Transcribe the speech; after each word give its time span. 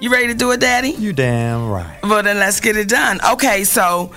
You 0.00 0.10
ready 0.10 0.26
to 0.28 0.34
do 0.34 0.50
it, 0.52 0.60
Daddy? 0.60 0.90
You 0.90 1.12
damn 1.12 1.68
right. 1.68 1.98
Well, 2.02 2.22
then 2.22 2.38
let's 2.38 2.60
get 2.60 2.76
it 2.76 2.88
done. 2.88 3.20
Okay, 3.32 3.64
so 3.64 4.12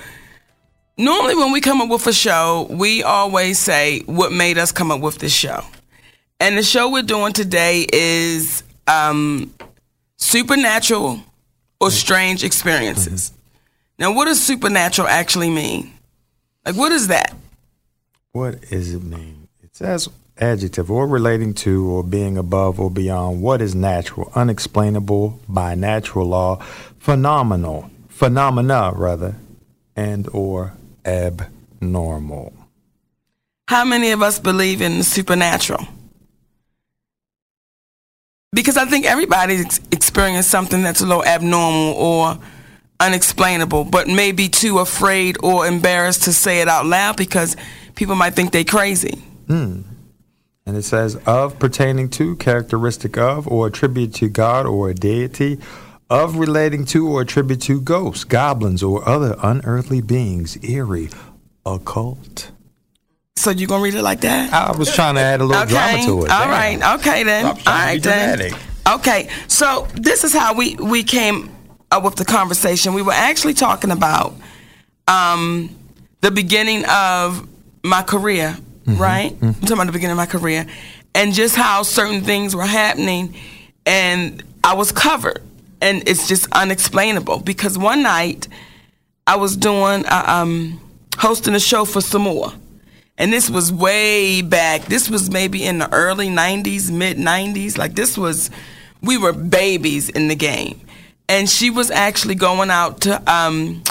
normally 0.96 1.34
when 1.34 1.52
we 1.52 1.60
come 1.60 1.80
up 1.80 1.88
with 1.88 2.06
a 2.06 2.12
show, 2.12 2.66
we 2.70 3.02
always 3.02 3.58
say 3.58 4.00
what 4.00 4.32
made 4.32 4.58
us 4.58 4.70
come 4.72 4.90
up 4.90 5.00
with 5.00 5.18
this 5.18 5.32
show. 5.32 5.64
And 6.40 6.58
the 6.58 6.62
show 6.62 6.90
we're 6.90 7.02
doing 7.02 7.32
today 7.32 7.86
is 7.90 8.62
um, 8.86 9.54
supernatural 10.16 11.20
or 11.80 11.90
strange 11.90 12.44
experiences. 12.44 13.32
Now, 13.98 14.14
what 14.14 14.26
does 14.26 14.42
supernatural 14.42 15.08
actually 15.08 15.50
mean? 15.50 15.92
Like, 16.66 16.76
what 16.76 16.92
is 16.92 17.08
that? 17.08 17.34
What 18.32 18.60
does 18.68 18.92
it 18.92 19.02
mean? 19.02 19.48
It 19.62 19.74
says 19.74 20.08
adjective 20.40 20.90
or 20.90 21.06
relating 21.06 21.54
to 21.54 21.88
or 21.90 22.02
being 22.02 22.36
above 22.36 22.80
or 22.80 22.90
beyond 22.90 23.42
what 23.42 23.60
is 23.60 23.74
natural, 23.74 24.30
unexplainable 24.34 25.40
by 25.48 25.74
natural 25.74 26.26
law, 26.26 26.56
phenomenal, 26.98 27.90
phenomena 28.08 28.92
rather, 28.94 29.34
and 29.96 30.28
or 30.32 30.74
abnormal. 31.04 32.52
How 33.68 33.84
many 33.84 34.12
of 34.12 34.22
us 34.22 34.38
believe 34.38 34.80
in 34.80 34.98
the 34.98 35.04
supernatural? 35.04 35.86
Because 38.52 38.76
I 38.78 38.86
think 38.86 39.04
everybody's 39.04 39.64
ex- 39.64 39.80
experienced 39.92 40.50
something 40.50 40.82
that's 40.82 41.02
a 41.02 41.06
little 41.06 41.24
abnormal 41.24 41.92
or 41.94 42.38
unexplainable, 42.98 43.84
but 43.84 44.08
maybe 44.08 44.48
too 44.48 44.78
afraid 44.78 45.36
or 45.42 45.66
embarrassed 45.66 46.22
to 46.24 46.32
say 46.32 46.60
it 46.60 46.68
out 46.68 46.86
loud 46.86 47.16
because 47.16 47.56
people 47.94 48.14
might 48.14 48.34
think 48.34 48.52
they're 48.52 48.64
crazy. 48.64 49.22
Hmm. 49.46 49.82
And 50.68 50.76
it 50.76 50.82
says 50.82 51.16
of 51.24 51.58
pertaining 51.58 52.10
to, 52.10 52.36
characteristic 52.36 53.16
of, 53.16 53.48
or 53.48 53.68
attribute 53.68 54.12
to 54.16 54.28
God 54.28 54.66
or 54.66 54.90
a 54.90 54.94
deity, 54.94 55.58
of 56.10 56.36
relating 56.36 56.84
to 56.86 57.08
or 57.08 57.22
attribute 57.22 57.62
to 57.62 57.80
ghosts, 57.80 58.24
goblins, 58.24 58.82
or 58.82 59.08
other 59.08 59.34
unearthly 59.42 60.02
beings, 60.02 60.62
eerie, 60.62 61.08
occult. 61.64 62.50
So 63.36 63.50
you 63.50 63.66
gonna 63.66 63.82
read 63.82 63.94
it 63.94 64.02
like 64.02 64.20
that? 64.20 64.52
I 64.52 64.76
was 64.76 64.94
trying 64.94 65.14
to 65.14 65.22
add 65.22 65.40
a 65.40 65.44
little 65.46 65.64
drama 65.64 66.02
to 66.04 66.24
it. 66.26 66.30
All 66.30 66.44
Damn. 66.44 66.50
right. 66.50 67.00
Okay 67.00 67.22
then. 67.22 67.46
All 67.46 67.54
be 67.94 67.98
then. 68.00 68.52
Okay. 68.86 69.30
So 69.46 69.88
this 69.94 70.22
is 70.22 70.34
how 70.34 70.52
we 70.52 70.76
we 70.76 71.02
came 71.02 71.48
up 71.90 72.02
with 72.02 72.16
the 72.16 72.26
conversation. 72.26 72.92
We 72.92 73.00
were 73.00 73.12
actually 73.12 73.54
talking 73.54 73.90
about 73.90 74.34
um, 75.06 75.74
the 76.20 76.30
beginning 76.30 76.84
of 76.90 77.48
my 77.82 78.02
career, 78.02 78.54
Mm-hmm. 78.88 79.02
right? 79.02 79.36
I'm 79.42 79.54
talking 79.54 79.72
about 79.72 79.86
the 79.86 79.92
beginning 79.92 80.12
of 80.12 80.16
my 80.16 80.26
career, 80.26 80.66
and 81.14 81.34
just 81.34 81.54
how 81.54 81.82
certain 81.82 82.22
things 82.22 82.56
were 82.56 82.66
happening, 82.66 83.34
and 83.84 84.42
I 84.64 84.74
was 84.74 84.92
covered, 84.92 85.42
and 85.82 86.08
it's 86.08 86.26
just 86.26 86.48
unexplainable 86.52 87.40
because 87.40 87.76
one 87.76 88.02
night 88.02 88.48
I 89.26 89.36
was 89.36 89.58
doing 89.58 90.06
uh, 90.06 90.24
um, 90.26 90.80
hosting 91.18 91.54
a 91.54 91.60
show 91.60 91.84
for 91.84 92.00
Samoa. 92.00 92.58
And 93.18 93.32
this 93.32 93.50
was 93.50 93.72
way 93.72 94.42
back. 94.42 94.82
This 94.82 95.10
was 95.10 95.28
maybe 95.28 95.64
in 95.64 95.78
the 95.78 95.92
early 95.92 96.28
90s, 96.28 96.90
mid 96.90 97.18
90s. 97.18 97.76
Like 97.76 97.94
this 97.94 98.16
was, 98.16 98.48
we 99.02 99.18
were 99.18 99.32
babies 99.32 100.08
in 100.08 100.28
the 100.28 100.36
game. 100.36 100.80
And 101.28 101.50
she 101.50 101.68
was 101.68 101.90
actually 101.90 102.36
going 102.36 102.70
out 102.70 103.02
to 103.02 103.20
um, 103.30 103.82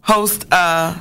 host 0.00 0.46
a 0.50 0.98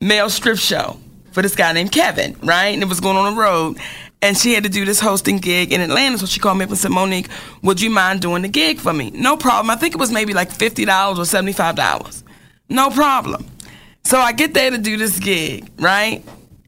male 0.00 0.28
strip 0.28 0.58
show 0.58 0.98
for 1.38 1.42
this 1.42 1.54
guy 1.54 1.70
named 1.70 1.92
Kevin, 1.92 2.34
right? 2.42 2.70
And 2.70 2.82
it 2.82 2.88
was 2.88 2.98
going 2.98 3.16
on 3.16 3.32
the 3.32 3.40
road. 3.40 3.78
And 4.20 4.36
she 4.36 4.54
had 4.54 4.64
to 4.64 4.68
do 4.68 4.84
this 4.84 4.98
hosting 4.98 5.36
gig 5.36 5.72
in 5.72 5.80
Atlanta. 5.80 6.18
So 6.18 6.26
she 6.26 6.40
called 6.40 6.58
me 6.58 6.64
up 6.64 6.70
and 6.70 6.76
said, 6.76 6.90
Mo'Nique, 6.90 7.28
would 7.62 7.80
you 7.80 7.90
mind 7.90 8.20
doing 8.20 8.42
the 8.42 8.48
gig 8.48 8.80
for 8.80 8.92
me? 8.92 9.12
No 9.12 9.36
problem. 9.36 9.70
I 9.70 9.76
think 9.76 9.94
it 9.94 10.00
was 10.00 10.10
maybe 10.10 10.34
like 10.34 10.50
$50 10.50 11.16
or 11.16 11.22
$75. 11.22 12.24
No 12.68 12.90
problem. 12.90 13.46
So 14.02 14.18
I 14.18 14.32
get 14.32 14.52
there 14.52 14.72
to 14.72 14.78
do 14.78 14.96
this 14.96 15.20
gig, 15.20 15.70
right? 15.78 16.24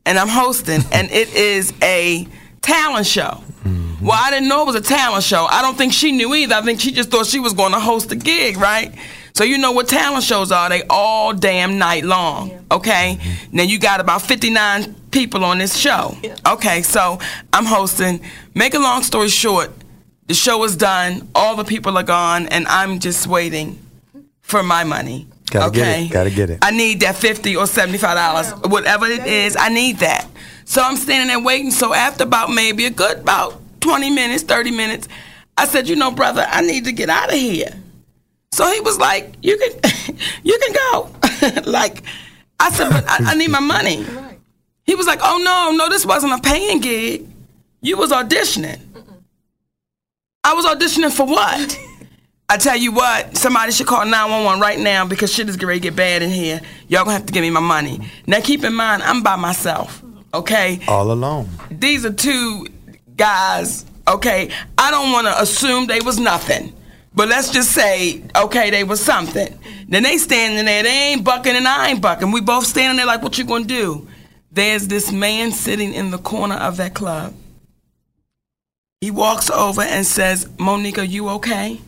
And 0.06 0.16
I'm 0.16 0.28
hosting, 0.28 0.82
and 0.92 1.10
it 1.10 1.34
is 1.34 1.72
a 1.82 2.28
talent 2.62 3.08
show. 3.08 3.42
Mm-hmm. 3.64 4.06
Well, 4.06 4.20
I 4.22 4.30
didn't 4.30 4.48
know 4.48 4.62
it 4.62 4.66
was 4.66 4.76
a 4.76 4.80
talent 4.80 5.24
show. 5.24 5.46
I 5.50 5.62
don't 5.62 5.76
think 5.76 5.92
she 5.92 6.12
knew 6.12 6.32
either. 6.32 6.54
I 6.54 6.62
think 6.62 6.80
she 6.80 6.92
just 6.92 7.10
thought 7.10 7.26
she 7.26 7.40
was 7.40 7.54
going 7.54 7.72
to 7.72 7.80
host 7.80 8.12
a 8.12 8.16
gig, 8.16 8.56
right? 8.56 8.94
So 9.34 9.44
you 9.44 9.58
know 9.58 9.72
what 9.72 9.88
talent 9.88 10.24
shows 10.24 10.52
are? 10.52 10.68
They 10.68 10.82
all 10.90 11.32
damn 11.32 11.78
night 11.78 12.04
long. 12.04 12.64
Okay. 12.70 13.18
Mm-hmm. 13.20 13.56
Now 13.56 13.62
you 13.62 13.78
got 13.78 14.00
about 14.00 14.22
59 14.22 14.94
people 15.10 15.44
on 15.44 15.58
this 15.58 15.76
show. 15.76 16.16
Okay. 16.46 16.82
So 16.82 17.18
I'm 17.52 17.64
hosting. 17.64 18.20
Make 18.54 18.74
a 18.74 18.78
long 18.78 19.02
story 19.02 19.28
short, 19.28 19.70
the 20.26 20.34
show 20.34 20.62
is 20.64 20.76
done. 20.76 21.28
All 21.34 21.56
the 21.56 21.64
people 21.64 21.98
are 21.98 22.04
gone, 22.04 22.46
and 22.46 22.66
I'm 22.68 23.00
just 23.00 23.26
waiting 23.26 23.78
for 24.42 24.62
my 24.62 24.84
money. 24.84 25.26
Gotta 25.50 25.72
get 25.72 25.88
okay. 25.88 26.04
it, 26.04 26.12
gotta 26.12 26.30
get 26.30 26.50
it. 26.50 26.58
I 26.62 26.70
need 26.70 27.00
that 27.00 27.16
50 27.16 27.56
or 27.56 27.66
75 27.66 28.16
dollars, 28.16 28.70
whatever 28.70 29.06
it 29.06 29.26
is. 29.26 29.56
I 29.58 29.68
need 29.68 29.98
that. 29.98 30.28
So 30.64 30.82
I'm 30.82 30.96
standing 30.96 31.26
there 31.26 31.40
waiting. 31.40 31.72
So 31.72 31.92
after 31.92 32.22
about 32.22 32.50
maybe 32.50 32.86
a 32.86 32.90
good 32.90 33.18
about 33.18 33.60
20 33.80 34.10
minutes, 34.10 34.44
30 34.44 34.70
minutes, 34.70 35.08
I 35.58 35.66
said, 35.66 35.88
you 35.88 35.96
know, 35.96 36.12
brother, 36.12 36.46
I 36.48 36.60
need 36.60 36.84
to 36.84 36.92
get 36.92 37.08
out 37.08 37.30
of 37.30 37.34
here. 37.34 37.79
So 38.52 38.70
he 38.72 38.80
was 38.80 38.98
like, 38.98 39.34
you 39.42 39.56
can, 39.56 39.92
you 40.42 40.58
can 40.58 40.72
go. 40.72 41.10
like, 41.70 42.02
I 42.58 42.70
said, 42.70 42.90
but 42.90 43.04
I, 43.08 43.32
I 43.32 43.34
need 43.34 43.50
my 43.50 43.60
money. 43.60 44.04
He 44.84 44.94
was 44.94 45.06
like, 45.06 45.20
oh 45.22 45.40
no, 45.42 45.76
no, 45.76 45.88
this 45.88 46.04
wasn't 46.04 46.32
a 46.32 46.38
paying 46.38 46.80
gig. 46.80 47.26
You 47.80 47.96
was 47.96 48.10
auditioning. 48.10 48.80
I 50.42 50.54
was 50.54 50.64
auditioning 50.66 51.12
for 51.12 51.26
what? 51.26 51.78
I 52.48 52.56
tell 52.56 52.76
you 52.76 52.90
what, 52.90 53.36
somebody 53.36 53.70
should 53.70 53.86
call 53.86 54.04
911 54.04 54.60
right 54.60 54.78
now 54.78 55.06
because 55.06 55.32
shit 55.32 55.48
is 55.48 55.56
going 55.56 55.76
to 55.76 55.80
get 55.80 55.94
bad 55.94 56.20
in 56.22 56.30
here. 56.30 56.60
Y'all 56.88 57.04
gonna 57.04 57.12
have 57.12 57.26
to 57.26 57.32
give 57.32 57.42
me 57.42 57.50
my 57.50 57.60
money. 57.60 58.00
Now 58.26 58.40
keep 58.40 58.64
in 58.64 58.74
mind, 58.74 59.04
I'm 59.04 59.22
by 59.22 59.36
myself, 59.36 60.02
okay? 60.34 60.80
All 60.88 61.12
alone. 61.12 61.48
These 61.70 62.04
are 62.04 62.12
two 62.12 62.66
guys, 63.16 63.86
okay? 64.08 64.50
I 64.76 64.90
don't 64.90 65.12
wanna 65.12 65.32
assume 65.38 65.86
they 65.86 66.00
was 66.00 66.18
nothing. 66.18 66.72
But 67.14 67.28
let's 67.28 67.50
just 67.50 67.72
say, 67.72 68.22
okay, 68.36 68.70
they 68.70 68.84
was 68.84 69.02
something. 69.02 69.58
Then 69.88 70.04
they 70.04 70.16
standing 70.16 70.64
there, 70.64 70.82
they 70.82 71.12
ain't 71.12 71.24
bucking 71.24 71.56
and 71.56 71.66
I 71.66 71.88
ain't 71.88 72.00
bucking. 72.00 72.30
We 72.30 72.40
both 72.40 72.66
standing 72.66 72.96
there 72.96 73.06
like, 73.06 73.22
what 73.22 73.36
you 73.36 73.44
gonna 73.44 73.64
do? 73.64 74.06
There's 74.52 74.88
this 74.88 75.10
man 75.10 75.52
sitting 75.52 75.92
in 75.92 76.10
the 76.10 76.18
corner 76.18 76.56
of 76.56 76.76
that 76.76 76.94
club. 76.94 77.34
He 79.00 79.10
walks 79.10 79.50
over 79.50 79.80
and 79.80 80.06
says, 80.06 80.46
Mo'Nique, 80.58 80.98
are 80.98 81.04
you 81.04 81.30
okay? 81.30 81.80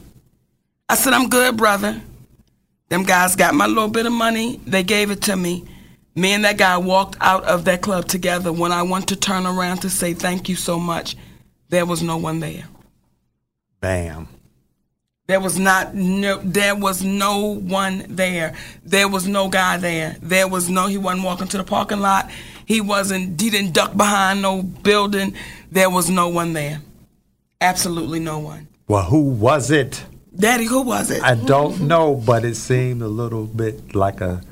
I 0.88 0.94
said, 0.94 1.12
I'm 1.12 1.28
good, 1.28 1.56
brother. 1.56 2.00
Them 2.88 3.04
guys 3.04 3.36
got 3.36 3.54
my 3.54 3.66
little 3.66 3.88
bit 3.88 4.06
of 4.06 4.12
money. 4.12 4.60
They 4.66 4.82
gave 4.82 5.10
it 5.10 5.22
to 5.22 5.36
me. 5.36 5.64
Me 6.14 6.32
and 6.32 6.44
that 6.44 6.58
guy 6.58 6.76
walked 6.76 7.16
out 7.20 7.44
of 7.44 7.64
that 7.64 7.80
club 7.80 8.06
together. 8.06 8.52
When 8.52 8.72
I 8.72 8.82
went 8.82 9.08
to 9.08 9.16
turn 9.16 9.46
around 9.46 9.78
to 9.78 9.90
say 9.90 10.14
thank 10.14 10.48
you 10.48 10.56
so 10.56 10.78
much, 10.78 11.16
there 11.68 11.86
was 11.86 12.02
no 12.02 12.18
one 12.18 12.40
there. 12.40 12.64
Bam. 13.80 14.28
There 15.28 15.38
was 15.38 15.56
not 15.56 15.94
no 15.94 16.38
there 16.42 16.74
was 16.74 17.04
no 17.04 17.54
one 17.54 18.04
there. 18.08 18.56
There 18.84 19.06
was 19.06 19.28
no 19.28 19.48
guy 19.48 19.76
there. 19.76 20.16
There 20.20 20.48
was 20.48 20.69
no 20.69 20.88
he 20.88 20.98
wasn't 20.98 21.24
walking 21.24 21.46
to 21.48 21.58
the 21.58 21.64
parking 21.64 22.00
lot. 22.00 22.28
He 22.66 22.80
wasn't 22.80 23.40
he 23.40 23.48
didn't 23.48 23.72
duck 23.72 23.96
behind 23.96 24.42
no 24.42 24.62
building. 24.62 25.34
There 25.70 25.90
was 25.90 26.10
no 26.10 26.28
one 26.28 26.54
there. 26.54 26.82
Absolutely 27.60 28.19
no 28.19 28.40
one. 28.40 28.66
Well, 28.88 29.04
who 29.04 29.20
was 29.20 29.70
it? 29.70 30.04
Daddy, 30.34 30.64
who 30.64 30.82
was 30.82 31.10
it? 31.12 31.22
I 31.22 31.36
don't 31.36 31.82
know, 31.82 32.16
but 32.16 32.44
it 32.44 32.56
seemed 32.56 33.00
a 33.02 33.08
little 33.08 33.46
bit 33.46 33.94
like 33.94 34.20
a 34.20 34.42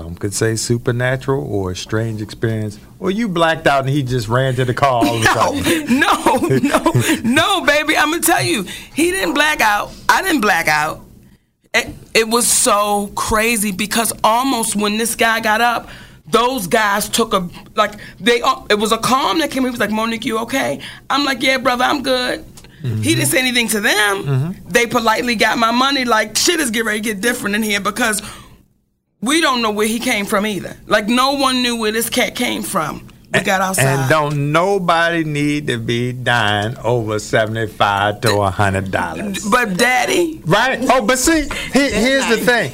some 0.00 0.14
could 0.14 0.32
say 0.32 0.54
supernatural 0.54 1.44
or 1.52 1.72
a 1.72 1.76
strange 1.76 2.22
experience. 2.22 2.78
Or 3.00 3.10
you 3.10 3.28
blacked 3.28 3.66
out 3.66 3.80
and 3.80 3.88
he 3.88 4.02
just 4.04 4.28
ran 4.28 4.54
to 4.54 4.64
the 4.64 4.72
car 4.74 5.04
all 5.04 5.18
no, 5.18 5.60
no, 5.88 6.58
no, 6.58 6.92
no, 7.24 7.64
baby. 7.64 7.96
I'm 7.96 8.10
gonna 8.10 8.22
tell 8.22 8.42
you, 8.42 8.62
he 8.94 9.10
didn't 9.10 9.34
black 9.34 9.60
out. 9.60 9.92
I 10.08 10.22
didn't 10.22 10.40
black 10.40 10.68
out. 10.68 11.00
It, 11.74 11.94
it 12.14 12.28
was 12.28 12.46
so 12.46 13.10
crazy 13.16 13.72
because 13.72 14.12
almost 14.22 14.76
when 14.76 14.98
this 14.98 15.16
guy 15.16 15.40
got 15.40 15.60
up, 15.60 15.88
those 16.30 16.66
guys 16.68 17.08
took 17.08 17.34
a 17.34 17.48
like 17.74 17.94
they. 18.20 18.40
uh, 18.40 18.62
It 18.70 18.78
was 18.78 18.92
a 18.92 18.98
calm 18.98 19.40
that 19.40 19.50
came. 19.50 19.64
He 19.64 19.70
was 19.70 19.80
like, 19.80 19.90
"Mo'Nique, 19.90 20.24
you 20.24 20.38
okay?" 20.40 20.80
I'm 21.10 21.24
like, 21.24 21.42
"Yeah, 21.42 21.58
brother, 21.58 21.84
I'm 21.84 22.02
good." 22.02 22.44
He 22.80 23.14
didn't 23.16 23.26
say 23.26 23.40
anything 23.40 23.66
to 23.68 23.80
them. 23.80 24.54
They 24.68 24.86
politely 24.86 25.34
got 25.34 25.58
my 25.58 25.72
money. 25.72 26.04
Like 26.04 26.36
shit 26.36 26.60
is 26.60 26.70
getting 26.70 26.86
ready 26.86 27.00
to 27.00 27.04
get 27.14 27.20
different 27.20 27.56
in 27.56 27.62
here 27.64 27.80
because 27.80 28.22
we 29.20 29.40
don't 29.40 29.62
know 29.62 29.70
where 29.70 29.86
he 29.86 29.98
came 29.98 30.26
from 30.26 30.46
either. 30.46 30.76
Like 30.86 31.08
no 31.08 31.32
one 31.32 31.62
knew 31.62 31.76
where 31.76 31.92
this 31.92 32.08
cat 32.10 32.34
came 32.34 32.62
from. 32.62 33.08
We 33.32 33.40
got 33.42 33.60
outside. 33.60 33.84
And 33.84 34.08
don't 34.08 34.52
nobody 34.52 35.22
need 35.22 35.66
to 35.66 35.76
be 35.76 36.12
dying 36.12 36.76
over 36.78 37.18
seventy-five 37.18 38.22
to 38.22 38.36
a 38.36 38.50
hundred 38.50 38.90
dollars. 38.90 39.46
But 39.46 39.76
daddy, 39.76 40.40
Right? 40.46 40.78
Oh, 40.82 41.04
but 41.04 41.18
see, 41.18 41.42
he- 41.72 41.90
here's 41.90 42.26
the 42.28 42.38
thing. 42.38 42.72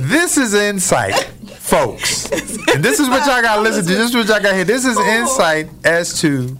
This 0.00 0.38
is 0.38 0.54
insight, 0.54 1.14
folks. 1.58 2.30
And 2.30 2.82
this 2.82 2.98
is 2.98 3.08
what 3.08 3.26
y'all 3.26 3.42
gotta 3.42 3.60
listen 3.60 3.84
to. 3.84 3.94
This 3.94 4.08
is 4.10 4.14
what 4.16 4.26
y'all 4.26 4.40
gotta 4.40 4.54
hear. 4.54 4.64
This 4.64 4.86
is 4.86 4.96
oh. 4.98 5.06
insight 5.06 5.68
as 5.84 6.18
to 6.22 6.56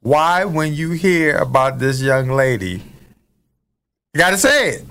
why 0.00 0.44
when 0.44 0.72
you 0.72 0.90
hear 0.92 1.38
about 1.38 1.78
this 1.80 2.00
young 2.00 2.28
lady, 2.28 2.80
you 4.14 4.18
gotta 4.18 4.38
say 4.38 4.70
it, 4.70 4.84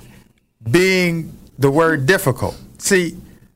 being 0.70 1.36
the 1.58 1.72
word 1.72 2.06
difficult. 2.06 2.58
See, 2.80 3.16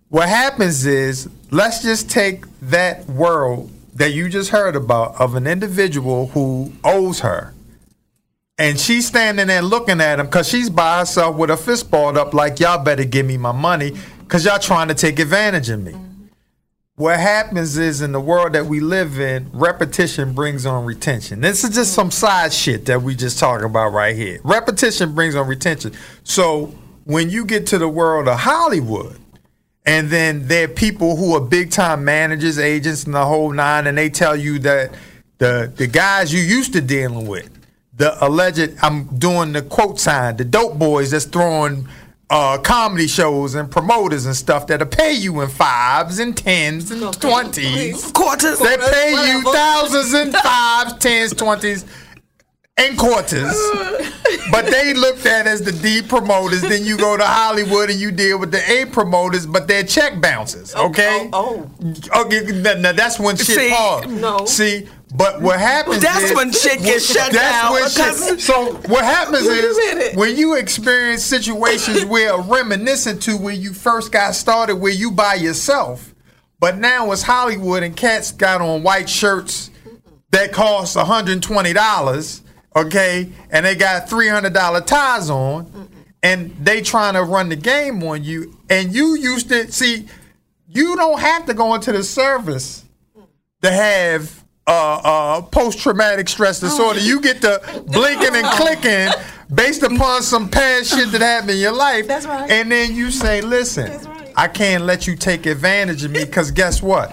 what 0.10 0.30
happens 0.30 0.86
is, 0.86 1.30
let's 1.52 1.81
just 1.81 2.10
take 2.10 2.46
that 2.62 3.06
world 3.07 3.72
that 3.96 4.12
you 4.12 4.30
just 4.30 4.50
heard 4.50 4.75
about 4.75 5.19
of 5.19 5.36
an 5.36 5.48
individual 5.48 6.28
who 6.28 6.72
owes 6.84 7.22
her. 7.22 7.54
And 8.57 8.80
she's 8.80 9.07
standing 9.07 9.48
there 9.48 9.62
looking 9.62 10.00
at 10.00 10.19
him 10.19 10.28
because 10.28 10.48
she's 10.48 10.69
by 10.69 11.00
herself 11.00 11.36
with 11.36 11.50
her 11.50 11.57
fist 11.57 11.92
balled 11.92 12.18
up, 12.18 12.34
like, 12.34 12.60
y'all 12.60 12.84
better 12.84 13.04
give 13.04 13.25
me 13.25 13.38
my 13.38 13.52
money 13.52 13.94
because 14.19 14.46
y'all 14.46 14.60
trying 14.60 14.88
to 14.88 14.94
take 14.94 15.19
advantage 15.19 15.69
of 15.69 15.84
me. 15.84 15.94
What 16.98 17.19
happens 17.19 17.78
is 17.78 18.02
in 18.02 18.13
the 18.13 18.22
world 18.22 18.54
that 18.54 18.68
we 18.68 18.80
live 18.80 19.19
in, 19.19 19.50
repetition 19.52 20.34
brings 20.34 20.66
on 20.66 20.86
retention. 20.86 21.42
This 21.42 21.66
is 21.66 21.75
just 21.75 21.94
some 21.94 22.10
side 22.10 22.54
shit 22.54 22.86
that 22.86 23.02
we 23.02 23.16
just 23.16 23.38
talking 23.38 23.66
about 23.66 23.90
right 23.90 24.16
here. 24.16 24.40
Repetition 24.46 25.13
brings 25.13 25.36
on 25.36 25.46
retention. 25.46 25.92
So 26.24 26.74
when 27.04 27.30
you 27.30 27.44
get 27.44 27.68
to 27.68 27.78
the 27.78 27.90
world 27.90 28.30
of 28.30 28.40
Hollywood, 28.40 29.19
and 29.85 30.09
then 30.09 30.47
there 30.47 30.65
are 30.65 30.67
people 30.67 31.15
who 31.15 31.35
are 31.35 31.41
big 31.41 31.71
time 31.71 32.03
managers, 32.03 32.57
agents, 32.57 33.03
and 33.05 33.13
the 33.13 33.25
whole 33.25 33.51
nine, 33.51 33.87
and 33.87 33.97
they 33.97 34.09
tell 34.09 34.35
you 34.35 34.59
that 34.59 34.91
the 35.37 35.71
the 35.75 35.87
guys 35.87 36.33
you 36.33 36.41
used 36.41 36.73
to 36.73 36.81
dealing 36.81 37.27
with, 37.27 37.49
the 37.95 38.23
alleged, 38.25 38.75
I'm 38.81 39.05
doing 39.17 39.53
the 39.53 39.61
quote 39.61 39.99
sign, 39.99 40.37
the 40.37 40.45
dope 40.45 40.77
boys 40.79 41.11
that's 41.11 41.25
throwing 41.25 41.87
uh, 42.29 42.57
comedy 42.57 43.07
shows 43.07 43.53
and 43.53 43.69
promoters 43.69 44.25
and 44.25 44.35
stuff 44.35 44.65
that'll 44.67 44.87
pay 44.87 45.13
you 45.13 45.41
in 45.41 45.49
fives 45.49 46.19
and 46.19 46.35
tens 46.35 46.89
and 46.89 47.01
twenties. 47.21 48.11
quarters. 48.11 48.59
They 48.59 48.77
pay 48.77 49.31
you 49.31 49.41
thousands 49.53 50.13
and 50.13 50.33
fives, 50.33 50.93
tens, 50.97 51.33
twenties, 51.33 51.85
and 52.77 52.97
quarters. 52.97 53.55
But 54.51 54.65
they 54.68 54.94
looked 54.94 55.25
at 55.25 55.47
as 55.47 55.62
the 55.62 55.71
D 55.71 56.01
promoters. 56.01 56.62
Then 56.62 56.86
you 56.86 56.97
go 56.97 57.18
to 57.18 57.24
Hollywood 57.25 57.89
and 57.89 58.00
you 58.00 58.12
deal 58.12 58.38
with 58.39 58.51
the 58.51 58.62
A 58.71 58.86
promoters, 58.86 59.45
but 59.45 59.68
they're 59.68 59.83
check 59.83 60.21
bouncers. 60.21 60.74
Oh, 60.75 60.89
okay. 60.89 61.30
Oh, 61.33 61.69
oh, 62.13 62.21
Okay. 62.25 62.42
Now, 62.62 62.74
now 62.75 62.92
that's 62.94 63.19
when 63.19 63.36
shit 63.38 63.57
See, 63.57 63.69
pause. 63.71 64.06
no. 64.07 64.45
See, 64.45 64.88
but 65.15 65.42
what 65.42 65.59
happens? 65.59 66.01
That's 66.01 66.25
is, 66.31 66.36
when 66.36 66.51
shit 66.51 66.81
gets 66.83 67.06
shut 67.06 67.31
that's 67.31 67.36
down 67.36 67.74
When 67.74 67.83
because- 67.86 68.27
shit, 68.27 68.42
so 68.42 68.74
what 68.88 69.03
happens 69.03 69.44
is 69.47 70.15
when 70.15 70.36
you 70.38 70.56
experience 70.56 71.24
situations 71.24 72.06
where 72.06 72.38
reminiscent 72.38 73.21
to 73.24 73.38
when 73.38 73.59
you 73.62 73.74
first 73.74 74.12
got 74.12 74.36
started, 74.36 74.75
where 74.75 74.92
you 74.94 75.12
by 75.12 75.36
yourself, 75.36 76.13
but 76.59 76.77
now 76.77 77.12
it's 77.12 77.21
Hollywood 77.24 77.81
and 77.83 77.95
cats 77.95 78.31
got 78.31 78.62
on 78.62 78.83
white 78.83 79.09
shirts 79.09 79.71
that 80.31 80.51
cost 80.51 80.97
$120, 80.97 82.42
okay, 82.75 83.30
and 83.50 83.66
they 83.66 83.75
got 83.75 84.07
$300 84.07 84.86
ties 84.86 85.30
on, 85.30 85.89
and 86.22 86.56
they 86.60 86.81
trying 86.81 87.13
to 87.13 87.24
run 87.24 87.50
the 87.50 87.56
game 87.56 88.04
on 88.04 88.24
you, 88.24 88.57
and 88.69 88.94
you 88.94 89.16
used 89.16 89.50
to 89.50 89.72
see, 89.72 90.07
you 90.68 90.95
don't 90.95 91.19
have 91.19 91.45
to 91.45 91.54
go 91.54 91.74
into 91.75 91.92
the 91.92 92.04
service 92.04 92.83
to 93.62 93.72
have 93.72 94.44
uh, 94.68 95.01
uh, 95.04 95.42
post 95.42 95.80
traumatic 95.80 96.27
stress 96.27 96.60
disorder. 96.60 97.00
You 97.00 97.22
get 97.22 97.42
to 97.42 97.83
blinking 97.88 98.36
and 98.36 98.48
clicking 98.57 99.10
based 99.54 99.83
upon 99.83 100.24
some 100.24 100.50
past 100.50 100.89
shit 100.89 101.12
that 101.12 101.21
happened 101.21 101.51
in 101.51 101.57
your 101.60 101.71
life. 101.71 102.07
That's 102.07 102.25
right. 102.25 102.50
And 102.50 102.71
then 102.71 102.95
you 102.95 103.12
say, 103.12 103.42
listen, 103.42 103.92
right. 103.92 104.33
I 104.36 104.48
can't 104.48 104.83
let 104.83 105.06
you 105.06 105.16
take 105.16 105.45
advantage 105.45 106.04
of 106.04 106.12
me 106.12 106.25
because 106.25 106.50
guess 106.51 106.81
what? 106.81 107.12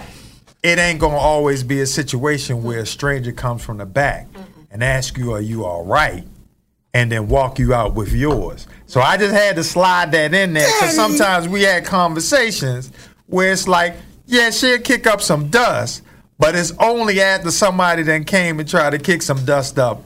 It 0.63 0.79
ain't 0.79 0.99
gonna 0.99 1.17
always 1.17 1.61
be 1.61 1.81
a 1.81 1.85
situation 1.85 2.63
where 2.63 2.79
a 2.79 2.85
stranger 2.85 3.31
comes 3.33 3.63
from 3.63 3.77
the 3.77 3.85
back 3.85 4.27
and 4.73 4.83
ask 4.83 5.17
you, 5.17 5.31
are 5.31 5.41
you 5.41 5.63
all 5.65 5.85
right? 5.85 6.25
And 6.95 7.11
then 7.11 7.27
walk 7.27 7.59
you 7.59 7.73
out 7.73 7.93
with 7.93 8.11
yours. 8.11 8.67
So 8.87 8.99
I 9.01 9.17
just 9.17 9.33
had 9.33 9.55
to 9.55 9.63
slide 9.63 10.11
that 10.11 10.33
in 10.33 10.53
there 10.53 10.67
because 10.67 10.95
sometimes 10.95 11.47
we 11.47 11.61
had 11.61 11.85
conversations 11.85 12.91
where 13.27 13.51
it's 13.51 13.67
like, 13.67 13.95
yeah, 14.25 14.49
she'll 14.49 14.79
kick 14.79 15.07
up 15.07 15.21
some 15.21 15.49
dust, 15.49 16.03
but 16.37 16.55
it's 16.55 16.73
only 16.79 17.21
after 17.21 17.51
somebody 17.51 18.03
then 18.03 18.25
came 18.25 18.59
and 18.59 18.67
tried 18.67 18.91
to 18.91 18.99
kick 18.99 19.21
some 19.21 19.45
dust 19.45 19.79
up 19.79 20.03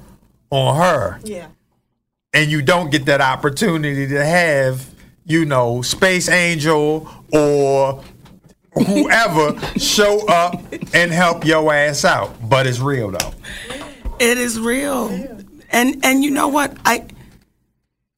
on 0.50 0.78
her 0.78 1.20
yeah. 1.24 1.48
and 2.34 2.50
you 2.50 2.62
don't 2.62 2.90
get 2.90 3.06
that 3.06 3.22
opportunity 3.22 4.08
to 4.08 4.24
have, 4.24 4.86
you 5.26 5.46
know, 5.46 5.82
Space 5.82 6.30
Angel 6.30 7.10
or 7.34 8.04
whoever 8.86 9.60
show 9.78 10.26
up 10.28 10.62
and 10.94 11.12
help 11.12 11.46
your 11.46 11.74
ass 11.74 12.06
out. 12.06 12.50
But 12.50 12.68
it's 12.68 12.80
real 12.80 13.12
though. 13.12 13.87
It 14.20 14.38
is 14.38 14.60
real. 14.60 15.10
And 15.70 16.04
and 16.04 16.24
you 16.24 16.32
know 16.32 16.48
what? 16.48 16.76
I 16.86 17.06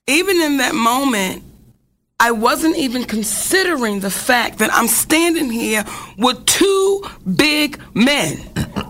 even 0.08 0.42
in 0.42 0.58
that 0.58 0.76
moment, 0.76 1.44
I 2.20 2.32
wasn't 2.32 2.78
even 2.78 3.06
considering 3.06 4.00
the 4.02 4.10
fact 4.10 4.60
that 4.60 4.74
I'm 4.74 4.88
standing 4.88 5.52
here 5.52 5.86
with 6.18 6.46
two 6.46 7.04
big 7.36 7.80
men. 7.94 8.40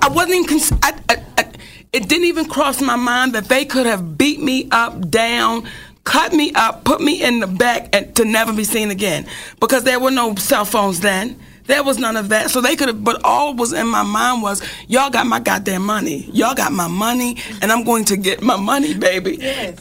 I 0.01 0.09
wasn't 0.09 0.35
even 0.35 0.45
cons- 0.45 0.73
I, 0.83 0.93
I, 1.09 1.23
I, 1.37 1.51
it 1.93 2.09
didn't 2.09 2.25
even 2.25 2.45
cross 2.45 2.81
my 2.81 2.95
mind 2.95 3.33
that 3.33 3.45
they 3.45 3.65
could 3.65 3.85
have 3.85 4.17
beat 4.17 4.41
me 4.41 4.67
up, 4.71 5.09
down, 5.11 5.67
cut 6.05 6.33
me 6.33 6.51
up, 6.55 6.85
put 6.85 7.01
me 7.01 7.23
in 7.23 7.39
the 7.39 7.47
back, 7.47 7.89
and 7.95 8.15
to 8.15 8.25
never 8.25 8.53
be 8.53 8.63
seen 8.63 8.91
again. 8.91 9.27
Because 9.59 9.83
there 9.83 9.99
were 9.99 10.11
no 10.11 10.35
cell 10.35 10.65
phones 10.65 11.01
then. 11.01 11.39
There 11.69 11.83
was 11.83 11.99
none 11.99 12.17
of 12.17 12.29
that. 12.29 12.49
So 12.49 12.61
they 12.61 12.75
could 12.75 12.87
have, 12.87 13.03
but 13.03 13.23
all 13.23 13.53
was 13.53 13.73
in 13.73 13.85
my 13.85 14.01
mind 14.01 14.41
was, 14.41 14.63
y'all 14.87 15.11
got 15.11 15.27
my 15.27 15.39
goddamn 15.39 15.85
money. 15.85 16.27
Y'all 16.33 16.55
got 16.55 16.71
my 16.71 16.87
money, 16.87 17.37
and 17.61 17.71
I'm 17.71 17.83
going 17.83 18.05
to 18.05 18.17
get 18.17 18.41
my 18.41 18.57
money, 18.57 18.95
baby. 18.95 19.37
Yes. 19.39 19.77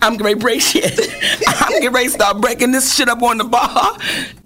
I'm 0.00 0.12
getting 0.12 0.24
ready 0.24 0.34
to 0.36 0.40
break 0.40 0.60
shit. 0.60 1.00
I'm 1.48 1.68
getting 1.72 1.90
ready 1.90 2.06
to 2.06 2.14
start 2.14 2.40
breaking 2.40 2.70
this 2.70 2.94
shit 2.94 3.08
up 3.08 3.20
on 3.24 3.38
the 3.38 3.44
bar. 3.44 3.98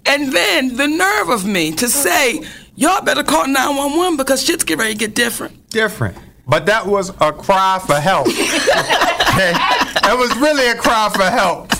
And 0.07 0.33
then 0.33 0.75
the 0.75 0.87
nerve 0.87 1.29
of 1.29 1.45
me 1.45 1.71
to 1.73 1.87
say, 1.87 2.41
y'all 2.75 3.03
better 3.03 3.23
call 3.23 3.45
911 3.45 4.17
because 4.17 4.43
shit's 4.43 4.63
getting 4.63 4.79
ready 4.79 4.93
to 4.93 4.99
get 4.99 5.13
different. 5.13 5.69
Different. 5.69 6.17
But 6.47 6.65
that 6.65 6.87
was 6.87 7.11
a 7.21 7.31
cry 7.31 7.79
for 7.85 7.99
help. 7.99 8.25
okay? 8.27 9.53
That 10.01 10.15
was 10.17 10.35
really 10.37 10.67
a 10.67 10.75
cry 10.75 11.11
for 11.13 11.29
help. 11.29 11.71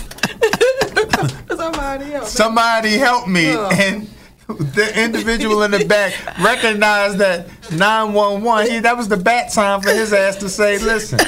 Somebody 1.56 2.14
else. 2.14 2.30
Somebody 2.30 2.90
help 2.90 3.26
me. 3.26 3.48
Oh. 3.48 3.68
And 3.72 4.08
the 4.48 4.92
individual 5.04 5.62
in 5.62 5.70
the 5.70 5.84
back 5.84 6.14
recognized 6.38 7.18
that 7.18 7.48
911, 7.70 8.72
he, 8.72 8.78
that 8.80 8.96
was 8.96 9.06
the 9.06 9.16
bat 9.16 9.52
sign 9.52 9.82
for 9.82 9.90
his 9.90 10.12
ass 10.12 10.36
to 10.36 10.48
say, 10.48 10.78
listen, 10.78 11.18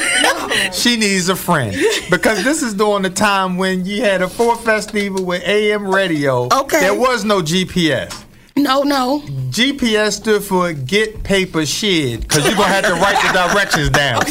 she 0.72 0.96
needs 0.96 1.28
a 1.28 1.36
friend. 1.36 1.76
Because 2.10 2.42
this 2.42 2.62
is 2.62 2.72
during 2.72 3.02
the 3.02 3.10
time 3.10 3.58
when 3.58 3.84
you 3.84 4.00
had 4.00 4.22
a 4.22 4.28
Ford 4.28 4.58
Festiva 4.58 5.20
with 5.20 5.42
AM 5.44 5.86
radio. 5.86 6.48
Okay. 6.50 6.80
There 6.80 6.98
was 6.98 7.24
no 7.24 7.42
GPS. 7.42 8.24
No, 8.56 8.82
no. 8.82 9.20
GPS 9.50 10.12
stood 10.12 10.42
for 10.42 10.72
get 10.72 11.22
paper 11.22 11.66
shed, 11.66 12.22
because 12.22 12.46
you're 12.46 12.56
going 12.56 12.68
to 12.68 12.74
have 12.74 12.86
to 12.86 12.94
write 12.94 13.20
the 13.26 13.32
directions 13.32 13.90
down. 13.90 14.22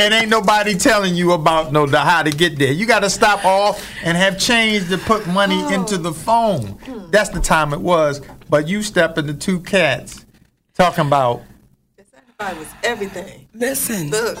And 0.00 0.14
ain't 0.14 0.30
nobody 0.30 0.76
telling 0.76 1.14
you 1.14 1.32
about 1.32 1.72
no 1.72 1.84
the, 1.84 1.98
how 2.00 2.22
to 2.22 2.30
get 2.30 2.58
there. 2.58 2.72
You 2.72 2.86
got 2.86 3.00
to 3.00 3.10
stop 3.10 3.44
off 3.44 3.86
and 4.02 4.16
have 4.16 4.38
change 4.38 4.88
to 4.88 4.96
put 4.96 5.26
money 5.26 5.60
oh. 5.60 5.74
into 5.74 5.98
the 5.98 6.12
phone. 6.12 6.78
That's 7.10 7.28
the 7.28 7.40
time 7.40 7.74
it 7.74 7.80
was. 7.82 8.22
But 8.48 8.66
you 8.66 8.82
step 8.82 9.18
into 9.18 9.34
two 9.34 9.60
cats 9.60 10.24
talking 10.72 11.06
about 11.06 11.42
That 12.38 12.56
was 12.56 12.68
everything. 12.82 13.46
Listen. 13.52 14.08
Look, 14.10 14.38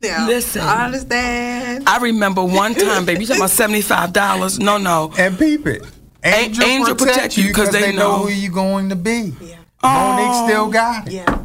Yeah. 0.00 0.24
Listen. 0.28 0.62
I 0.62 0.84
understand. 0.84 1.88
I 1.88 1.98
remember 1.98 2.44
one 2.44 2.74
time, 2.74 3.04
baby, 3.04 3.22
you 3.22 3.26
talking 3.26 3.40
about 3.42 3.50
seventy 3.50 3.82
five 3.82 4.12
dollars? 4.12 4.60
No, 4.60 4.78
no. 4.78 5.12
And 5.18 5.36
peep 5.36 5.66
it. 5.66 5.84
Angel, 6.22 6.64
Angel 6.64 6.94
protect, 6.94 7.14
protect 7.16 7.36
you 7.38 7.44
you 7.48 7.54
'cause 7.54 7.70
because 7.70 7.80
they 7.80 7.90
they 7.90 7.96
know 7.96 8.18
know. 8.18 8.24
who 8.26 8.28
you're 8.30 8.52
going 8.52 8.88
to 8.90 8.96
be. 8.96 9.34
Yeah. 9.40 9.56
Mo'Nique 9.82 10.48
still 10.48 10.68
got 10.70 11.08
it. 11.08 11.12
Yeah. 11.14 11.44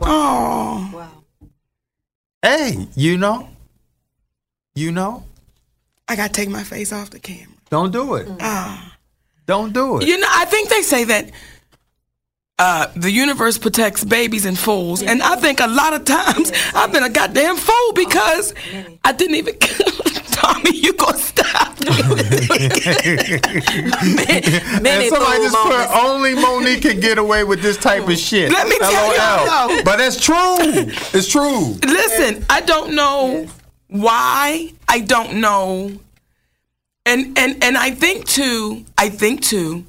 Oh, 0.00 0.90
Wow. 0.94 1.17
Hey, 2.42 2.86
you 2.94 3.18
know, 3.18 3.48
you 4.74 4.92
know, 4.92 5.24
I 6.06 6.16
gotta 6.16 6.32
take 6.32 6.48
my 6.48 6.62
face 6.62 6.92
off 6.92 7.10
the 7.10 7.18
camera. 7.18 7.54
don't 7.70 7.92
do 7.92 8.14
it. 8.14 8.28
Don't 9.46 9.72
do 9.72 9.98
it. 9.98 10.06
You 10.06 10.18
know, 10.18 10.26
I 10.30 10.44
think 10.44 10.68
they 10.68 10.82
say 10.82 11.04
that 11.04 11.30
uh, 12.58 12.86
the 12.96 13.10
universe 13.10 13.58
protects 13.58 14.04
babies 14.04 14.44
and 14.44 14.58
fools, 14.58 15.02
and 15.02 15.22
I 15.22 15.36
think 15.36 15.60
a 15.60 15.66
lot 15.66 15.94
of 15.94 16.04
times 16.04 16.52
I've 16.74 16.92
been 16.92 17.02
a 17.02 17.10
goddamn 17.10 17.56
fool 17.56 17.92
because 17.94 18.54
I 19.04 19.12
didn't 19.12 19.36
even. 19.36 19.54
Tommy, 20.48 20.76
you 20.76 20.92
gonna 20.94 21.18
stop? 21.18 21.78
Many 24.82 25.06
and 25.06 25.08
somebody 25.08 25.42
just 25.42 25.56
put 25.56 25.88
only 26.04 26.34
Mo'Nique 26.34 26.82
can 26.82 27.00
get 27.00 27.18
away 27.18 27.44
with 27.44 27.60
this 27.62 27.76
type 27.76 28.08
of 28.08 28.16
shit. 28.18 28.50
Let 28.52 28.66
me 28.68 28.78
tell 28.78 28.92
LOL. 28.92 29.68
though. 29.76 29.82
But 29.84 30.00
it's 30.00 30.20
true. 30.20 30.56
It's 31.12 31.28
true. 31.28 31.74
Listen, 31.84 32.44
I 32.50 32.60
don't 32.62 32.94
know 32.94 33.46
why. 33.88 34.72
I 34.88 35.00
don't 35.00 35.40
know. 35.40 35.92
And 37.06 37.38
and 37.38 37.62
and 37.64 37.76
I 37.78 37.90
think 37.92 38.26
too, 38.26 38.84
I 38.96 39.08
think 39.08 39.42
too, 39.42 39.84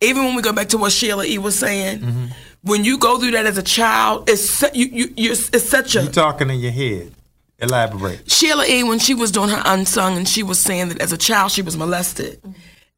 even 0.00 0.24
when 0.24 0.34
we 0.34 0.42
go 0.42 0.52
back 0.52 0.68
to 0.70 0.78
what 0.78 0.92
Sheila 0.92 1.24
E 1.24 1.38
was 1.38 1.58
saying, 1.58 2.00
Mm-hmm. 2.00 2.26
when 2.62 2.84
you 2.84 2.98
go 2.98 3.18
through 3.18 3.32
that 3.32 3.44
as 3.46 3.58
a 3.58 3.62
child, 3.62 4.28
it's 4.28 4.62
you, 4.74 4.86
you 4.86 5.12
you're, 5.16 5.32
it's 5.32 5.68
such 5.68 5.96
a 5.96 6.02
You 6.04 6.08
talking 6.08 6.48
in 6.50 6.60
your 6.60 6.72
head. 6.72 7.12
Elaborate. 7.62 8.30
Sheila 8.30 8.66
E. 8.66 8.82
when 8.82 8.98
she 8.98 9.14
was 9.14 9.30
doing 9.30 9.48
her 9.48 9.62
unsung 9.64 10.16
and 10.16 10.28
she 10.28 10.42
was 10.42 10.58
saying 10.58 10.88
that 10.88 11.00
as 11.00 11.12
a 11.12 11.16
child 11.16 11.52
she 11.52 11.62
was 11.62 11.76
molested. 11.76 12.42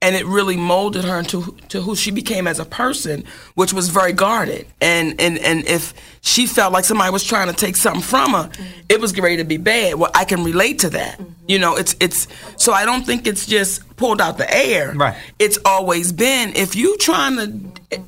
And 0.02 0.14
it 0.14 0.26
really 0.26 0.56
molded 0.58 1.04
her 1.04 1.18
into 1.18 1.56
to 1.68 1.80
who 1.80 1.96
she 1.96 2.10
became 2.10 2.46
as 2.46 2.58
a 2.58 2.66
person, 2.66 3.24
which 3.54 3.72
was 3.72 3.88
very 3.88 4.12
guarded. 4.12 4.66
And 4.80 5.18
and 5.18 5.38
and 5.38 5.66
if 5.66 5.94
she 6.20 6.46
felt 6.46 6.74
like 6.74 6.84
somebody 6.84 7.10
was 7.10 7.24
trying 7.24 7.46
to 7.46 7.54
take 7.54 7.74
something 7.74 8.02
from 8.02 8.32
her, 8.32 8.50
it 8.90 9.00
was 9.00 9.18
ready 9.18 9.38
to 9.38 9.44
be 9.44 9.56
bad. 9.56 9.94
Well, 9.94 10.10
I 10.14 10.24
can 10.24 10.44
relate 10.44 10.80
to 10.80 10.90
that. 10.90 11.18
Mm-hmm. 11.18 11.32
You 11.46 11.58
know, 11.58 11.76
it's 11.76 11.96
it's 12.00 12.28
so 12.56 12.72
I 12.72 12.84
don't 12.84 13.06
think 13.06 13.26
it's 13.26 13.46
just 13.46 13.96
pulled 13.96 14.20
out 14.20 14.36
the 14.36 14.54
air. 14.54 14.92
Right. 14.94 15.16
It's 15.38 15.58
always 15.64 16.12
been 16.12 16.52
if 16.54 16.76
you 16.76 16.98
trying 16.98 17.36
to 17.36 18.00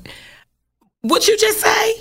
what 1.00 1.28
you 1.28 1.38
just 1.38 1.60
say? 1.60 1.94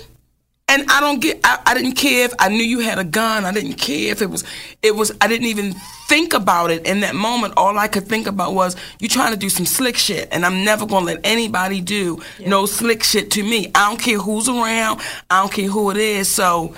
And 0.68 0.84
I 0.90 1.00
don't 1.00 1.20
get. 1.20 1.40
I, 1.44 1.60
I 1.66 1.74
didn't 1.74 1.92
care 1.94 2.24
if 2.24 2.34
I 2.40 2.48
knew 2.48 2.64
you 2.64 2.80
had 2.80 2.98
a 2.98 3.04
gun. 3.04 3.44
I 3.44 3.52
didn't 3.52 3.74
care 3.74 4.10
if 4.10 4.20
it 4.20 4.26
was. 4.28 4.42
It 4.82 4.96
was. 4.96 5.12
I 5.20 5.28
didn't 5.28 5.46
even 5.46 5.74
think 6.08 6.34
about 6.34 6.72
it 6.72 6.84
in 6.86 7.00
that 7.00 7.14
moment. 7.14 7.54
All 7.56 7.78
I 7.78 7.86
could 7.86 8.08
think 8.08 8.26
about 8.26 8.52
was 8.52 8.74
you 8.98 9.08
trying 9.08 9.32
to 9.32 9.38
do 9.38 9.48
some 9.48 9.64
slick 9.64 9.96
shit, 9.96 10.28
and 10.32 10.44
I'm 10.44 10.64
never 10.64 10.84
gonna 10.84 11.06
let 11.06 11.20
anybody 11.22 11.80
do 11.80 12.20
no 12.44 12.66
slick 12.66 13.04
shit 13.04 13.30
to 13.32 13.44
me. 13.44 13.70
I 13.76 13.88
don't 13.88 14.00
care 14.00 14.18
who's 14.18 14.48
around. 14.48 15.00
I 15.30 15.40
don't 15.42 15.52
care 15.52 15.68
who 15.68 15.90
it 15.90 15.98
is. 15.98 16.28
So, 16.34 16.74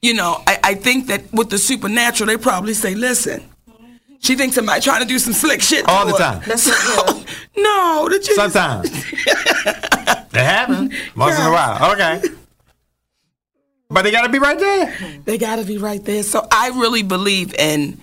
you 0.00 0.14
know, 0.14 0.40
I, 0.46 0.60
I 0.62 0.74
think 0.74 1.08
that 1.08 1.32
with 1.32 1.50
the 1.50 1.58
supernatural, 1.58 2.28
they 2.28 2.36
probably 2.36 2.74
say, 2.74 2.94
listen. 2.94 3.42
She 4.20 4.36
thinks 4.36 4.54
somebody 4.54 4.80
trying 4.80 5.02
to 5.02 5.06
do 5.08 5.18
some 5.18 5.34
slick 5.34 5.60
shit 5.60 5.84
to 5.84 5.90
All 5.90 6.06
the 6.06 6.12
her. 6.12 6.18
time. 6.18 6.42
That's 6.46 6.66
what, 6.66 7.16
yeah. 7.16 7.62
No, 7.62 8.08
that 8.10 8.26
you 8.26 8.34
Sometimes. 8.36 8.90
it 9.12 10.32
happens. 10.32 10.94
Once 11.14 11.38
in 11.38 11.44
a 11.44 11.50
while. 11.50 11.92
Okay. 11.92 12.22
But 13.90 14.02
they 14.02 14.10
gotta 14.10 14.28
be 14.28 14.38
right 14.38 14.58
there. 14.58 14.96
They 15.24 15.38
got 15.38 15.56
to 15.56 15.64
be 15.64 15.78
right 15.78 16.04
there. 16.04 16.22
So 16.22 16.46
I 16.50 16.68
really 16.68 17.02
believe 17.02 17.54
in, 17.54 17.98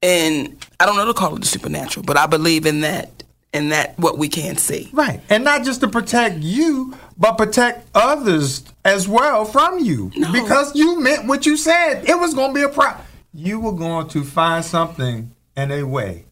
in 0.00 0.56
I 0.80 0.86
don't 0.86 0.96
know 0.96 1.06
to 1.06 1.14
call 1.14 1.36
it 1.36 1.40
the 1.40 1.46
supernatural, 1.46 2.04
but 2.04 2.16
I 2.16 2.26
believe 2.26 2.66
in 2.66 2.80
that, 2.80 3.22
in 3.52 3.68
that 3.68 3.98
what 3.98 4.18
we 4.18 4.28
can't 4.28 4.58
see. 4.58 4.88
Right. 4.92 5.20
And 5.28 5.44
not 5.44 5.64
just 5.64 5.80
to 5.80 5.88
protect 5.88 6.38
you, 6.38 6.94
but 7.18 7.36
protect 7.36 7.86
others 7.94 8.64
as 8.84 9.06
well 9.06 9.44
from 9.44 9.78
you. 9.78 10.10
Because 10.32 10.74
you 10.74 11.00
meant 11.00 11.26
what 11.26 11.46
you 11.46 11.56
said. 11.56 12.08
It 12.08 12.18
was 12.18 12.34
gonna 12.34 12.54
be 12.54 12.62
a 12.62 12.68
problem. 12.68 13.06
You 13.34 13.60
were 13.60 13.72
going 13.72 14.08
to 14.08 14.24
find 14.24 14.64
something 14.64 15.30
and 15.56 15.72
a 15.72 15.86
way 15.86 16.24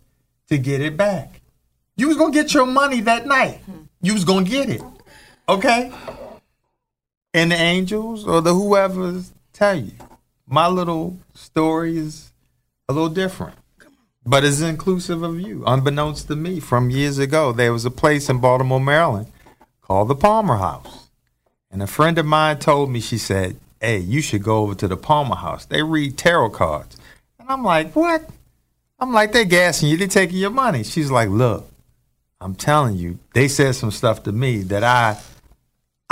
to 0.48 0.58
get 0.58 0.80
it 0.80 0.96
back. 0.96 1.40
You 1.96 2.08
was 2.08 2.16
gonna 2.16 2.32
get 2.32 2.54
your 2.54 2.66
money 2.66 3.00
that 3.02 3.26
night. 3.26 3.58
Hmm. 3.66 3.82
You 4.02 4.14
was 4.14 4.24
gonna 4.24 4.44
get 4.44 4.68
it. 4.70 4.82
Okay? 5.48 5.92
And 7.32 7.52
the 7.52 7.56
angels 7.56 8.26
or 8.26 8.40
the 8.40 8.54
whoever 8.54 9.22
tell 9.52 9.78
you. 9.78 9.92
My 10.46 10.66
little 10.66 11.18
story 11.34 11.96
is 11.96 12.32
a 12.88 12.92
little 12.92 13.08
different. 13.08 13.54
But 14.26 14.44
it's 14.44 14.60
inclusive 14.60 15.22
of 15.22 15.40
you. 15.40 15.64
Unbeknownst 15.66 16.28
to 16.28 16.36
me, 16.36 16.60
from 16.60 16.90
years 16.90 17.18
ago, 17.18 17.52
there 17.52 17.72
was 17.72 17.84
a 17.84 17.90
place 17.90 18.28
in 18.28 18.38
Baltimore, 18.38 18.80
Maryland 18.80 19.28
called 19.80 20.08
the 20.08 20.14
Palmer 20.14 20.56
House. 20.56 21.08
And 21.70 21.82
a 21.82 21.86
friend 21.86 22.18
of 22.18 22.26
mine 22.26 22.58
told 22.58 22.90
me, 22.90 23.00
she 23.00 23.16
said, 23.16 23.56
Hey, 23.80 23.98
you 23.98 24.20
should 24.20 24.42
go 24.42 24.58
over 24.58 24.74
to 24.74 24.88
the 24.88 24.96
Palmer 24.96 25.36
House. 25.36 25.64
They 25.64 25.82
read 25.82 26.18
tarot 26.18 26.50
cards. 26.50 26.96
And 27.38 27.48
I'm 27.48 27.64
like, 27.64 27.94
What? 27.96 28.28
I'm 28.98 29.12
like, 29.12 29.32
They're 29.32 29.44
gassing 29.44 29.88
you, 29.88 29.96
they're 29.96 30.06
taking 30.06 30.38
your 30.38 30.50
money. 30.50 30.82
She's 30.82 31.10
like, 31.10 31.30
Look, 31.30 31.70
I'm 32.40 32.54
telling 32.54 32.96
you, 32.96 33.18
they 33.34 33.48
said 33.48 33.74
some 33.74 33.90
stuff 33.90 34.22
to 34.24 34.32
me 34.32 34.62
that 34.64 34.84
I 34.84 35.18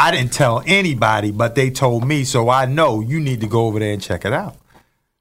I 0.00 0.12
didn't 0.12 0.32
tell 0.32 0.62
anybody, 0.64 1.32
but 1.32 1.56
they 1.56 1.70
told 1.70 2.06
me, 2.06 2.22
so 2.22 2.48
I 2.48 2.66
know 2.66 3.00
you 3.00 3.18
need 3.18 3.40
to 3.40 3.48
go 3.48 3.66
over 3.66 3.80
there 3.80 3.92
and 3.92 4.00
check 4.00 4.24
it 4.24 4.32
out. 4.32 4.56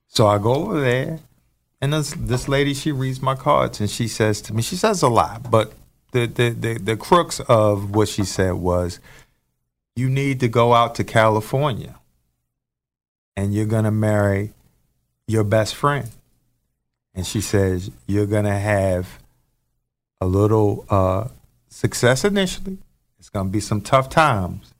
So 0.08 0.28
I 0.28 0.38
go 0.38 0.54
over 0.54 0.80
there, 0.80 1.20
and 1.82 1.92
this 1.92 2.14
this 2.16 2.48
lady 2.48 2.76
she 2.76 2.92
reads 2.92 3.20
my 3.20 3.34
cards, 3.34 3.80
and 3.80 3.90
she 3.90 4.08
says 4.08 4.40
to 4.42 4.54
me, 4.54 4.62
she 4.62 4.76
says 4.76 5.02
a 5.02 5.08
lot, 5.08 5.50
but 5.50 5.74
the 6.12 6.28
the 6.28 6.50
the, 6.52 6.74
the 6.78 6.96
crux 6.96 7.40
of 7.42 7.96
what 7.96 8.08
she 8.08 8.24
said 8.24 8.54
was, 8.54 9.00
you 9.96 10.10
need 10.10 10.40
to 10.42 10.48
go 10.48 10.74
out 10.74 10.94
to 10.96 11.04
California, 11.04 11.96
and 13.36 13.54
you're 13.56 13.66
gonna 13.66 13.92
marry 13.92 14.54
your 15.28 15.44
best 15.44 15.74
friend, 15.74 16.10
and 17.16 17.26
she 17.26 17.42
says 17.42 17.90
you're 18.06 18.28
gonna 18.28 18.60
have 18.60 19.20
a 20.22 20.28
little 20.28 20.86
uh, 20.90 21.28
success 21.68 22.24
initially. 22.24 22.78
It's 23.20 23.30
going 23.30 23.48
to 23.48 23.52
be 23.52 23.60
some 23.60 23.82
tough 23.82 24.10
times, 24.10 24.74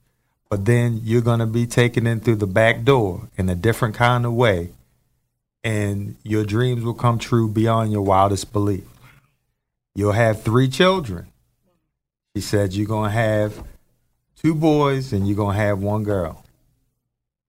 but 0.48 0.64
then 0.64 1.00
you're 1.02 1.22
going 1.22 1.40
to 1.40 1.46
be 1.46 1.66
taken 1.66 2.06
in 2.06 2.20
through 2.20 2.36
the 2.36 2.46
back 2.46 2.84
door 2.84 3.28
in 3.36 3.48
a 3.48 3.54
different 3.54 3.94
kind 3.94 4.24
of 4.24 4.32
way, 4.32 4.70
and 5.64 6.16
your 6.22 6.44
dreams 6.44 6.84
will 6.84 6.94
come 6.94 7.18
true 7.18 7.48
beyond 7.48 7.90
your 7.90 8.02
wildest 8.02 8.52
belief. 8.52 8.84
You'll 9.94 10.12
have 10.12 10.42
three 10.42 10.68
children. 10.68 11.26
She 12.36 12.42
said 12.42 12.72
you're 12.72 12.86
going 12.86 13.10
to 13.10 13.16
have 13.16 13.64
two 14.40 14.54
boys 14.54 15.12
and 15.12 15.26
you're 15.26 15.36
going 15.36 15.56
to 15.56 15.62
have 15.62 15.80
one 15.80 16.04
girl. 16.04 16.44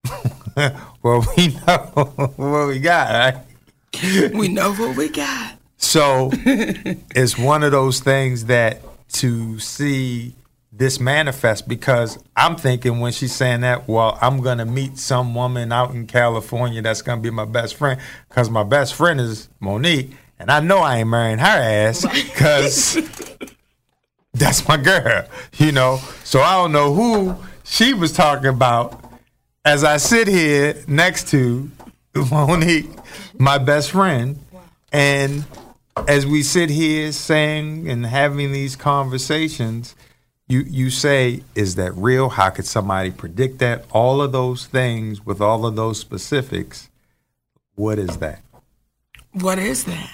well, 1.02 1.24
we 1.36 1.48
know 1.48 1.78
what 2.36 2.66
we 2.66 2.80
got, 2.80 3.10
right? 3.12 4.34
We 4.34 4.48
know 4.48 4.72
what 4.74 4.96
we 4.96 5.08
got. 5.08 5.58
So 5.76 6.30
it's 6.34 7.38
one 7.38 7.62
of 7.62 7.72
those 7.72 8.00
things 8.00 8.46
that 8.46 8.82
to 9.12 9.58
see 9.58 10.34
this 10.80 10.98
manifest 10.98 11.68
because 11.68 12.18
I'm 12.34 12.56
thinking 12.56 13.00
when 13.00 13.12
she's 13.12 13.34
saying 13.34 13.60
that, 13.60 13.86
well, 13.86 14.18
I'm 14.22 14.40
gonna 14.40 14.64
meet 14.64 14.96
some 14.96 15.34
woman 15.34 15.72
out 15.72 15.90
in 15.90 16.06
California 16.06 16.80
that's 16.80 17.02
gonna 17.02 17.20
be 17.20 17.28
my 17.28 17.44
best 17.44 17.74
friend 17.74 18.00
because 18.30 18.48
my 18.48 18.64
best 18.64 18.94
friend 18.94 19.20
is 19.20 19.50
Mo'Nique, 19.60 20.14
and 20.38 20.50
I 20.50 20.60
know 20.60 20.78
I 20.78 21.00
ain't 21.00 21.10
marrying 21.10 21.38
her 21.38 21.44
ass 21.44 22.06
because 22.10 22.96
that's 24.32 24.66
my 24.66 24.78
girl, 24.78 25.26
you 25.58 25.70
know. 25.70 26.00
So 26.24 26.40
I 26.40 26.54
don't 26.54 26.72
know 26.72 26.94
who 26.94 27.36
she 27.62 27.92
was 27.92 28.10
talking 28.14 28.48
about 28.48 29.04
as 29.66 29.84
I 29.84 29.98
sit 29.98 30.28
here 30.28 30.82
next 30.88 31.28
to 31.28 31.70
Mo'Nique, 32.14 33.04
my 33.38 33.58
best 33.58 33.90
friend, 33.90 34.42
and 34.90 35.44
as 36.08 36.24
we 36.24 36.42
sit 36.42 36.70
here 36.70 37.12
saying 37.12 37.86
and 37.90 38.06
having 38.06 38.52
these 38.52 38.76
conversations, 38.76 39.94
you 40.50 40.64
you 40.68 40.90
say, 40.90 41.42
is 41.54 41.76
that 41.76 41.92
real? 41.92 42.28
How 42.28 42.50
could 42.50 42.66
somebody 42.66 43.10
predict 43.10 43.58
that? 43.60 43.84
All 43.92 44.20
of 44.20 44.32
those 44.32 44.66
things 44.66 45.24
with 45.24 45.40
all 45.40 45.64
of 45.64 45.76
those 45.76 45.98
specifics. 45.98 46.90
What 47.76 47.98
is 47.98 48.18
that? 48.18 48.42
What 49.32 49.58
is 49.58 49.84
that? 49.84 50.10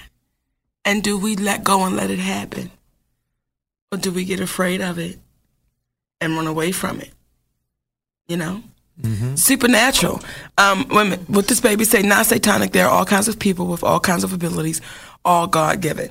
And 0.85 1.03
do 1.03 1.17
we 1.17 1.35
let 1.35 1.63
go 1.63 1.83
and 1.83 1.95
let 1.95 2.11
it 2.11 2.19
happen? 2.19 2.71
Or 3.91 3.97
do 3.97 4.11
we 4.11 4.25
get 4.25 4.39
afraid 4.39 4.79
of 4.79 4.99
it 4.99 5.19
and 6.21 6.35
run 6.35 6.47
away 6.47 6.71
from 6.71 7.01
it? 7.01 7.11
You 8.27 8.37
know? 8.37 8.63
Supernatural. 9.35 10.21
Um, 10.57 10.87
women, 10.89 11.19
what 11.27 11.47
this 11.47 11.61
baby 11.61 11.85
say, 11.85 12.01
not 12.01 12.25
satanic. 12.25 12.71
There 12.71 12.87
are 12.87 12.91
all 12.91 13.05
kinds 13.05 13.27
of 13.27 13.37
people 13.37 13.67
with 13.67 13.83
all 13.83 13.99
kinds 13.99 14.23
of 14.23 14.33
abilities, 14.33 14.81
all 15.23 15.45
God 15.45 15.81
given. 15.81 16.09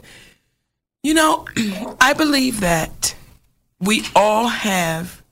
You 1.02 1.14
know, 1.14 1.46
I 2.00 2.12
believe 2.12 2.60
that 2.60 3.15
we 3.80 4.04
all 4.14 4.48
have 4.48 5.22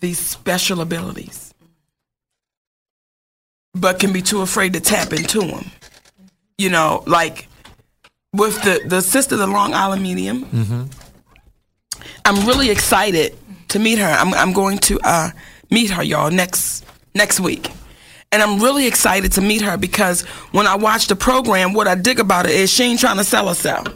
these 0.00 0.18
special 0.18 0.80
abilities, 0.80 1.52
but 3.74 3.98
can 3.98 4.12
be 4.12 4.22
too 4.22 4.40
afraid 4.42 4.72
to 4.74 4.80
tap 4.80 5.12
into 5.12 5.40
them. 5.40 5.70
you 6.58 6.68
know, 6.70 7.02
like 7.06 7.48
with 8.32 8.60
the 8.62 8.80
the 8.86 9.00
sister, 9.02 9.36
the 9.36 9.46
Long 9.46 9.74
Island 9.74 10.02
medium. 10.02 10.88
I'm 12.26 12.46
really 12.46 12.70
excited 12.70 13.36
to 13.68 13.78
meet 13.78 13.98
her. 13.98 14.06
I'm 14.08 14.32
I'm 14.34 14.52
going 14.52 14.78
to 14.78 14.98
uh, 15.04 15.30
meet 15.70 15.90
her, 15.90 16.02
y'all, 16.02 16.30
next 16.30 16.84
next 17.14 17.40
week. 17.40 17.70
And 18.32 18.42
I'm 18.42 18.58
really 18.60 18.86
excited 18.88 19.30
to 19.32 19.40
meet 19.40 19.62
her 19.62 19.76
because 19.76 20.22
when 20.50 20.66
I 20.66 20.74
watch 20.74 21.06
the 21.06 21.14
program, 21.14 21.72
what 21.72 21.86
I 21.86 21.94
dig 21.94 22.18
about 22.18 22.46
it 22.46 22.52
is 22.52 22.68
she 22.70 22.82
ain't 22.84 22.98
trying 22.98 23.18
to 23.18 23.24
sell 23.24 23.46
herself. 23.46 23.86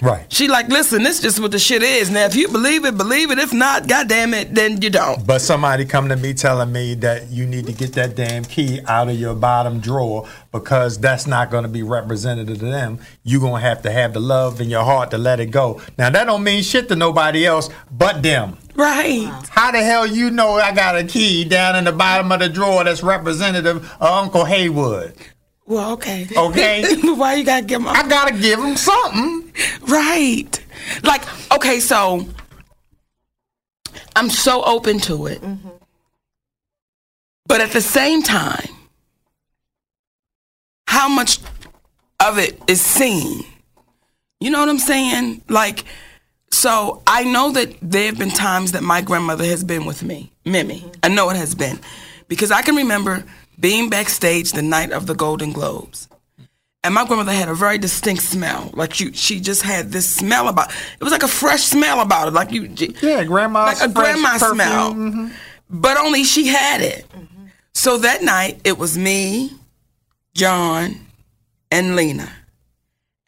Right. 0.00 0.32
She 0.32 0.48
like, 0.48 0.68
listen, 0.68 1.02
this 1.02 1.16
is 1.16 1.22
just 1.22 1.40
what 1.40 1.50
the 1.50 1.58
shit 1.58 1.82
is. 1.82 2.10
Now, 2.10 2.24
if 2.24 2.36
you 2.36 2.48
believe 2.48 2.84
it, 2.84 2.96
believe 2.96 3.30
it. 3.30 3.38
If 3.38 3.52
not, 3.52 3.88
goddamn 3.88 4.32
it, 4.34 4.54
then 4.54 4.80
you 4.80 4.90
don't. 4.90 5.26
But 5.26 5.40
somebody 5.40 5.84
come 5.84 6.08
to 6.08 6.16
me 6.16 6.34
telling 6.34 6.70
me 6.70 6.94
that 6.96 7.30
you 7.30 7.46
need 7.46 7.66
to 7.66 7.72
get 7.72 7.94
that 7.94 8.14
damn 8.14 8.44
key 8.44 8.80
out 8.86 9.08
of 9.08 9.18
your 9.18 9.34
bottom 9.34 9.80
drawer 9.80 10.28
because 10.52 10.98
that's 10.98 11.26
not 11.26 11.50
going 11.50 11.64
to 11.64 11.68
be 11.68 11.82
representative 11.82 12.58
to 12.58 12.66
them. 12.66 13.00
You're 13.24 13.40
going 13.40 13.60
to 13.60 13.68
have 13.68 13.82
to 13.82 13.90
have 13.90 14.14
the 14.14 14.20
love 14.20 14.60
in 14.60 14.70
your 14.70 14.84
heart 14.84 15.10
to 15.10 15.18
let 15.18 15.40
it 15.40 15.46
go. 15.46 15.80
Now, 15.98 16.10
that 16.10 16.24
don't 16.24 16.44
mean 16.44 16.62
shit 16.62 16.88
to 16.88 16.96
nobody 16.96 17.44
else 17.46 17.68
but 17.90 18.22
them. 18.22 18.56
Right. 18.76 19.28
How 19.48 19.72
the 19.72 19.82
hell 19.82 20.06
you 20.06 20.30
know 20.30 20.52
I 20.52 20.72
got 20.72 20.96
a 20.96 21.02
key 21.02 21.44
down 21.44 21.74
in 21.74 21.84
the 21.84 21.92
bottom 21.92 22.30
of 22.30 22.38
the 22.38 22.48
drawer 22.48 22.84
that's 22.84 23.02
representative 23.02 23.84
of 24.00 24.02
Uncle 24.02 24.44
Haywood? 24.44 25.14
Well, 25.68 25.92
okay. 25.92 26.26
Okay. 26.34 26.96
Why 27.02 27.34
you 27.34 27.44
gotta 27.44 27.64
give 27.64 27.82
my 27.82 27.90
I 27.92 28.08
got 28.08 28.28
to 28.28 28.34
give 28.34 28.58
him 28.58 28.74
something. 28.74 29.52
Right. 29.82 30.64
Like, 31.02 31.22
okay, 31.52 31.78
so 31.78 32.26
I'm 34.16 34.30
so 34.30 34.64
open 34.64 34.98
to 35.00 35.26
it. 35.26 35.42
Mm-hmm. 35.42 35.68
But 37.46 37.60
at 37.60 37.70
the 37.72 37.82
same 37.82 38.22
time, 38.22 38.68
how 40.86 41.08
much 41.08 41.38
of 42.18 42.38
it 42.38 42.58
is 42.66 42.80
seen? 42.80 43.44
You 44.40 44.50
know 44.50 44.60
what 44.60 44.70
I'm 44.70 44.78
saying? 44.78 45.42
Like, 45.48 45.84
so 46.50 47.02
I 47.06 47.24
know 47.24 47.52
that 47.52 47.76
there 47.82 48.06
have 48.06 48.18
been 48.18 48.30
times 48.30 48.72
that 48.72 48.82
my 48.82 49.02
grandmother 49.02 49.44
has 49.44 49.64
been 49.64 49.84
with 49.84 50.02
me, 50.02 50.32
Mimi. 50.46 50.80
Mm-hmm. 50.80 50.90
I 51.02 51.08
know 51.08 51.28
it 51.28 51.36
has 51.36 51.54
been. 51.54 51.78
Because 52.26 52.50
I 52.50 52.62
can 52.62 52.74
remember 52.74 53.24
being 53.58 53.90
backstage 53.90 54.52
the 54.52 54.62
night 54.62 54.92
of 54.92 55.06
the 55.06 55.14
Golden 55.14 55.52
Globes. 55.52 56.08
And 56.84 56.94
my 56.94 57.04
grandmother 57.04 57.32
had 57.32 57.48
a 57.48 57.54
very 57.54 57.76
distinct 57.76 58.22
smell. 58.22 58.70
Like 58.72 59.00
you, 59.00 59.12
she 59.12 59.40
just 59.40 59.62
had 59.62 59.90
this 59.90 60.08
smell 60.08 60.48
about. 60.48 60.70
It 60.70 61.02
was 61.04 61.12
like 61.12 61.24
a 61.24 61.28
fresh 61.28 61.62
smell 61.64 62.00
about 62.00 62.28
it. 62.28 62.34
Like 62.34 62.52
you, 62.52 62.62
Yeah, 63.02 63.24
grandma's 63.24 63.80
like 63.80 63.90
a 63.90 63.92
grandma 63.92 64.32
perfume. 64.38 64.54
smell. 64.54 64.94
Mm-hmm. 64.94 65.28
But 65.70 65.96
only 65.98 66.24
she 66.24 66.46
had 66.46 66.80
it. 66.80 67.04
So 67.74 67.98
that 67.98 68.22
night 68.22 68.60
it 68.64 68.78
was 68.78 68.96
me, 68.96 69.52
John, 70.34 70.94
and 71.70 71.94
Lena, 71.96 72.32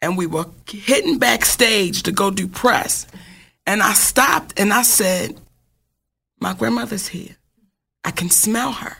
and 0.01 0.17
we 0.17 0.25
were 0.27 0.45
hitting 0.67 1.19
backstage 1.19 2.03
to 2.03 2.11
go 2.11 2.31
do 2.31 2.47
press. 2.47 3.05
And 3.67 3.83
I 3.83 3.93
stopped 3.93 4.59
and 4.59 4.73
I 4.73 4.81
said, 4.81 5.39
"My 6.39 6.53
grandmother's 6.53 7.07
here. 7.09 7.35
I 8.03 8.11
can 8.11 8.29
smell 8.29 8.71
her. 8.71 8.97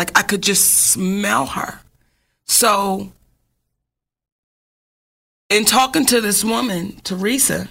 Like 0.00 0.18
I 0.18 0.22
could 0.22 0.42
just 0.42 0.64
smell 0.92 1.46
her." 1.46 1.80
So 2.46 3.12
in 5.50 5.64
talking 5.64 6.06
to 6.06 6.20
this 6.20 6.44
woman, 6.44 6.92
Theresa, 7.02 7.68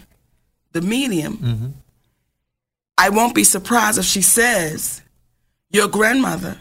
the 0.73 0.81
medium, 0.81 1.37
mm-hmm. 1.37 1.67
I 2.97 3.09
won't 3.09 3.33
be 3.33 3.45
surprised 3.45 3.97
if 3.97 4.05
she 4.05 4.21
says, 4.21 5.01
Your 5.71 5.87
grandmother 5.87 6.57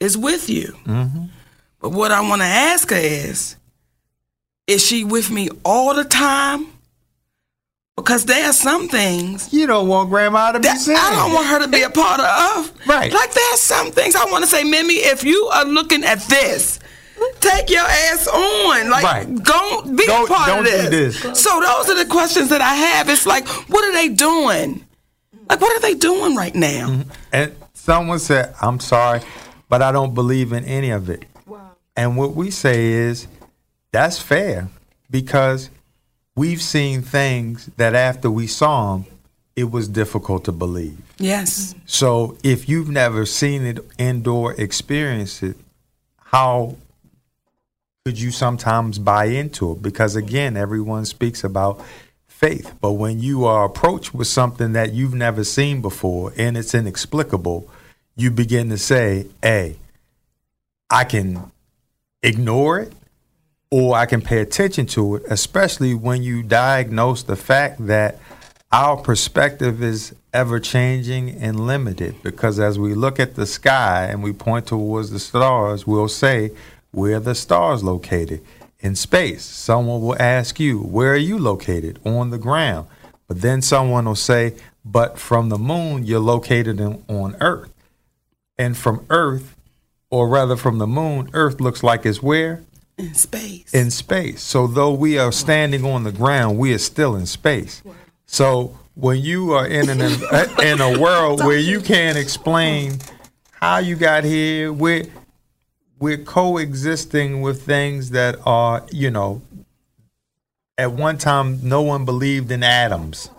is 0.00 0.18
with 0.18 0.50
you. 0.50 0.76
Mm-hmm. 0.84 1.26
But 1.80 1.90
what 1.90 2.10
I 2.10 2.20
want 2.20 2.42
to 2.42 2.48
ask 2.48 2.90
her 2.90 2.96
is, 2.96 3.56
Is 4.66 4.84
she 4.84 5.04
with 5.04 5.30
me 5.30 5.48
all 5.64 5.94
the 5.94 6.04
time? 6.04 6.66
Because 7.96 8.24
there 8.24 8.48
are 8.48 8.52
some 8.54 8.88
things 8.88 9.52
You 9.52 9.66
don't 9.66 9.86
want 9.86 10.08
grandma 10.08 10.52
to 10.52 10.60
be 10.60 10.68
saying. 10.68 10.98
I 11.00 11.10
don't 11.10 11.32
want 11.34 11.46
her 11.48 11.60
to 11.60 11.68
be 11.68 11.82
a 11.82 11.90
part 11.90 12.20
of. 12.20 12.72
Right. 12.86 13.12
Like 13.12 13.32
there 13.32 13.52
are 13.52 13.56
some 13.56 13.90
things 13.92 14.16
I 14.16 14.24
want 14.24 14.44
to 14.44 14.50
say, 14.50 14.64
Mimi, 14.64 14.94
if 14.94 15.22
you 15.24 15.44
are 15.54 15.64
looking 15.64 16.02
at 16.04 16.20
this, 16.22 16.80
take 17.40 17.70
your 17.70 17.84
ass 17.84 18.26
on. 18.26 18.90
Like 18.90 19.04
Right. 19.04 19.26
don't 19.44 19.96
be 19.96 20.06
Don't- 20.06 20.24
a 20.24 20.32
part 20.32 20.48
don't 20.48 20.60
of 20.60 20.64
do 20.66 20.88
this. 20.90 21.22
this. 21.22 21.40
So 21.40 21.60
those 21.60 21.90
are 21.90 22.02
the 22.02 22.10
questions 22.10 22.48
that 22.48 22.60
I 22.60 22.74
have. 22.74 23.08
It's 23.08 23.26
like, 23.26 23.46
what 23.68 23.84
are 23.84 23.92
they 23.92 24.08
doing? 24.08 24.84
Like 25.48 25.60
what 25.60 25.76
are 25.76 25.80
they 25.80 25.94
doing 25.94 26.34
right 26.34 26.54
now? 26.54 26.88
Mm-hmm. 26.88 27.10
And 27.32 27.54
someone 27.74 28.18
said, 28.18 28.54
I'm 28.62 28.80
sorry, 28.80 29.20
but 29.68 29.82
I 29.82 29.92
don't 29.92 30.14
believe 30.14 30.52
in 30.52 30.64
any 30.64 30.90
of 30.90 31.08
it. 31.10 31.24
And 31.94 32.16
what 32.16 32.34
we 32.34 32.50
say 32.50 32.86
is, 32.86 33.26
that's 33.92 34.18
fair 34.18 34.68
because 35.10 35.68
we've 36.34 36.62
seen 36.62 37.02
things 37.02 37.70
that 37.76 37.94
after 37.94 38.30
we 38.30 38.46
saw 38.46 38.96
them, 38.96 39.06
it 39.54 39.70
was 39.70 39.88
difficult 39.88 40.44
to 40.44 40.52
believe. 40.52 40.98
Yes. 41.18 41.74
So 41.84 42.38
if 42.42 42.68
you've 42.68 42.88
never 42.88 43.26
seen 43.26 43.64
it 43.64 43.78
indoor, 43.98 44.54
experience 44.54 45.42
it, 45.42 45.56
how 46.16 46.76
could 48.04 48.18
you 48.18 48.30
sometimes 48.30 48.98
buy 48.98 49.26
into 49.26 49.72
it? 49.72 49.82
Because 49.82 50.16
again, 50.16 50.56
everyone 50.56 51.04
speaks 51.04 51.44
about 51.44 51.80
faith, 52.26 52.74
but 52.80 52.92
when 52.92 53.20
you 53.20 53.44
are 53.44 53.64
approached 53.64 54.14
with 54.14 54.26
something 54.26 54.72
that 54.72 54.92
you've 54.92 55.14
never 55.14 55.44
seen 55.44 55.80
before 55.80 56.32
and 56.36 56.56
it's 56.56 56.74
inexplicable, 56.74 57.68
you 58.16 58.30
begin 58.30 58.70
to 58.70 58.78
say, 58.78 59.26
"Hey, 59.42 59.76
I 60.90 61.04
can 61.04 61.52
ignore 62.22 62.80
it." 62.80 62.92
Or 63.72 63.96
I 63.96 64.04
can 64.04 64.20
pay 64.20 64.42
attention 64.42 64.84
to 64.88 65.16
it, 65.16 65.22
especially 65.30 65.94
when 65.94 66.22
you 66.22 66.42
diagnose 66.42 67.22
the 67.22 67.36
fact 67.36 67.86
that 67.86 68.18
our 68.70 68.98
perspective 68.98 69.82
is 69.82 70.14
ever 70.34 70.60
changing 70.60 71.30
and 71.30 71.66
limited 71.66 72.22
because 72.22 72.60
as 72.60 72.78
we 72.78 72.92
look 72.92 73.18
at 73.18 73.34
the 73.34 73.46
sky 73.46 74.08
and 74.10 74.22
we 74.22 74.34
point 74.34 74.66
towards 74.66 75.10
the 75.10 75.18
stars, 75.18 75.86
we'll 75.86 76.08
say, 76.08 76.50
Where 76.90 77.16
are 77.16 77.20
the 77.20 77.34
stars 77.34 77.82
located? 77.82 78.44
In 78.80 78.94
space. 78.94 79.42
Someone 79.42 80.02
will 80.02 80.20
ask 80.20 80.60
you, 80.60 80.78
Where 80.78 81.14
are 81.14 81.16
you 81.16 81.38
located? 81.38 81.98
On 82.04 82.28
the 82.28 82.36
ground. 82.36 82.88
But 83.26 83.40
then 83.40 83.62
someone 83.62 84.04
will 84.04 84.16
say, 84.16 84.52
But 84.84 85.18
from 85.18 85.48
the 85.48 85.56
moon, 85.56 86.04
you're 86.04 86.20
located 86.20 86.78
in, 86.78 87.02
on 87.08 87.36
Earth. 87.40 87.72
And 88.58 88.76
from 88.76 89.06
Earth, 89.08 89.56
or 90.10 90.28
rather 90.28 90.56
from 90.56 90.76
the 90.76 90.86
moon, 90.86 91.30
Earth 91.32 91.58
looks 91.58 91.82
like 91.82 92.04
it's 92.04 92.22
where? 92.22 92.62
In 93.02 93.14
space. 93.14 93.74
in 93.74 93.90
space. 93.90 94.42
So 94.42 94.68
though 94.68 94.92
we 94.92 95.18
are 95.18 95.32
standing 95.32 95.84
on 95.84 96.04
the 96.04 96.12
ground, 96.12 96.56
we 96.56 96.72
are 96.72 96.78
still 96.78 97.16
in 97.16 97.26
space. 97.26 97.82
So 98.26 98.78
when 98.94 99.18
you 99.18 99.52
are 99.54 99.66
in 99.66 99.90
an 99.90 100.00
uh, 100.30 100.46
in 100.62 100.80
a 100.80 101.00
world 101.00 101.40
where 101.40 101.58
you 101.58 101.80
can't 101.80 102.16
explain 102.16 102.98
how 103.50 103.78
you 103.78 103.96
got 103.96 104.22
here, 104.22 104.72
we're 104.72 105.06
we're 105.98 106.18
coexisting 106.18 107.40
with 107.42 107.64
things 107.66 108.10
that 108.10 108.36
are, 108.46 108.86
you 108.92 109.10
know, 109.10 109.42
at 110.78 110.92
one 110.92 111.18
time 111.18 111.58
no 111.62 111.82
one 111.82 112.04
believed 112.04 112.52
in 112.52 112.62
atoms. 112.62 113.30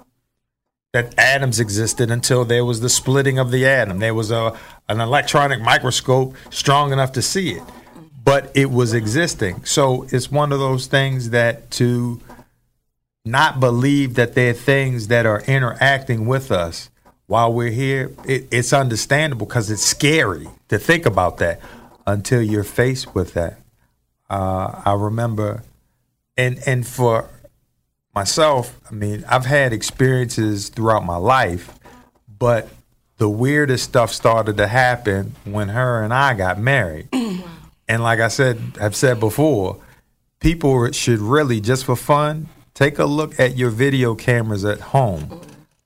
That 0.91 1.17
atoms 1.17 1.60
existed 1.60 2.12
until 2.12 2.43
there 2.45 2.65
was 2.65 2.82
the 2.82 2.89
splitting 2.89 3.39
of 3.39 3.49
the 3.49 3.65
atom. 3.65 3.99
There 3.99 4.13
was 4.13 4.30
a 4.30 4.60
an 4.89 4.99
electronic 4.99 5.62
microscope 5.62 6.36
strong 6.49 6.91
enough 6.91 7.13
to 7.13 7.21
see 7.21 7.52
it 7.52 7.63
but 8.24 8.52
it 8.56 8.72
was 8.72 8.94
existing. 8.94 9.66
So 9.66 10.06
it's 10.10 10.32
one 10.32 10.52
of 10.52 10.60
those 10.60 10.88
things 10.88 11.32
that 11.32 11.72
to 11.72 12.22
not 13.26 13.60
believe 13.60 14.16
that 14.16 14.36
there 14.36 14.52
are 14.52 14.54
things 14.54 15.08
that 15.08 15.26
are 15.26 15.42
interacting 15.42 16.26
with 16.26 16.52
us 16.52 16.90
while 17.28 17.54
we're 17.54 17.72
here, 17.72 18.12
it, 18.26 18.48
it's 18.52 18.74
understandable 18.74 19.48
because 19.48 19.72
it's 19.72 19.82
scary 19.82 20.48
to 20.68 20.78
think 20.78 21.06
about 21.06 21.38
that 21.38 21.60
until 22.06 22.42
you're 22.42 22.64
faced 22.64 23.16
with 23.16 23.34
that. 23.34 23.60
Uh, 24.30 24.82
I 24.86 24.94
remember, 24.94 25.64
and 26.38 26.60
and 26.66 26.86
for 26.86 27.30
myself, 28.14 28.80
I 28.90 28.94
mean, 28.94 29.24
I've 29.28 29.46
had 29.46 29.74
experiences 29.74 30.70
throughout 30.70 31.06
my 31.06 31.16
life, 31.16 31.80
but 32.28 32.70
the 33.18 33.30
weirdest 33.30 33.86
stuff 33.86 34.12
started 34.12 34.58
to 34.58 34.68
happen 34.68 35.36
when 35.44 35.70
her 35.70 36.04
and 36.04 36.14
I 36.14 36.34
got 36.34 36.60
married. 36.60 37.08
And 37.88 38.04
like 38.04 38.19
I 38.19 38.28
said, 38.30 38.60
I've 38.80 38.96
said 38.96 39.19
before, 39.19 39.82
people 40.39 40.91
should 40.91 41.19
really, 41.19 41.60
just 41.60 41.86
for 41.86 41.96
fun, 41.96 42.50
take 42.74 43.00
a 43.00 43.06
look 43.06 43.39
at 43.39 43.58
your 43.58 43.69
video 43.69 44.15
cameras 44.15 44.65
at 44.65 44.80
home 44.80 45.41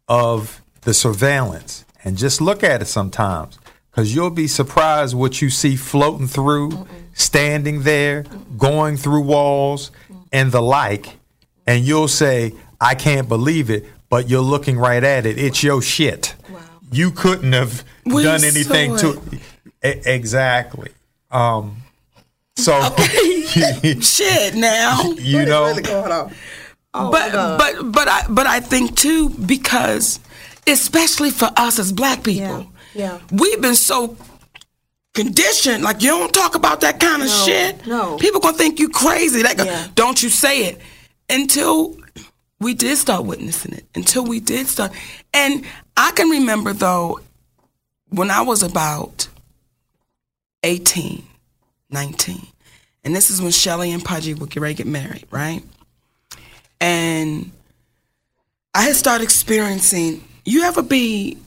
of 0.08 0.62
the 0.82 0.94
surveillance 0.94 1.86
and 2.04 2.18
just 2.18 2.40
look 2.42 2.64
at 2.64 2.82
it 2.82 2.86
sometimes. 2.86 3.60
Because 3.90 4.14
you'll 4.14 4.30
be 4.30 4.48
surprised 4.48 5.16
what 5.16 5.42
you 5.42 5.50
see 5.50 5.76
floating 5.76 6.28
through, 6.28 6.88
standing 7.14 7.82
there, 7.82 8.26
going 8.58 8.96
through 8.96 9.22
walls, 9.22 9.92
and 10.32 10.52
the 10.52 10.62
like. 10.62 11.18
And 11.66 11.84
you'll 11.84 12.08
say, 12.08 12.54
I 12.80 12.94
can't 12.94 13.28
believe 13.28 13.72
it, 13.72 13.86
but 14.10 14.30
you're 14.30 14.42
looking 14.42 14.78
right 14.78 15.04
at 15.04 15.26
it. 15.26 15.40
It's 15.40 15.64
your 15.64 15.82
shit. 15.82 16.36
You 16.92 17.12
couldn't 17.12 17.54
have 17.54 17.84
We 18.06 18.24
done 18.24 18.44
anything 18.44 18.98
to 18.98 19.20
it. 19.82 20.06
Exactly. 20.06 20.92
Um, 21.32 21.78
so 22.58 22.80
Shit 24.02 24.56
now. 24.56 25.02
you 25.18 25.46
know, 25.46 25.66
really 25.68 25.82
going 25.84 26.12
on? 26.12 26.34
Oh, 26.94 27.12
but 27.12 27.32
God. 27.32 27.58
but 27.60 27.92
but 27.92 28.08
I 28.08 28.26
but 28.30 28.48
I 28.48 28.60
think 28.60 28.96
too 28.98 29.30
because 29.30 30.20
especially 30.66 31.30
for 31.32 31.50
us 31.56 31.80
as 31.80 31.92
black 31.94 32.24
people, 32.24 32.72
Yeah, 32.94 33.20
yeah. 33.20 33.20
we've 33.32 33.62
been 33.62 33.76
so 33.76 34.18
conditioned. 35.14 35.84
Like 35.84 36.02
you 36.02 36.10
don't 36.10 36.34
talk 36.34 36.56
about 36.56 36.82
that 36.82 37.00
kind 37.00 37.22
of 37.22 37.28
No, 37.30 37.46
shit. 37.46 37.88
no. 37.88 38.18
people 38.18 38.40
gonna 38.42 38.58
think 38.58 38.80
you 38.80 38.90
crazy. 38.90 39.44
Like 39.44 39.58
Yeah. 39.60 39.88
don't 39.96 40.22
you 40.22 40.30
say 40.30 40.66
it 40.66 40.82
until 41.30 41.96
we 42.60 42.74
did 42.74 42.98
start 42.98 43.26
witnessing 43.26 43.74
it. 43.74 43.86
Until 43.96 44.26
we 44.26 44.40
did 44.40 44.68
start, 44.68 44.92
and 45.34 45.64
I 45.96 46.12
can 46.12 46.30
remember 46.30 46.74
though 46.74 47.20
when 48.10 48.32
I 48.32 48.42
was 48.42 48.64
about 48.64 49.28
18, 50.64 51.24
19, 51.90 52.48
and 53.04 53.16
this 53.16 53.30
is 53.30 53.42
when 53.42 53.52
Shelly 53.52 53.92
and 53.92 54.04
Pudgy 54.04 54.34
would 54.34 54.50
get 54.50 54.62
ready 54.62 54.76
to 54.76 54.84
get 54.84 54.92
married, 54.92 55.26
right? 55.32 55.64
and 56.80 57.52
I 58.74 58.84
had 58.84 58.96
started 58.96 59.24
experiencing. 59.24 60.24
You 60.46 60.64
ever 60.64 60.82
be 60.82 61.38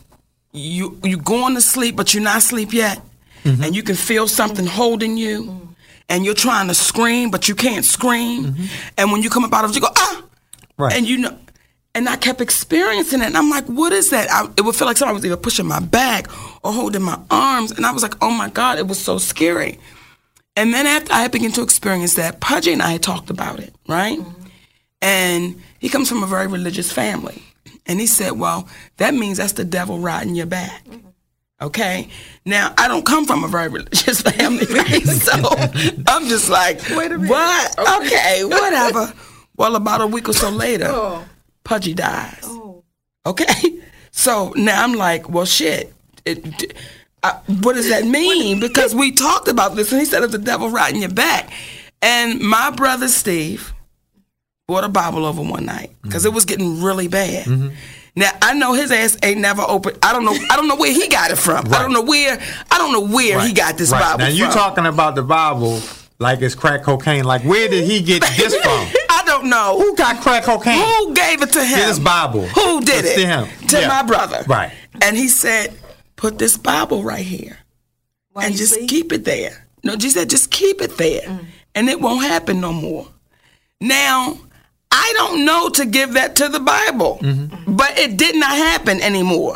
you 0.53 0.99
you 1.05 1.17
going 1.17 1.55
to 1.55 1.61
sleep 1.61 1.97
but 1.97 2.13
you're 2.13 2.23
not 2.23 2.39
asleep 2.39 2.73
yet, 2.73 3.01
mm-hmm. 3.45 3.63
and 3.63 3.75
you 3.77 3.83
can 3.83 3.95
feel 3.95 4.29
something 4.29 4.67
holding 4.67 5.17
you, 5.17 5.45
mm-hmm. 5.45 5.73
and 6.09 6.25
you're 6.25 6.35
trying 6.35 6.69
to 6.69 6.75
scream 6.75 7.31
but 7.31 7.49
you 7.49 7.55
can't 7.55 7.85
scream, 7.85 8.47
mm-hmm. 8.47 8.65
and 8.99 9.13
when 9.13 9.23
you 9.23 9.31
come 9.31 9.45
up 9.45 9.53
out 9.53 9.65
of 9.65 9.71
it, 9.71 9.77
you 9.77 9.81
go 9.81 9.89
ah, 9.97 10.25
Right. 10.77 10.95
and 10.97 11.09
you 11.09 11.19
know. 11.19 11.37
And 11.93 12.09
I 12.09 12.15
kept 12.15 12.41
experiencing 12.41 13.21
it, 13.21 13.27
and 13.27 13.37
I'm 13.37 13.51
like, 13.51 13.65
"What 13.65 13.93
is 13.93 14.11
that?" 14.11 14.31
I, 14.31 14.49
it 14.57 14.61
would 14.61 14.77
feel 14.77 14.87
like 14.87 14.97
somebody 14.97 15.17
was 15.17 15.27
either 15.27 15.37
pushing 15.37 15.67
my 15.67 15.81
back 15.81 16.29
or 16.65 16.73
holding 16.73 17.03
my 17.03 17.19
arms, 17.33 17.73
and 17.73 17.85
I 17.85 17.91
was 17.91 18.01
like, 18.01 18.15
"Oh 18.23 18.31
my 18.31 18.49
god!" 18.49 18.79
It 18.79 18.87
was 18.87 19.01
so 19.01 19.19
scary. 19.19 19.77
And 20.57 20.75
then 20.75 20.87
after 20.87 21.13
I 21.13 21.29
began 21.29 21.53
to 21.53 21.63
experience 21.63 22.15
that, 22.15 22.41
Pudgy 22.41 22.73
and 22.73 22.83
I 22.83 22.99
talked 22.99 23.31
about 23.31 23.61
it, 23.61 23.75
right? 23.89 24.19
And 25.01 25.61
he 25.79 25.89
comes 25.89 26.09
from 26.09 26.23
a 26.23 26.27
very 26.27 26.47
religious 26.47 26.93
family. 26.93 27.43
And 27.87 27.99
he 28.01 28.07
said, 28.07 28.33
Well, 28.33 28.69
that 28.99 29.15
means 29.15 29.39
that's 29.39 29.53
the 29.55 29.65
devil 29.65 29.99
riding 29.99 30.35
your 30.35 30.47
back. 30.47 30.85
Okay? 31.63 32.09
Now, 32.45 32.75
I 32.79 32.89
don't 32.89 33.05
come 33.07 33.27
from 33.27 33.45
a 33.45 33.49
very 33.49 33.69
religious 33.69 34.21
family, 34.31 34.67
right? 34.67 35.03
So 35.07 35.33
I'm 36.07 36.27
just 36.29 36.49
like, 36.51 36.81
Wait 36.91 37.13
a 37.13 37.19
minute. 37.19 37.31
What? 37.31 37.79
Okay, 38.03 38.45
whatever. 38.45 39.13
Well, 39.57 39.77
about 39.77 40.01
a 40.01 40.07
week 40.07 40.29
or 40.29 40.33
so 40.35 40.51
later, 40.51 40.89
Oh. 40.89 41.25
Pudgy 41.65 41.95
dies. 41.95 42.41
Oh. 42.45 42.85
Okay? 43.27 43.81
So 44.11 44.53
now 44.57 44.83
I'm 44.85 44.95
like, 44.95 45.29
Well, 45.31 45.47
shit. 45.47 45.95
It, 46.27 46.75
I, 47.23 47.33
what 47.63 47.75
does 47.75 47.89
that 47.91 48.05
mean? 48.05 48.61
Because 48.61 48.95
we 48.95 49.13
talked 49.13 49.49
about 49.49 49.77
this, 49.77 49.93
and 49.93 50.01
he 50.01 50.07
said 50.07 50.23
it's 50.23 50.33
the 50.33 50.39
devil 50.39 50.71
riding 50.71 51.01
your 51.01 51.11
back. 51.11 51.51
And 52.03 52.41
my 52.41 52.71
brother 52.71 53.09
Steve, 53.09 53.75
brought 54.67 54.85
a 54.85 54.89
Bible 54.89 55.27
over 55.27 55.43
one 55.43 55.67
night 55.67 55.91
because 56.03 56.25
it 56.25 56.33
was 56.33 56.45
getting 56.45 56.83
really 56.83 57.09
bad. 57.09 57.45
Mm-hmm. 57.45 57.75
Now 58.17 58.31
I 58.41 58.55
know 58.55 58.73
his 58.73 58.91
ass 58.91 59.17
ain't 59.23 59.41
never 59.41 59.63
opened. 59.63 59.99
I 60.03 60.13
don't 60.13 60.25
know. 60.25 60.35
I 60.51 60.57
don't 60.57 60.67
know 60.69 60.77
where 60.77 60.93
he 60.93 61.09
got 61.09 61.31
it 61.31 61.37
from. 61.37 61.67
I 61.73 61.83
don't 61.83 61.93
know 61.93 62.03
where. 62.03 62.41
I 62.71 62.79
don't 62.79 62.93
know 62.93 63.15
where 63.15 63.41
he 63.41 63.53
got 63.53 63.77
this 63.77 63.91
right. 63.93 64.01
Bible 64.01 64.19
Now 64.19 64.29
you 64.29 64.45
talking 64.47 64.87
about 64.87 65.15
the 65.15 65.23
Bible 65.23 65.81
like 66.19 66.41
it's 66.41 66.55
crack 66.55 66.83
cocaine. 66.85 67.25
Like 67.25 67.43
where 67.43 67.69
did 67.69 67.85
he 67.85 68.01
get 68.01 68.23
this 68.37 68.55
from? 68.57 68.89
I 69.11 69.23
don't 69.27 69.49
know 69.49 69.79
Who 69.79 69.95
got 69.97 70.21
crack 70.23 70.45
cocaine? 70.45 70.79
who 70.83 71.15
gave 71.15 71.43
it 71.43 71.53
to 71.53 71.65
him. 71.65 71.79
This 71.79 71.99
Bible. 71.99 72.47
Who 72.47 72.81
did 72.81 73.05
It's 73.05 73.17
it? 73.19 73.23
to 73.23 73.27
him. 73.27 73.67
To 73.69 73.81
Yeah. 73.81 73.89
my 73.89 74.03
brother. 74.03 74.45
Right. 74.49 74.73
And 75.03 75.17
he 75.17 75.29
said, 75.29 75.77
"Put 76.21 76.39
this 76.39 76.57
Bible 76.59 77.03
right 77.03 77.25
here 77.37 77.59
While 78.33 78.45
and 78.47 78.55
just 78.57 78.75
sleep? 78.75 78.89
keep 78.91 79.13
it 79.13 79.25
there." 79.25 79.67
No, 79.83 79.99
she 79.99 80.11
said, 80.11 80.29
"Just 80.31 80.51
keep 80.51 80.81
it 80.83 80.97
there, 80.99 81.23
Mm. 81.23 81.47
and 81.75 81.89
it 81.89 82.01
won't 82.01 82.25
happen 82.35 82.61
no 82.61 82.73
more." 82.73 83.09
Now. 83.81 84.39
I 84.93 85.13
don't 85.19 85.45
know 85.45 85.69
to 85.79 85.85
give 85.87 86.15
that 86.15 86.35
to 86.41 86.49
the 86.49 86.59
Bible, 86.59 87.21
Mm-hmm. 87.23 87.77
but 87.77 87.97
it 87.97 88.17
did 88.17 88.35
not 88.35 88.57
happen 88.69 89.01
anymore. 89.01 89.55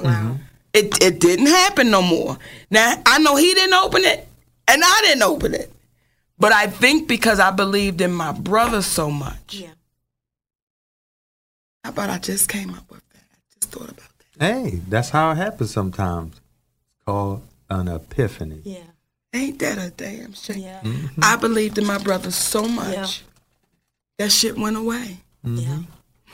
It 0.72 0.86
it 1.02 1.18
didn't 1.18 1.46
happen 1.62 1.90
no 1.90 2.02
more. 2.02 2.38
Now 2.70 3.02
I 3.04 3.18
know 3.18 3.34
he 3.34 3.52
didn't 3.52 3.74
open 3.74 4.04
it, 4.04 4.28
and 4.68 4.80
I 4.84 4.96
didn't 5.06 5.24
open 5.24 5.52
it, 5.54 5.72
but 6.38 6.52
I 6.52 6.68
think 6.68 7.08
because 7.08 7.40
I 7.40 7.50
believed 7.50 8.00
in 8.00 8.12
my 8.12 8.30
brother 8.30 8.80
so 8.80 9.10
much. 9.10 9.54
Yeah. 9.64 9.74
How 11.82 11.90
about 11.90 12.10
I 12.10 12.18
just 12.18 12.48
came 12.48 12.70
up 12.72 12.88
with 12.90 13.02
that? 13.12 13.26
I 13.34 13.38
just 13.60 13.72
thought 13.72 13.90
about 13.90 14.10
that. 14.38 14.54
Hey, 14.54 14.80
that's 14.88 15.10
how 15.10 15.32
it 15.32 15.36
happens 15.36 15.72
sometimes. 15.72 16.40
It's 17.04 17.12
called 17.12 17.42
an 17.68 17.88
epiphany. 17.88 18.60
Yeah. 18.64 18.78
Ain't 19.34 19.58
that 19.58 19.76
a 19.76 19.90
damn 19.90 20.32
shame? 20.32 20.58
Yeah. 20.58 20.80
Mm-hmm. 20.82 21.20
I 21.22 21.36
believed 21.36 21.76
in 21.76 21.84
my 21.86 21.98
brother 21.98 22.30
so 22.30 22.66
much 22.66 22.94
Yeah. 22.94 23.06
that 24.18 24.32
shit 24.32 24.56
went 24.56 24.76
away. 24.78 25.18
Mm-hmm. 25.44 25.58
Yeah. 25.58 25.78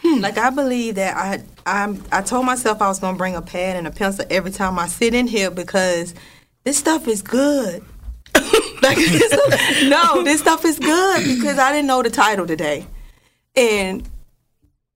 Hmm. 0.02 0.20
Like 0.20 0.38
I 0.38 0.50
believe 0.50 0.94
that 0.94 1.16
I 1.16 1.42
I'm 1.66 2.04
I 2.12 2.22
told 2.22 2.46
myself 2.46 2.80
I 2.80 2.86
was 2.88 3.00
gonna 3.00 3.16
bring 3.16 3.34
a 3.34 3.42
pad 3.42 3.76
and 3.76 3.86
a 3.86 3.90
pencil 3.90 4.24
every 4.30 4.52
time 4.52 4.78
I 4.78 4.86
sit 4.86 5.12
in 5.12 5.26
here 5.26 5.50
because 5.50 6.14
this 6.62 6.78
stuff 6.78 7.08
is 7.08 7.20
good. 7.20 7.82
like 8.82 8.96
this, 8.96 9.82
no, 9.88 10.22
this 10.22 10.40
stuff 10.40 10.64
is 10.64 10.78
good 10.78 11.24
because 11.24 11.58
I 11.58 11.72
didn't 11.72 11.88
know 11.88 12.02
the 12.02 12.10
title 12.10 12.46
today, 12.46 12.86
and 13.56 14.08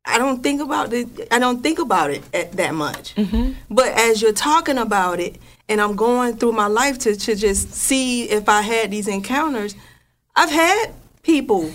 I 0.07 0.19
don't 0.19 0.43
think 0.43 0.61
about 0.61 0.93
it. 0.93 1.09
I 1.31 1.39
don't 1.39 1.63
think 1.63 1.79
about 1.79 2.11
it 2.11 2.23
at, 2.35 2.53
that 2.53 2.75
much. 2.75 3.15
Mm-hmm. 3.15 3.53
But 3.71 3.89
as 3.89 4.21
you're 4.21 4.33
talking 4.33 4.79
about 4.79 5.19
it, 5.19 5.41
and 5.69 5.81
I'm 5.81 5.97
going 5.97 6.37
through 6.37 6.53
my 6.53 6.67
life 6.67 6.99
to 7.01 7.17
to 7.17 7.35
just 7.35 7.73
see 7.73 8.25
if 8.29 8.49
I 8.49 8.61
had 8.61 8.91
these 8.91 9.09
encounters, 9.09 9.75
I've 10.37 10.51
had 10.51 10.93
people 11.23 11.71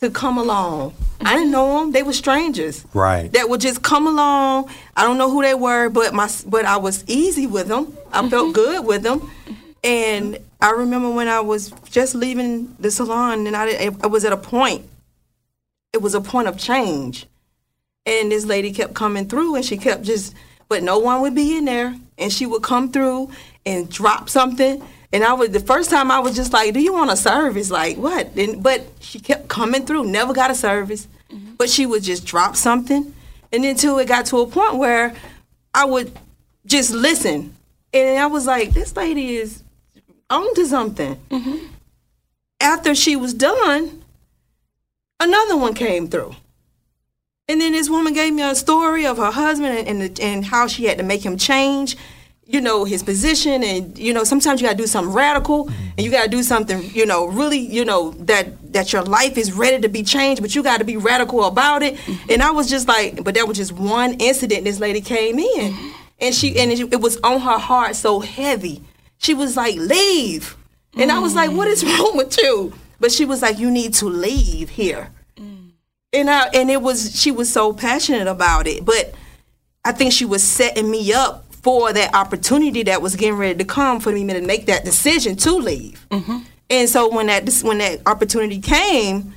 to 0.00 0.10
come 0.10 0.36
along. 0.38 0.94
I 1.22 1.36
didn't 1.36 1.50
know 1.50 1.80
them; 1.80 1.92
they 1.92 2.02
were 2.02 2.12
strangers 2.12 2.84
Right. 2.94 3.32
that 3.32 3.48
would 3.48 3.60
just 3.60 3.82
come 3.82 4.06
along. 4.06 4.70
I 4.96 5.02
don't 5.02 5.18
know 5.18 5.30
who 5.30 5.42
they 5.42 5.54
were, 5.54 5.88
but 5.88 6.12
my 6.12 6.28
but 6.46 6.64
I 6.64 6.76
was 6.76 7.02
easy 7.06 7.46
with 7.46 7.68
them. 7.68 7.96
I 8.12 8.28
felt 8.28 8.46
mm-hmm. 8.46 8.52
good 8.52 8.86
with 8.86 9.02
them, 9.02 9.30
and 9.82 10.38
I 10.60 10.70
remember 10.72 11.10
when 11.10 11.28
I 11.28 11.40
was 11.40 11.72
just 11.90 12.14
leaving 12.14 12.76
the 12.78 12.90
salon, 12.90 13.46
and 13.46 13.56
I 13.56 13.90
I 14.02 14.06
was 14.06 14.24
at 14.24 14.32
a 14.32 14.36
point. 14.36 14.84
It 15.94 16.02
was 16.02 16.14
a 16.14 16.20
point 16.20 16.46
of 16.46 16.58
change, 16.58 17.26
and 18.08 18.32
this 18.32 18.46
lady 18.46 18.72
kept 18.72 18.94
coming 18.94 19.26
through, 19.28 19.54
and 19.54 19.64
she 19.64 19.76
kept 19.76 20.02
just, 20.02 20.34
but 20.68 20.82
no 20.82 20.98
one 20.98 21.20
would 21.20 21.34
be 21.34 21.56
in 21.58 21.66
there, 21.66 21.94
and 22.16 22.32
she 22.32 22.46
would 22.46 22.62
come 22.62 22.90
through 22.90 23.30
and 23.66 23.90
drop 23.90 24.30
something. 24.30 24.82
And 25.12 25.24
I 25.24 25.34
was 25.34 25.50
the 25.50 25.60
first 25.60 25.90
time 25.90 26.10
I 26.10 26.18
was 26.18 26.34
just 26.34 26.52
like, 26.52 26.72
"Do 26.74 26.80
you 26.80 26.92
want 26.92 27.10
a 27.10 27.16
service? 27.16 27.70
Like 27.70 27.96
what?" 27.96 28.34
And 28.36 28.62
but 28.62 28.86
she 29.00 29.20
kept 29.20 29.48
coming 29.48 29.84
through, 29.84 30.04
never 30.06 30.32
got 30.32 30.50
a 30.50 30.54
service, 30.54 31.06
mm-hmm. 31.30 31.54
but 31.56 31.68
she 31.70 31.86
would 31.86 32.02
just 32.02 32.26
drop 32.26 32.56
something, 32.56 33.14
and 33.52 33.64
then 33.64 33.76
till 33.76 33.98
it 33.98 34.08
got 34.08 34.26
to 34.26 34.38
a 34.38 34.46
point 34.46 34.76
where 34.76 35.14
I 35.74 35.84
would 35.84 36.12
just 36.66 36.92
listen, 36.92 37.54
and 37.92 38.18
I 38.18 38.26
was 38.26 38.46
like, 38.46 38.70
"This 38.70 38.96
lady 38.96 39.36
is 39.36 39.62
on 40.30 40.54
to 40.54 40.66
something." 40.66 41.16
Mm-hmm. 41.30 41.66
After 42.60 42.94
she 42.94 43.16
was 43.16 43.34
done, 43.34 44.02
another 45.20 45.56
one 45.56 45.74
came 45.74 46.08
through. 46.08 46.34
And 47.50 47.62
then 47.62 47.72
this 47.72 47.88
woman 47.88 48.12
gave 48.12 48.34
me 48.34 48.42
a 48.42 48.54
story 48.54 49.06
of 49.06 49.16
her 49.16 49.30
husband 49.30 49.78
and 49.78 49.88
and, 49.88 50.02
the, 50.02 50.22
and 50.22 50.44
how 50.44 50.66
she 50.66 50.84
had 50.84 50.98
to 50.98 51.04
make 51.04 51.24
him 51.24 51.38
change, 51.38 51.96
you 52.44 52.60
know, 52.60 52.84
his 52.84 53.02
position. 53.02 53.64
And 53.64 53.96
you 53.96 54.12
know, 54.12 54.22
sometimes 54.22 54.60
you 54.60 54.66
got 54.66 54.72
to 54.72 54.76
do 54.76 54.86
something 54.86 55.14
radical, 55.14 55.66
and 55.68 56.00
you 56.04 56.10
got 56.10 56.24
to 56.24 56.28
do 56.28 56.42
something, 56.42 56.82
you 56.92 57.06
know, 57.06 57.26
really, 57.26 57.58
you 57.58 57.86
know, 57.86 58.10
that 58.26 58.74
that 58.74 58.92
your 58.92 59.02
life 59.02 59.38
is 59.38 59.54
ready 59.54 59.80
to 59.80 59.88
be 59.88 60.02
changed, 60.02 60.42
but 60.42 60.54
you 60.54 60.62
got 60.62 60.78
to 60.78 60.84
be 60.84 60.98
radical 60.98 61.44
about 61.44 61.82
it. 61.82 61.94
Mm-hmm. 61.94 62.32
And 62.32 62.42
I 62.42 62.50
was 62.50 62.68
just 62.68 62.86
like, 62.86 63.24
but 63.24 63.34
that 63.34 63.48
was 63.48 63.56
just 63.56 63.72
one 63.72 64.14
incident. 64.20 64.64
This 64.64 64.78
lady 64.78 65.00
came 65.00 65.38
in, 65.38 65.72
mm-hmm. 65.72 65.88
and 66.20 66.34
she 66.34 66.58
and 66.58 66.70
it, 66.70 66.92
it 66.92 67.00
was 67.00 67.16
on 67.24 67.40
her 67.40 67.58
heart 67.58 67.96
so 67.96 68.20
heavy. 68.20 68.82
She 69.16 69.32
was 69.32 69.56
like, 69.56 69.74
leave, 69.76 70.54
and 70.98 71.10
I 71.10 71.18
was 71.18 71.34
like, 71.34 71.50
what 71.50 71.66
is 71.66 71.82
mm. 71.82 71.98
wrong 71.98 72.18
with 72.18 72.36
you? 72.36 72.74
But 73.00 73.10
she 73.10 73.24
was 73.24 73.40
like, 73.40 73.58
you 73.58 73.70
need 73.70 73.94
to 73.94 74.06
leave 74.06 74.68
here 74.68 75.12
and 76.12 76.30
I 76.30 76.48
and 76.54 76.70
it 76.70 76.82
was 76.82 77.20
she 77.20 77.30
was 77.30 77.52
so 77.52 77.72
passionate 77.72 78.26
about 78.26 78.66
it, 78.66 78.84
but 78.84 79.14
I 79.84 79.92
think 79.92 80.12
she 80.12 80.24
was 80.24 80.42
setting 80.42 80.90
me 80.90 81.12
up 81.12 81.44
for 81.52 81.92
that 81.92 82.14
opportunity 82.14 82.82
that 82.84 83.02
was 83.02 83.16
getting 83.16 83.36
ready 83.36 83.58
to 83.58 83.64
come 83.64 84.00
for 84.00 84.12
me 84.12 84.26
to 84.26 84.40
make 84.40 84.66
that 84.66 84.84
decision 84.84 85.36
to 85.36 85.52
leave. 85.52 86.06
Mm-hmm. 86.10 86.38
And 86.70 86.88
so 86.88 87.12
when 87.14 87.26
that 87.26 87.48
when 87.62 87.78
that 87.78 88.00
opportunity 88.06 88.60
came, 88.60 89.34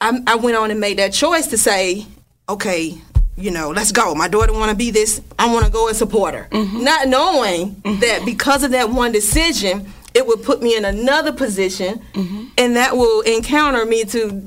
I, 0.00 0.20
I 0.26 0.34
went 0.36 0.56
on 0.56 0.70
and 0.70 0.80
made 0.80 0.98
that 0.98 1.12
choice 1.12 1.46
to 1.48 1.58
say, 1.58 2.06
okay, 2.48 2.98
you 3.36 3.50
know, 3.50 3.70
let's 3.70 3.92
go. 3.92 4.14
My 4.14 4.28
daughter 4.28 4.52
want 4.52 4.70
to 4.70 4.76
be 4.76 4.90
this. 4.90 5.20
I 5.38 5.52
want 5.52 5.64
to 5.64 5.70
go 5.70 5.88
and 5.88 5.96
support 5.96 6.34
her, 6.34 6.48
mm-hmm. 6.50 6.84
not 6.84 7.08
knowing 7.08 7.76
mm-hmm. 7.76 8.00
that 8.00 8.24
because 8.24 8.62
of 8.62 8.70
that 8.72 8.90
one 8.90 9.12
decision, 9.12 9.90
it 10.14 10.26
would 10.26 10.42
put 10.42 10.62
me 10.62 10.76
in 10.76 10.84
another 10.84 11.32
position, 11.32 12.02
and 12.58 12.76
that 12.76 12.96
will 12.96 13.20
encounter 13.22 13.84
me 13.86 14.04
to 14.04 14.42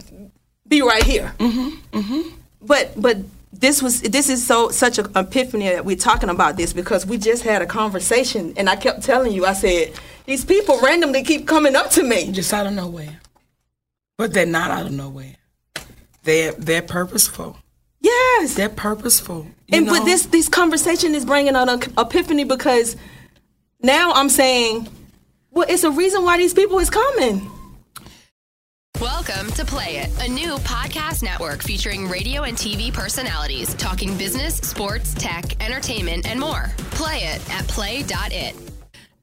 be 0.74 0.82
right 0.82 1.04
here. 1.04 1.34
Mm-hmm, 1.38 1.98
mm-hmm. 2.00 2.30
But 2.62 2.94
but 2.96 3.18
this 3.52 3.82
was 3.82 4.02
this 4.02 4.30
is 4.30 4.46
so 4.46 4.70
such 4.70 4.98
an 4.98 5.08
epiphany 5.16 5.70
that 5.70 5.86
we're 5.86 5.96
talking 5.96 6.30
about 6.30 6.58
this 6.58 6.74
because 6.74 7.06
we 7.06 7.18
just 7.18 7.44
had 7.44 7.62
a 7.62 7.66
conversation 7.66 8.54
and 8.58 8.70
I 8.70 8.76
kept 8.76 9.04
telling 9.04 9.32
you 9.32 9.46
I 9.46 9.54
said 9.54 9.94
these 10.26 10.44
people 10.44 10.80
randomly 10.82 11.24
keep 11.24 11.48
coming 11.48 11.76
up 11.76 11.90
to 11.92 12.04
me 12.04 12.32
Just 12.32 12.54
out 12.54 12.66
of 12.66 12.74
nowhere. 12.74 13.20
but 14.18 14.34
they're 14.34 14.46
not 14.46 14.72
out 14.72 14.86
of 14.88 14.92
nowhere. 14.92 15.36
They're 16.24 16.54
they're 16.54 16.82
purposeful. 16.82 17.58
Yes. 18.00 18.56
They're 18.56 18.70
purposeful. 18.70 19.48
and 19.72 19.86
know? 19.86 19.94
but 19.94 20.06
this 20.06 20.26
this 20.28 20.50
conversation 20.50 21.14
is 21.14 21.26
bringing 21.26 21.56
on 21.56 21.70
an 21.70 21.80
epiphany 21.98 22.46
because 22.46 22.96
now 23.82 24.14
I'm 24.14 24.30
saying, 24.30 24.88
well, 25.52 25.68
it's 25.70 25.84
a 25.84 25.92
reason 25.92 26.24
why 26.24 26.38
these 26.38 26.54
people 26.54 26.80
is 26.80 26.90
coming. 26.90 27.52
Welcome 29.04 29.52
to 29.52 29.66
Play 29.66 29.98
It, 29.98 30.10
a 30.22 30.32
new 30.32 30.56
podcast 30.60 31.24
network 31.24 31.62
featuring 31.62 32.08
radio 32.08 32.44
and 32.44 32.56
TV 32.56 32.92
personalities 32.92 33.74
talking 33.74 34.18
business, 34.18 34.56
sports, 34.56 35.14
tech, 35.16 35.62
entertainment, 35.62 36.26
and 36.26 36.40
more. 36.40 36.72
Play 36.92 37.18
it 37.18 37.52
at 37.52 37.68
play.it. 37.68 38.56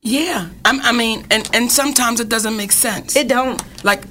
Yeah, 0.03 0.51
I'm, 0.67 0.83
I 0.83 0.93
mean, 0.93 1.25
and 1.31 1.49
and 1.55 1.73
sometimes 1.73 2.21
it 2.21 2.29
doesn't 2.29 2.59
make 2.59 2.73
sense. 2.73 3.17
It 3.17 3.27
don't. 3.27 3.59
like, 3.83 4.05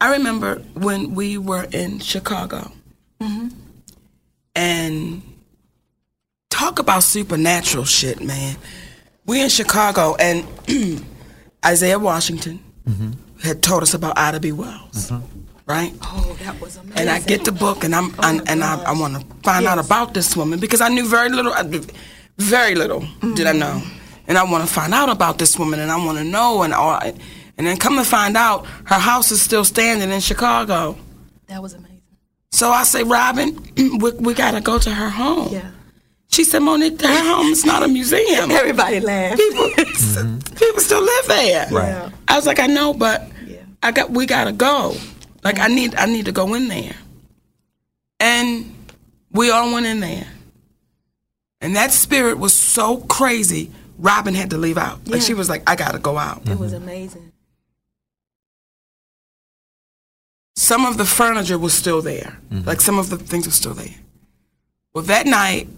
I 0.00 0.12
remember 0.12 0.62
when 0.74 1.16
we 1.16 1.36
were 1.36 1.64
in 1.72 1.98
Chicago, 1.98 2.70
mm-hmm. 3.20 3.48
and 4.54 5.22
talk 6.48 6.78
about 6.78 7.02
supernatural 7.02 7.86
shit, 7.86 8.22
man. 8.22 8.54
We 9.26 9.42
in 9.42 9.48
Chicago, 9.48 10.14
and 10.14 10.46
Isaiah 11.66 11.98
Washington 11.98 12.62
mm-hmm. 12.88 13.10
Had 13.42 13.62
told 13.62 13.82
us 13.82 13.94
about 13.94 14.16
Ida 14.16 14.40
B. 14.40 14.52
Wells, 14.52 15.10
mm-hmm. 15.10 15.24
right? 15.66 15.92
Oh, 16.02 16.36
that 16.42 16.60
was 16.60 16.76
amazing. 16.76 16.98
and 17.00 17.10
I 17.10 17.18
get 17.20 17.44
the 17.44 17.52
book, 17.52 17.82
and 17.84 17.94
I'm, 17.94 18.10
oh, 18.18 18.22
and, 18.22 18.48
and 18.48 18.62
I, 18.62 18.80
I 18.82 18.92
want 18.92 19.20
to 19.20 19.26
find 19.42 19.66
out 19.66 19.78
about 19.78 20.14
this 20.14 20.36
woman 20.36 20.60
because 20.60 20.80
I 20.80 20.88
knew 20.88 21.08
very 21.08 21.28
little, 21.28 21.52
very 22.38 22.74
little 22.74 23.00
did 23.34 23.46
I 23.46 23.50
mm-hmm. 23.50 23.58
know, 23.58 23.82
and 24.28 24.38
I 24.38 24.44
want 24.44 24.66
to 24.66 24.72
find 24.72 24.94
out 24.94 25.08
about 25.08 25.38
this 25.38 25.58
woman, 25.58 25.80
and 25.80 25.90
I 25.90 25.96
want 25.96 26.18
to 26.18 26.24
know, 26.24 26.62
and 26.62 26.72
all, 26.72 27.00
and 27.00 27.66
then 27.66 27.76
come 27.76 27.96
to 27.96 28.04
find 28.04 28.36
out, 28.36 28.66
her 28.84 28.98
house 28.98 29.30
is 29.32 29.42
still 29.42 29.64
standing 29.64 30.10
in 30.10 30.20
Chicago. 30.20 30.96
That 31.48 31.62
was 31.62 31.74
amazing. 31.74 31.92
So 32.52 32.70
I 32.70 32.84
say, 32.84 33.02
Robin, 33.02 33.58
we, 33.98 34.12
we 34.12 34.34
gotta 34.34 34.60
go 34.60 34.78
to 34.78 34.90
her 34.90 35.08
home. 35.08 35.52
Yeah. 35.52 35.70
She 36.28 36.44
said, 36.44 36.60
Mo'Nique, 36.62 37.00
her 37.02 37.34
home 37.34 37.52
is 37.52 37.64
not 37.66 37.82
a 37.82 37.88
museum. 37.88 38.50
Everybody 38.52 39.00
laughed. 39.00 39.36
people, 39.36 39.64
mm-hmm. 39.76 40.54
people 40.54 40.80
still 40.80 41.02
live 41.02 41.26
there. 41.28 41.68
Right. 41.70 42.12
I 42.28 42.36
was 42.36 42.46
like, 42.46 42.58
I 42.58 42.66
know, 42.66 42.94
but 42.94 43.20
Yeah. 43.20 43.31
I 43.82 43.90
got 43.92 44.10
we 44.10 44.26
gotta 44.26 44.52
go. 44.52 44.96
Like 45.44 45.58
I 45.58 45.68
need 45.68 45.94
I 45.96 46.06
need 46.06 46.26
to 46.26 46.32
go 46.32 46.54
in 46.54 46.68
there. 46.68 46.94
And 48.20 48.74
we 49.32 49.50
all 49.50 49.72
went 49.72 49.86
in 49.86 50.00
there. 50.00 50.26
And 51.60 51.76
that 51.76 51.92
spirit 51.92 52.38
was 52.38 52.52
so 52.52 52.98
crazy, 52.98 53.70
Robin 53.98 54.34
had 54.34 54.50
to 54.50 54.58
leave 54.58 54.78
out. 54.78 55.06
Like 55.06 55.20
Yeah. 55.20 55.26
she 55.26 55.34
was 55.34 55.48
like, 55.48 55.68
I 55.68 55.76
gotta 55.76 55.98
go 55.98 56.16
out. 56.18 56.48
It 56.48 56.58
was 56.58 56.72
amazing. 56.72 57.32
Some 60.54 60.84
of 60.86 60.96
the 60.98 61.04
furniture 61.04 61.58
was 61.58 61.72
still 61.74 62.02
there. 62.02 62.38
Mm-hmm. 62.50 62.68
Like 62.68 62.80
some 62.80 62.98
of 62.98 63.10
the 63.10 63.16
things 63.16 63.46
were 63.46 63.52
still 63.52 63.74
there. 63.74 63.94
Well 64.94 65.04
that 65.04 65.26
night 65.26 65.68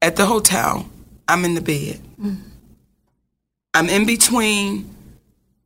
at 0.00 0.16
the 0.16 0.26
hotel, 0.26 0.88
I'm 1.28 1.44
in 1.44 1.54
the 1.54 1.60
bed. 1.60 2.00
Mm-hmm. 2.20 2.48
I'm 3.74 3.88
in 3.88 4.06
between 4.06 4.92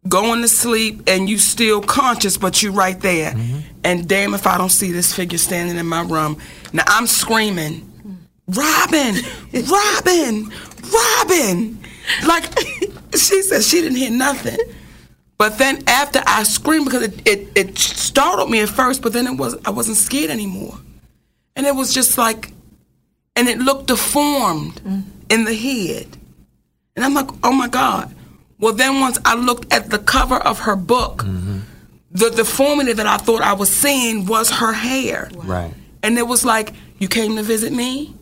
going 0.09 0.43
to 0.43 0.49
sleep 0.49 1.03
and 1.07 1.29
you 1.29 1.39
still 1.39 1.81
conscious, 1.81 2.37
but 2.37 2.63
you 2.63 2.73
right 2.73 2.99
there. 3.01 3.33
Mm-hmm. 3.33 3.59
And 3.85 4.09
damn 4.09 4.35
if 4.35 4.47
I 4.47 4.59
don't 4.59 4.71
see 4.71 4.93
this 4.93 5.13
figure 5.13 5.39
standing 5.39 5.77
in 5.77 5.87
my 5.87 6.03
room. 6.03 6.39
Now 6.73 6.85
I'm 6.87 7.07
screaming, 7.07 7.91
Robin, 8.49 9.15
Robin, 9.53 10.53
Robin. 10.93 11.79
Like 12.27 12.59
she 13.15 13.43
said 13.43 13.63
she 13.63 13.81
didn't 13.81 13.97
hear 13.97 14.11
nothing. 14.11 14.59
But 15.39 15.59
then 15.59 15.83
after 15.87 16.23
I 16.27 16.45
screamed 16.45 16.87
because 16.87 17.03
it, 17.03 17.29
it, 17.29 17.49
it 17.55 17.79
startled 17.79 18.51
me 18.51 18.61
at 18.61 18.71
first, 18.71 19.03
but 19.03 19.13
then 19.13 19.27
it 19.27 19.37
was 19.37 19.57
I 19.65 19.71
wasn't 19.71 19.99
scared 19.99 20.31
anymore. 20.31 20.79
And 21.55 21.67
it 21.67 21.75
was 21.75 21.93
just 21.93 22.19
like 22.19 22.53
and 23.37 23.49
it 23.49 23.59
looked 23.59 23.89
deformed 23.89 24.77
mm. 24.77 25.05
in 25.29 25.45
the 25.45 25.55
head. 25.55 26.17
And 26.97 27.05
I'm 27.05 27.13
like, 27.13 27.29
oh 27.45 27.53
my 27.53 27.69
God. 27.69 28.16
Well, 28.59 28.73
then 28.73 29.01
once 29.01 29.19
I 29.25 29.35
looked 29.35 29.73
at 29.73 29.91
the 29.91 29.99
cover 29.99 30.37
of 30.37 30.61
her 30.61 30.77
book, 30.77 31.19
mm-hmm. 31.19 31.61
the 32.11 32.31
deformity 32.31 32.93
that 32.95 33.07
I 33.07 33.19
thought 33.19 33.43
I 33.43 33.53
was 33.53 33.69
seeing 33.69 34.27
was 34.27 34.51
her 34.51 34.73
hair. 34.73 35.31
Right. 35.35 35.75
And 36.03 36.17
it 36.19 36.27
was 36.27 36.45
like, 36.45 36.73
you 36.99 37.09
came 37.09 37.37
to 37.37 37.43
visit 37.43 37.73
me? 37.73 38.15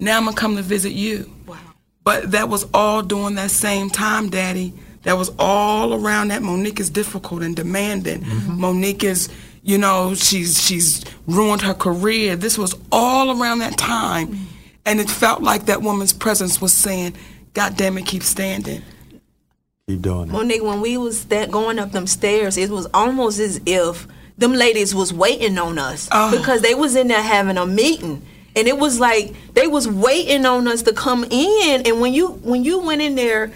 Now 0.00 0.16
I'm 0.16 0.24
going 0.24 0.34
to 0.34 0.40
come 0.40 0.56
to 0.56 0.62
visit 0.62 0.92
you. 0.92 1.32
Wow. 1.46 1.56
But 2.02 2.32
that 2.32 2.48
was 2.48 2.66
all 2.74 3.02
during 3.02 3.36
that 3.36 3.50
same 3.50 3.90
time, 3.90 4.30
Daddy. 4.30 4.72
That 5.02 5.16
was 5.16 5.30
all 5.38 5.94
around 5.94 6.28
that. 6.28 6.42
Mo'Nique 6.42 6.80
is 6.80 6.90
difficult 6.90 7.42
and 7.42 7.54
demanding. 7.54 8.22
Mm-hmm. 8.22 8.60
Mo'Nique 8.60 9.04
is, 9.04 9.28
you 9.62 9.78
know, 9.78 10.14
she's 10.14 10.60
she's 10.62 11.04
ruined 11.26 11.62
her 11.62 11.74
career. 11.74 12.34
This 12.36 12.58
was 12.58 12.74
all 12.90 13.40
around 13.40 13.60
that 13.60 13.78
time, 13.78 14.28
mm-hmm. 14.28 14.44
and 14.86 15.00
it 15.00 15.08
felt 15.08 15.42
like 15.42 15.66
that 15.66 15.82
woman's 15.82 16.12
presence 16.12 16.60
was 16.60 16.72
saying, 16.72 17.14
"God 17.54 17.76
damn 17.76 17.96
it, 17.96 18.06
keep 18.06 18.22
standing." 18.22 18.82
Keep 19.88 20.02
doing 20.02 20.28
it. 20.28 20.32
Mo'Nique, 20.32 20.62
when 20.62 20.82
we 20.82 20.98
was 20.98 21.24
that 21.26 21.50
going 21.50 21.78
up 21.78 21.92
them 21.92 22.06
stairs, 22.06 22.58
it 22.58 22.68
was 22.68 22.86
almost 22.92 23.38
as 23.40 23.58
if 23.64 24.06
them 24.36 24.52
ladies 24.52 24.94
was 24.94 25.12
waiting 25.14 25.58
on 25.58 25.78
us 25.78 26.08
Oh. 26.12 26.30
because 26.36 26.60
they 26.60 26.74
was 26.74 26.94
in 26.94 27.08
there 27.08 27.22
having 27.22 27.56
a 27.56 27.64
meeting, 27.66 28.22
and 28.54 28.68
it 28.68 28.76
was 28.78 29.00
like 29.00 29.34
they 29.54 29.66
was 29.66 29.88
waiting 29.88 30.44
on 30.44 30.68
us 30.68 30.82
to 30.82 30.92
come 30.92 31.24
in. 31.30 31.82
And 31.86 32.00
when 32.02 32.12
you 32.12 32.28
when 32.28 32.64
you 32.64 32.80
went 32.80 33.00
in 33.00 33.14
there, 33.14 33.50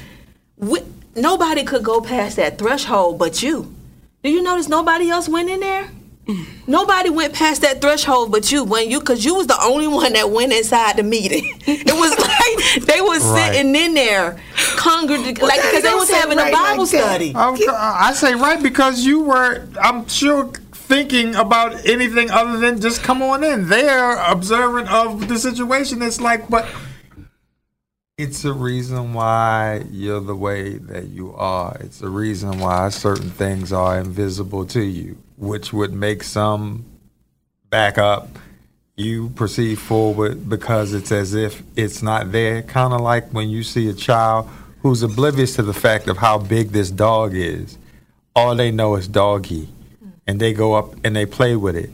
we, 0.56 0.80
nobody 1.14 1.64
could 1.64 1.84
go 1.84 2.00
past 2.00 2.36
that 2.36 2.56
threshold 2.58 3.18
but 3.18 3.42
you. 3.42 3.72
Do 4.24 4.30
you 4.30 4.42
notice 4.42 4.68
nobody 4.68 5.10
else 5.10 5.28
went 5.28 5.50
in 5.50 5.60
there? 5.60 5.90
Nobody 6.68 7.10
went 7.10 7.34
past 7.34 7.62
that 7.62 7.80
threshold 7.80 8.30
but 8.30 8.52
you 8.52 8.62
when 8.64 8.88
you 8.88 9.00
because 9.00 9.24
you 9.24 9.34
was 9.34 9.48
the 9.48 9.58
only 9.62 9.88
one 9.88 10.12
that 10.12 10.30
went 10.30 10.52
inside 10.52 10.96
the 10.96 11.02
meeting. 11.02 11.58
It 11.66 11.92
was 11.92 12.16
like 12.18 12.86
they 12.86 13.00
was 13.00 13.24
Right. 13.24 13.52
sitting 13.54 13.74
in 13.74 13.94
there, 13.94 14.40
congregating, 14.76 15.42
like 15.46 15.60
because 15.62 15.82
they 15.82 15.94
was 15.94 16.10
having 16.10 16.38
a 16.38 16.42
right 16.42 16.52
like 16.52 16.62
Bible 16.70 16.86
that. 16.86 17.04
study. 17.10 17.32
I 17.36 18.12
say 18.14 18.34
right 18.34 18.62
because 18.62 19.04
you 19.04 19.20
were, 19.22 19.66
I'm 19.80 20.06
sure, 20.08 20.50
thinking 20.72 21.34
about 21.36 21.86
anything 21.86 22.30
other 22.30 22.58
than 22.58 22.80
just 22.80 23.02
come 23.02 23.22
on 23.22 23.42
in. 23.44 23.68
They're 23.68 24.16
observant 24.16 24.88
of 24.90 25.26
the 25.28 25.38
situation. 25.38 26.02
It's 26.02 26.20
like, 26.20 26.48
but 26.48 26.66
it's 28.22 28.44
a 28.44 28.52
reason 28.52 29.14
why 29.14 29.82
you're 29.90 30.20
the 30.20 30.36
way 30.36 30.78
that 30.78 31.08
you 31.08 31.34
are. 31.34 31.76
It's 31.80 32.02
a 32.02 32.08
reason 32.08 32.60
why 32.60 32.88
certain 32.90 33.30
things 33.30 33.72
are 33.72 33.98
invisible 33.98 34.64
to 34.66 34.80
you, 34.80 35.18
which 35.36 35.72
would 35.72 35.92
make 35.92 36.22
some 36.22 36.84
back 37.68 37.98
up. 37.98 38.28
You 38.94 39.30
proceed 39.30 39.80
forward 39.80 40.48
because 40.48 40.94
it's 40.94 41.10
as 41.10 41.34
if 41.34 41.64
it's 41.74 42.00
not 42.00 42.30
there. 42.30 42.62
Kind 42.62 42.94
of 42.94 43.00
like 43.00 43.30
when 43.30 43.50
you 43.50 43.64
see 43.64 43.88
a 43.88 43.92
child 43.92 44.48
who's 44.82 45.02
oblivious 45.02 45.56
to 45.56 45.62
the 45.62 45.74
fact 45.74 46.06
of 46.06 46.18
how 46.18 46.38
big 46.38 46.68
this 46.68 46.92
dog 46.92 47.34
is. 47.34 47.76
All 48.36 48.54
they 48.54 48.70
know 48.70 48.94
is 48.94 49.08
doggy. 49.08 49.68
And 50.28 50.38
they 50.38 50.52
go 50.52 50.74
up 50.74 50.94
and 51.04 51.16
they 51.16 51.26
play 51.26 51.56
with 51.56 51.74
it. 51.74 51.90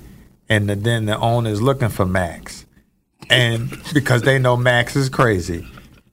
And 0.51 0.69
then 0.69 1.07
the 1.07 1.19
owner's 1.19 1.63
looking 1.63 1.89
for 1.89 2.05
Max. 2.05 2.67
And 3.31 3.71
because 3.95 4.23
they 4.23 4.39
know 4.39 4.59
Max 4.59 4.95
is 4.95 5.09
crazy. 5.09 5.67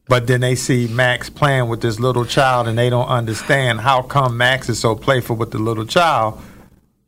But 0.08 0.28
then 0.28 0.42
they 0.42 0.56
see 0.56 0.88
Max 0.88 1.30
playing 1.30 1.68
with 1.68 1.82
this 1.82 2.00
little 2.00 2.26
child 2.26 2.68
and 2.68 2.78
they 2.78 2.90
don't 2.90 3.08
understand 3.08 3.82
how 3.82 4.04
come 4.04 4.38
Max 4.38 4.70
is 4.70 4.80
so 4.80 4.96
playful 4.96 5.36
with 5.36 5.52
the 5.52 5.58
little 5.58 5.86
child 5.86 6.42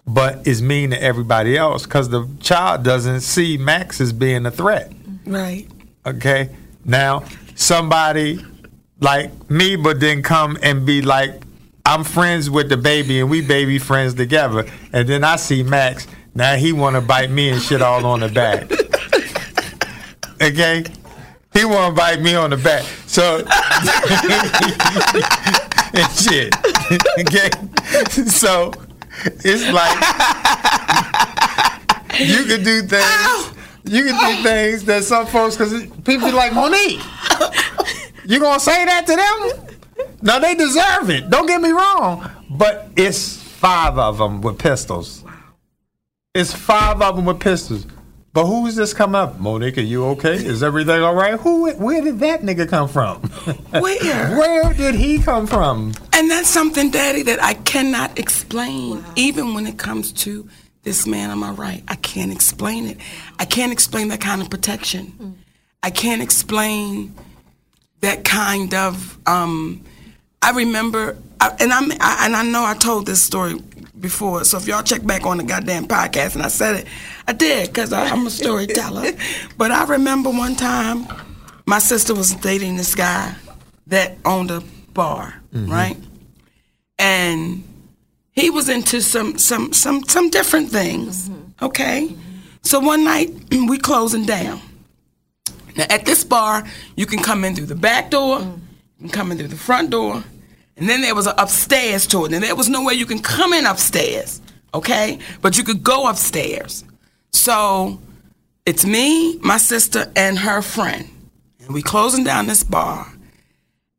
but 0.08 0.48
is 0.48 0.62
mean 0.62 0.92
to 0.92 1.04
everybody 1.04 1.58
else 1.58 1.84
because 1.84 2.10
the 2.10 2.28
child 2.40 2.84
doesn't 2.84 3.20
see 3.20 3.58
Max 3.58 4.00
as 4.00 4.14
being 4.14 4.46
a 4.46 4.52
threat. 4.52 4.92
Right. 5.26 5.68
Okay. 6.06 6.50
Now, 6.86 7.26
somebody 7.56 8.40
like 9.02 9.50
me, 9.50 9.76
but 9.76 10.00
then 10.00 10.24
come 10.24 10.58
and 10.64 10.86
be 10.86 11.02
like, 11.02 11.44
I'm 11.86 12.06
friends 12.06 12.50
with 12.50 12.70
the 12.70 12.78
baby 12.78 13.20
and 13.20 13.30
we 13.30 13.42
baby 13.42 13.80
friends 13.80 14.14
together. 14.14 14.66
And 14.94 15.08
then 15.08 15.26
I 15.26 15.36
see 15.36 15.62
Max. 15.62 16.08
Now 16.34 16.56
he 16.56 16.72
want 16.72 16.96
to 16.96 17.02
bite 17.02 17.30
me 17.30 17.50
and 17.50 17.62
shit 17.62 17.82
all 17.82 18.06
on 18.06 18.22
the 18.22 18.30
back. 18.30 18.72
Okay. 20.40 20.86
He 21.58 21.66
want 21.66 21.96
to 21.96 22.00
bite 22.00 22.22
me 22.22 22.36
on 22.36 22.52
the 22.52 22.58
back. 22.58 22.84
So, 23.08 23.38
and 25.94 26.12
shit. 26.14 26.54
Okay. 27.20 27.50
So, 28.30 28.72
it's 29.44 29.68
like, 29.74 29.98
you 32.20 32.46
can 32.46 32.64
do 32.64 32.84
things. 32.84 33.54
You 33.86 34.04
can 34.04 34.36
do 34.36 34.44
things 34.44 34.84
that 34.84 35.04
some 35.04 35.26
folks, 35.26 35.58
because 35.58 35.88
people 36.04 36.28
be 36.28 36.32
like, 36.32 36.52
Mo'Nique, 36.52 37.02
you 38.26 38.40
gonna 38.40 38.60
say 38.60 38.86
that 38.86 39.08
to 39.08 39.16
them? 39.16 40.14
No, 40.22 40.40
they 40.40 40.54
deserve 40.54 41.10
it. 41.10 41.28
Don't 41.32 41.48
get 41.48 41.60
me 41.60 41.72
wrong, 41.72 42.30
but 42.52 42.90
it's 42.96 43.42
five 43.42 43.98
of 43.98 44.20
them 44.20 44.42
with 44.42 44.60
pistols. 44.60 45.24
It's 46.36 46.54
five 46.54 47.02
of 47.02 47.16
them 47.16 47.26
with 47.26 47.40
pistols. 47.40 47.88
But 48.38 48.46
who's 48.46 48.76
this 48.76 48.94
come 48.94 49.16
up? 49.16 49.40
Mo'Nique, 49.40 49.78
are 49.78 49.82
you 49.82 50.06
okay? 50.10 50.36
Is 50.36 50.62
everything 50.62 51.02
all 51.02 51.16
right? 51.16 51.40
Who? 51.40 51.72
Where 51.72 52.04
did 52.04 52.20
that 52.20 52.42
nigga 52.42 52.70
come 52.70 52.88
from? 52.88 53.22
Where? 53.72 54.38
Where 54.38 54.74
did 54.76 54.94
he 54.94 55.18
come 55.18 55.48
from? 55.48 55.96
And 56.14 56.30
that's 56.30 56.48
something, 56.48 56.92
Daddy, 56.92 57.24
that 57.24 57.42
I 57.42 57.56
cannot 57.56 58.20
explain. 58.20 59.04
Even 59.16 59.56
when 59.56 59.66
it 59.66 59.80
comes 59.80 60.12
to 60.22 60.48
this 60.84 61.08
man 61.08 61.32
on 61.32 61.40
my 61.40 61.50
right, 61.50 61.84
I 61.88 61.96
can't 61.96 62.32
explain 62.32 62.86
it. 62.86 63.00
I 63.40 63.46
can't 63.46 63.72
explain 63.72 64.10
that 64.10 64.22
kind 64.22 64.40
of 64.40 64.52
protection. 64.52 65.40
I 65.82 65.90
can't 65.90 66.22
explain 66.22 67.16
that 68.02 68.24
kind 68.24 68.72
of. 68.76 69.18
Um, 69.28 69.84
I 70.44 70.52
remember, 70.52 71.18
I, 71.42 71.56
and 71.60 71.74
I'm, 71.74 71.92
I, 71.94 72.26
and 72.28 72.36
I 72.36 72.44
know 72.44 72.64
I 72.64 72.76
told 72.76 73.08
this 73.08 73.20
story 73.24 73.60
before. 74.00 74.44
So 74.44 74.58
if 74.58 74.68
y'all 74.68 74.84
check 74.84 75.06
back 75.06 75.26
on 75.26 75.38
the 75.38 75.44
goddamn 75.44 75.88
podcast, 75.88 76.36
and 76.36 76.44
I 76.44 76.48
said 76.48 76.76
it, 76.82 76.88
I 77.28 77.34
did 77.34 77.68
because 77.68 77.94
I'm 77.94 78.28
a 78.28 78.30
storyteller. 78.30 79.12
but 79.58 79.72
I 79.72 79.86
remember 79.86 80.30
one 80.30 80.56
time, 80.56 81.08
my 81.66 81.80
sister 81.80 82.14
was 82.14 82.34
dating 82.36 82.78
this 82.78 82.96
guy 82.96 83.36
that 83.88 84.18
owned 84.26 84.52
a 84.52 84.64
bar, 84.94 85.42
mm-hmm. 85.54 85.72
right? 85.72 85.98
And 87.00 87.64
he 88.32 88.50
was 88.50 88.70
into 88.70 89.02
some 89.02 89.38
some 89.38 89.74
some 89.74 90.04
some 90.04 90.30
different 90.30 90.70
things. 90.70 91.30
Mm-hmm. 91.30 91.66
Okay, 91.66 92.16
so 92.62 92.80
one 92.80 93.04
night 93.04 93.30
we 93.52 93.78
closing 93.78 94.26
down. 94.26 94.62
Now 95.76 95.86
at 95.90 96.06
this 96.06 96.24
bar, 96.24 96.64
you 96.96 97.06
can 97.06 97.20
come 97.20 97.44
in 97.44 97.56
through 97.56 97.68
the 97.68 97.76
back 97.76 98.10
door, 98.12 98.40
mm. 98.40 98.60
you 99.00 99.08
can 99.08 99.10
come 99.10 99.32
in 99.32 99.38
through 99.38 99.50
the 99.50 99.58
front 99.58 99.90
door, 99.90 100.24
and 100.78 100.88
then 100.88 101.02
there 101.02 101.16
was 101.16 101.28
an 101.28 101.34
upstairs 101.38 102.06
to 102.08 102.26
it. 102.26 102.34
And 102.34 102.44
there 102.44 102.56
was 102.56 102.70
no 102.70 102.84
way 102.84 102.94
you 102.94 103.06
can 103.06 103.20
come 103.20 103.54
in 103.54 103.66
upstairs, 103.66 104.42
okay? 104.74 105.20
But 105.42 105.58
you 105.58 105.64
could 105.64 105.84
go 105.84 106.08
upstairs. 106.08 106.84
So 107.32 108.00
it's 108.66 108.86
me, 108.86 109.38
my 109.40 109.58
sister, 109.58 110.12
and 110.16 110.38
her 110.38 110.62
friend, 110.62 111.10
and 111.60 111.74
we 111.74 111.82
closing 111.82 112.24
down 112.24 112.48
this 112.48 112.64
bar. 112.64 113.12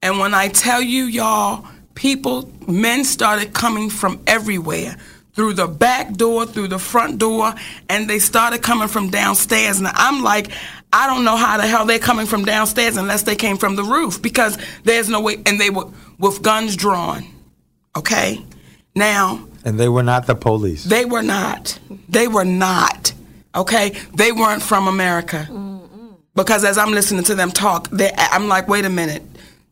And 0.02 0.18
when 0.20 0.34
I 0.34 0.48
tell 0.48 0.80
you, 0.80 1.04
y'all, 1.04 1.66
people, 1.94 2.48
men 2.68 3.04
started 3.04 3.52
coming 3.52 3.90
from 3.90 4.20
everywhere 4.26 4.96
through 5.38 5.52
the 5.52 5.68
back 5.68 6.14
door, 6.14 6.44
through 6.46 6.66
the 6.66 6.80
front 6.80 7.16
door, 7.20 7.54
and 7.88 8.10
they 8.10 8.18
started 8.18 8.60
coming 8.60 8.88
from 8.88 9.08
downstairs. 9.08 9.78
And 9.78 9.86
I'm 9.86 10.24
like, 10.24 10.50
I 10.92 11.06
don't 11.06 11.24
know 11.24 11.36
how 11.36 11.56
the 11.58 11.66
hell 11.66 11.86
they're 11.86 12.00
coming 12.00 12.26
from 12.26 12.44
downstairs 12.44 12.96
unless 12.96 13.22
they 13.22 13.36
came 13.36 13.56
from 13.56 13.76
the 13.76 13.84
roof 13.84 14.20
because 14.20 14.58
there's 14.82 15.08
no 15.08 15.20
way. 15.20 15.36
And 15.46 15.60
they 15.60 15.70
were 15.70 15.86
with 16.18 16.42
guns 16.42 16.74
drawn. 16.74 17.24
Okay? 17.96 18.44
Now, 18.96 19.46
And 19.64 19.78
they 19.78 19.88
were 19.88 20.02
not 20.02 20.26
the 20.26 20.34
police. 20.34 20.82
they 20.82 21.04
were 21.04 21.22
not. 21.22 21.78
They 22.08 22.26
were 22.26 22.44
not. 22.44 23.12
Okay? 23.54 23.90
They 24.16 24.32
weren't 24.32 24.62
from 24.64 24.88
America. 24.88 25.46
Because 26.34 26.64
as 26.64 26.78
I'm 26.78 26.90
listening 26.90 27.22
to 27.24 27.36
them 27.36 27.52
talk, 27.52 27.88
they, 27.90 28.10
I'm 28.16 28.48
like, 28.48 28.66
wait 28.66 28.84
a 28.84 28.90
minute. 28.90 29.22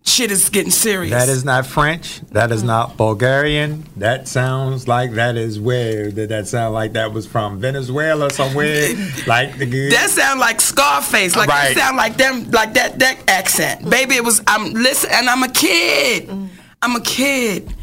Shit 0.06 0.30
is 0.30 0.48
getting 0.48 0.70
serious. 0.70 1.12
That 1.12 1.28
is 1.28 1.44
not 1.44 1.66
French. 1.66 2.20
That 2.30 2.52
is 2.52 2.62
mm. 2.62 2.68
not 2.68 2.96
Bulgarian. 2.96 3.84
That 3.96 4.28
sounds 4.28 4.86
like 4.86 5.12
that 5.12 5.36
is 5.36 5.58
where 5.58 6.12
did 6.12 6.28
that 6.28 6.46
sound 6.46 6.74
like 6.74 6.92
that 6.92 7.12
was 7.12 7.26
from 7.26 7.58
Venezuela 7.58 8.30
somewhere? 8.30 8.88
like 9.26 9.58
the 9.58 9.66
good. 9.66 9.92
That 9.92 10.10
sound 10.10 10.38
like 10.38 10.60
Scarface. 10.60 11.34
Like 11.34 11.48
Right. 11.48 11.70
you 11.70 11.80
sound 11.80 11.96
like 11.96 12.16
them, 12.16 12.50
like 12.52 12.74
that 12.74 13.00
that 13.00 13.18
accent. 13.28 13.90
Baby, 13.90 14.14
it 14.14 14.24
was. 14.24 14.40
I'm 14.46 14.72
listen, 14.72 15.10
and 15.12 15.28
I'm 15.28 15.42
a 15.42 15.50
kid. 15.50 16.28
Mm. 16.28 16.48
I'm 16.82 16.94
a 16.94 17.00
kid. 17.00 17.74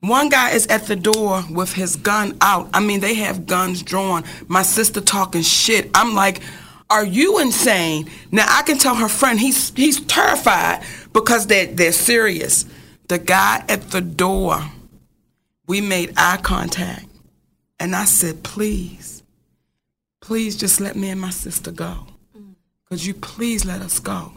One 0.00 0.28
guy 0.28 0.50
is 0.50 0.66
at 0.68 0.86
the 0.86 0.94
door 0.94 1.42
with 1.50 1.72
his 1.72 1.96
gun 1.96 2.36
out. 2.40 2.68
I 2.72 2.78
mean, 2.78 3.00
they 3.00 3.14
have 3.14 3.46
guns 3.46 3.82
drawn. 3.82 4.22
My 4.46 4.62
sister 4.62 5.00
talking 5.00 5.42
shit. 5.42 5.90
I'm 5.92 6.14
like, 6.14 6.40
are 6.90 7.04
you 7.04 7.38
insane? 7.38 8.10
Now 8.30 8.46
I 8.48 8.62
can 8.62 8.78
tell 8.78 8.94
her 8.94 9.08
friend 9.08 9.38
he's 9.38 9.70
he's 9.74 10.00
terrified 10.00 10.84
because 11.12 11.46
they're 11.46 11.66
they're 11.66 11.92
serious. 11.92 12.64
The 13.08 13.18
guy 13.18 13.64
at 13.68 13.90
the 13.90 14.00
door, 14.00 14.60
we 15.66 15.80
made 15.80 16.12
eye 16.16 16.38
contact, 16.42 17.06
and 17.80 17.96
I 17.96 18.04
said, 18.04 18.42
please 18.42 19.18
please 20.28 20.58
just 20.58 20.78
let 20.78 20.94
me 20.94 21.08
and 21.08 21.18
my 21.18 21.30
sister 21.30 21.70
go. 21.70 22.06
Could 22.84 23.02
you 23.02 23.14
please 23.14 23.64
let 23.64 23.80
us 23.80 23.98
go? 23.98 24.32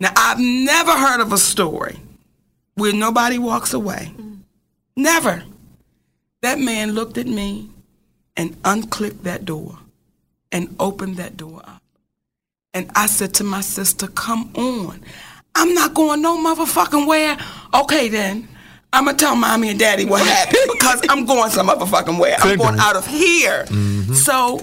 Now, 0.00 0.10
I've 0.16 0.38
never 0.38 0.92
heard 0.92 1.20
of 1.20 1.34
a 1.34 1.38
story 1.38 1.98
where 2.76 2.94
nobody 2.94 3.36
walks 3.36 3.74
away. 3.74 4.14
Never. 4.96 5.44
That 6.40 6.58
man 6.58 6.92
looked 6.92 7.18
at 7.18 7.26
me 7.26 7.68
and 8.38 8.56
unclicked 8.62 9.24
that 9.24 9.44
door 9.44 9.78
and 10.50 10.74
opened 10.80 11.18
that 11.18 11.36
door 11.36 11.60
up. 11.62 11.82
And 12.74 12.90
I 12.96 13.06
said 13.06 13.32
to 13.34 13.44
my 13.44 13.60
sister, 13.60 14.08
come 14.08 14.50
on. 14.56 15.00
I'm 15.54 15.72
not 15.74 15.94
going 15.94 16.20
no 16.20 16.36
motherfucking 16.36 17.06
where. 17.06 17.38
Okay, 17.72 18.08
then. 18.08 18.48
I'm 18.92 19.04
going 19.04 19.16
to 19.16 19.24
tell 19.24 19.36
mommy 19.36 19.70
and 19.70 19.78
daddy 19.78 20.04
what 20.04 20.26
happened 20.26 20.58
because 20.72 21.02
I'm 21.08 21.24
going 21.24 21.50
some 21.50 21.68
motherfucking 21.68 22.18
where. 22.18 22.36
I'm 22.40 22.58
going 22.58 22.78
out 22.78 22.96
of 22.96 23.06
here. 23.06 23.64
Mm-hmm. 23.64 24.14
So 24.14 24.60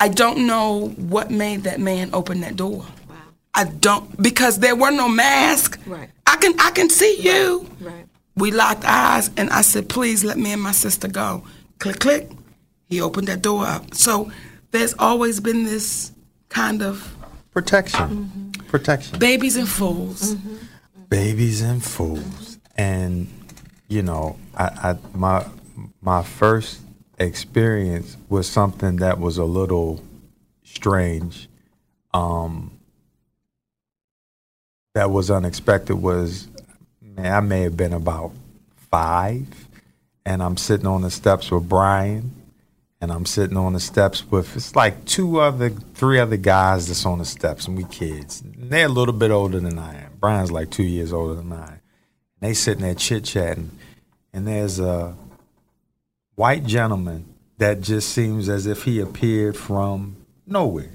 I 0.00 0.08
don't 0.08 0.46
know 0.46 0.88
what 0.96 1.30
made 1.30 1.64
that 1.64 1.78
man 1.78 2.10
open 2.14 2.40
that 2.40 2.56
door. 2.56 2.84
Wow. 3.08 3.16
I 3.54 3.64
don't 3.64 4.20
because 4.20 4.58
there 4.58 4.76
were 4.76 4.90
no 4.90 5.08
masks. 5.08 5.78
Right. 5.86 6.10
I 6.26 6.36
can 6.36 6.58
I 6.60 6.70
can 6.70 6.90
see 6.90 7.18
you. 7.20 7.66
Right. 7.80 8.06
We 8.36 8.50
locked 8.50 8.84
eyes 8.84 9.30
and 9.38 9.48
I 9.48 9.62
said, 9.62 9.88
please 9.88 10.22
let 10.22 10.36
me 10.36 10.52
and 10.52 10.60
my 10.60 10.72
sister 10.72 11.08
go. 11.08 11.44
Click 11.78 11.98
click. 11.98 12.30
He 12.90 13.00
opened 13.00 13.28
that 13.28 13.40
door 13.40 13.64
up. 13.64 13.94
So 13.94 14.30
there's 14.70 14.94
always 14.98 15.40
been 15.40 15.64
this 15.64 16.12
kind 16.48 16.82
of 16.82 17.16
Protection. 17.52 18.52
Protection. 18.68 19.18
babies 19.18 19.56
and 19.56 19.68
fools. 19.68 20.34
Babies 21.08 21.62
and 21.62 21.82
fools. 21.82 22.58
And 22.76 23.28
you 23.88 24.02
know, 24.02 24.36
I, 24.54 24.64
I 24.64 24.96
my 25.14 25.46
my 26.02 26.22
first 26.22 26.80
experience 27.18 28.16
was 28.28 28.46
something 28.46 28.96
that 28.96 29.18
was 29.18 29.38
a 29.38 29.44
little 29.44 30.04
strange. 30.64 31.48
Um 32.12 32.72
that 34.94 35.10
was 35.10 35.30
unexpected 35.30 35.96
was 35.96 36.48
man, 37.00 37.32
I 37.32 37.40
may 37.40 37.62
have 37.62 37.76
been 37.76 37.94
about 37.94 38.32
five 38.90 39.46
and 40.26 40.42
I'm 40.42 40.58
sitting 40.58 40.86
on 40.86 41.02
the 41.02 41.10
steps 41.10 41.50
with 41.50 41.68
Brian 41.68 42.34
and 43.00 43.12
I'm 43.12 43.26
sitting 43.26 43.56
on 43.56 43.74
the 43.74 43.80
steps 43.80 44.28
with 44.30 44.56
it's 44.56 44.74
like 44.74 45.04
two 45.04 45.40
other, 45.40 45.70
three 45.70 46.18
other 46.18 46.36
guys 46.36 46.88
that's 46.88 47.04
on 47.04 47.18
the 47.18 47.24
steps, 47.24 47.68
and 47.68 47.76
we 47.76 47.84
kids. 47.84 48.40
And 48.40 48.70
they're 48.70 48.86
a 48.86 48.90
little 48.90 49.14
bit 49.14 49.30
older 49.30 49.60
than 49.60 49.78
I 49.78 50.04
am. 50.04 50.12
Brian's 50.18 50.50
like 50.50 50.70
two 50.70 50.82
years 50.82 51.12
older 51.12 51.34
than 51.34 51.52
I. 51.52 51.66
am. 51.66 51.80
They 52.40 52.54
sitting 52.54 52.82
there 52.82 52.94
chit 52.94 53.24
chatting, 53.24 53.70
and 54.32 54.46
there's 54.46 54.78
a 54.78 55.14
white 56.34 56.64
gentleman 56.64 57.34
that 57.58 57.80
just 57.80 58.10
seems 58.10 58.48
as 58.48 58.66
if 58.66 58.84
he 58.84 59.00
appeared 59.00 59.56
from 59.56 60.16
nowhere, 60.46 60.90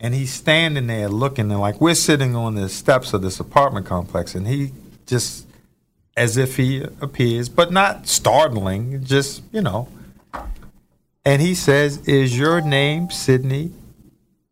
and 0.00 0.14
he's 0.14 0.32
standing 0.32 0.86
there 0.86 1.08
looking, 1.08 1.50
and 1.50 1.60
like 1.60 1.80
we're 1.80 1.94
sitting 1.94 2.34
on 2.34 2.54
the 2.54 2.68
steps 2.68 3.12
of 3.12 3.22
this 3.22 3.40
apartment 3.40 3.86
complex, 3.86 4.34
and 4.34 4.46
he 4.46 4.72
just 5.06 5.46
as 6.16 6.36
if 6.36 6.56
he 6.56 6.82
appears, 7.00 7.48
but 7.48 7.72
not 7.72 8.06
startling, 8.06 9.02
just 9.04 9.42
you 9.50 9.62
know. 9.62 9.88
And 11.24 11.40
he 11.40 11.54
says, 11.54 11.98
Is 12.08 12.36
your 12.36 12.60
name 12.60 13.10
Sidney 13.10 13.72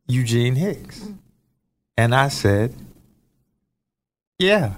Eugene 0.07 0.57
Hicks? 0.57 1.09
And 1.97 2.15
I 2.15 2.29
said, 2.29 2.75
Yeah. 4.39 4.75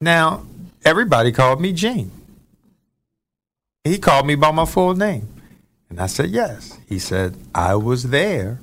Now, 0.00 0.44
everybody 0.84 1.30
called 1.32 1.60
me 1.60 1.72
Gene. 1.72 2.10
He 3.84 3.98
called 3.98 4.26
me 4.26 4.34
by 4.34 4.50
my 4.50 4.64
full 4.64 4.94
name. 4.94 5.28
And 5.88 6.00
I 6.00 6.06
said, 6.06 6.30
Yes. 6.30 6.78
He 6.88 6.98
said, 6.98 7.36
I 7.54 7.76
was 7.76 8.10
there 8.10 8.58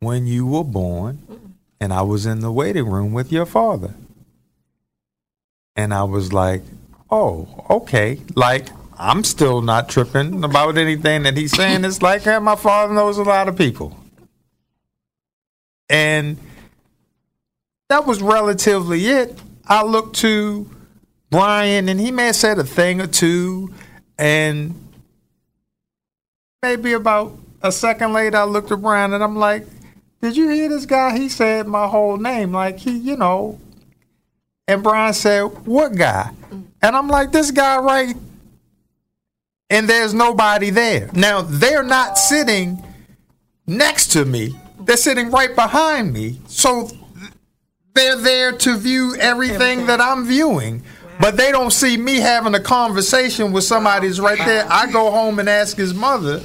when 0.00 0.26
you 0.26 0.46
were 0.46 0.64
born, 0.64 1.54
and 1.80 1.92
I 1.92 2.02
was 2.02 2.26
in 2.26 2.40
the 2.40 2.50
waiting 2.50 2.88
room 2.88 3.12
with 3.12 3.30
your 3.30 3.46
father. 3.46 3.94
And 5.76 5.94
I 5.94 6.02
was 6.02 6.32
like, 6.32 6.62
Oh, 7.08 7.64
okay. 7.70 8.20
Like, 8.34 8.68
I'm 9.02 9.24
still 9.24 9.62
not 9.62 9.88
tripping 9.88 10.44
about 10.44 10.78
anything 10.78 11.24
that 11.24 11.36
he's 11.36 11.50
saying. 11.50 11.84
It's 11.84 12.02
like 12.02 12.24
eh, 12.24 12.38
my 12.38 12.54
father 12.54 12.94
knows 12.94 13.18
a 13.18 13.24
lot 13.24 13.48
of 13.48 13.58
people. 13.58 13.96
And 15.90 16.38
that 17.88 18.06
was 18.06 18.22
relatively 18.22 19.08
it. 19.08 19.36
I 19.66 19.82
looked 19.82 20.16
to 20.18 20.70
Brian, 21.30 21.88
and 21.88 21.98
he 21.98 22.12
may 22.12 22.26
have 22.26 22.36
said 22.36 22.60
a 22.60 22.64
thing 22.64 23.00
or 23.00 23.08
two. 23.08 23.74
And 24.18 24.88
maybe 26.62 26.92
about 26.92 27.36
a 27.60 27.72
second 27.72 28.12
later, 28.12 28.36
I 28.36 28.44
looked 28.44 28.70
at 28.70 28.80
Brian, 28.80 29.14
and 29.14 29.24
I'm 29.24 29.36
like, 29.36 29.66
Did 30.20 30.36
you 30.36 30.48
hear 30.48 30.68
this 30.68 30.86
guy? 30.86 31.18
He 31.18 31.28
said 31.28 31.66
my 31.66 31.88
whole 31.88 32.18
name. 32.18 32.52
Like, 32.52 32.78
he, 32.78 32.96
you 32.96 33.16
know. 33.16 33.58
And 34.68 34.80
Brian 34.80 35.12
said, 35.12 35.42
What 35.66 35.96
guy? 35.96 36.30
And 36.80 36.96
I'm 36.96 37.08
like, 37.08 37.32
This 37.32 37.50
guy 37.50 37.78
right 37.78 38.14
and 39.72 39.88
there's 39.88 40.12
nobody 40.12 40.70
there. 40.70 41.08
Now 41.14 41.40
they're 41.40 41.82
not 41.82 42.18
sitting 42.18 42.84
next 43.66 44.08
to 44.12 44.24
me. 44.24 44.54
They're 44.80 44.96
sitting 44.96 45.30
right 45.30 45.54
behind 45.54 46.12
me. 46.12 46.40
So 46.46 46.90
they're 47.94 48.16
there 48.16 48.52
to 48.52 48.76
view 48.76 49.16
everything 49.18 49.86
that 49.86 50.00
I'm 50.00 50.26
viewing. 50.26 50.82
But 51.18 51.36
they 51.36 51.50
don't 51.52 51.70
see 51.70 51.96
me 51.96 52.16
having 52.16 52.54
a 52.54 52.60
conversation 52.60 53.52
with 53.52 53.64
somebody 53.64 54.08
that's 54.08 54.18
right 54.18 54.38
there. 54.38 54.66
I 54.70 54.90
go 54.90 55.10
home 55.10 55.38
and 55.38 55.48
ask 55.48 55.76
his 55.76 55.94
mother, 55.94 56.42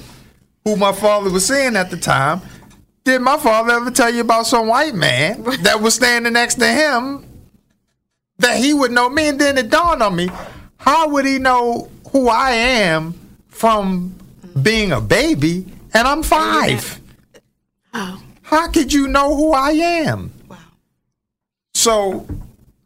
who 0.63 0.75
my 0.75 0.91
father 0.91 1.29
was 1.29 1.47
seeing 1.47 1.75
at 1.75 1.89
the 1.89 1.97
time, 1.97 2.41
did 3.03 3.21
my 3.21 3.37
father 3.37 3.73
ever 3.73 3.91
tell 3.91 4.13
you 4.13 4.21
about 4.21 4.45
some 4.45 4.67
white 4.67 4.93
man 4.93 5.43
that 5.63 5.81
was 5.81 5.95
standing 5.95 6.33
next 6.33 6.55
to 6.55 6.67
him 6.67 7.25
that 8.37 8.57
he 8.57 8.73
would 8.73 8.91
know 8.91 9.09
me? 9.09 9.29
And 9.29 9.39
then 9.39 9.57
it 9.57 9.69
dawned 9.69 10.03
on 10.03 10.15
me, 10.15 10.29
how 10.77 11.09
would 11.09 11.25
he 11.25 11.39
know 11.39 11.89
who 12.11 12.29
I 12.29 12.51
am 12.51 13.13
from 13.49 14.15
being 14.61 14.91
a 14.91 15.01
baby 15.01 15.65
and 15.93 16.07
I'm 16.07 16.23
five? 16.23 16.99
Oh. 17.93 18.21
How 18.43 18.69
could 18.69 18.93
you 18.93 19.07
know 19.07 19.35
who 19.35 19.51
I 19.51 19.71
am? 19.71 20.31
Wow. 20.47 20.57
So 21.73 22.25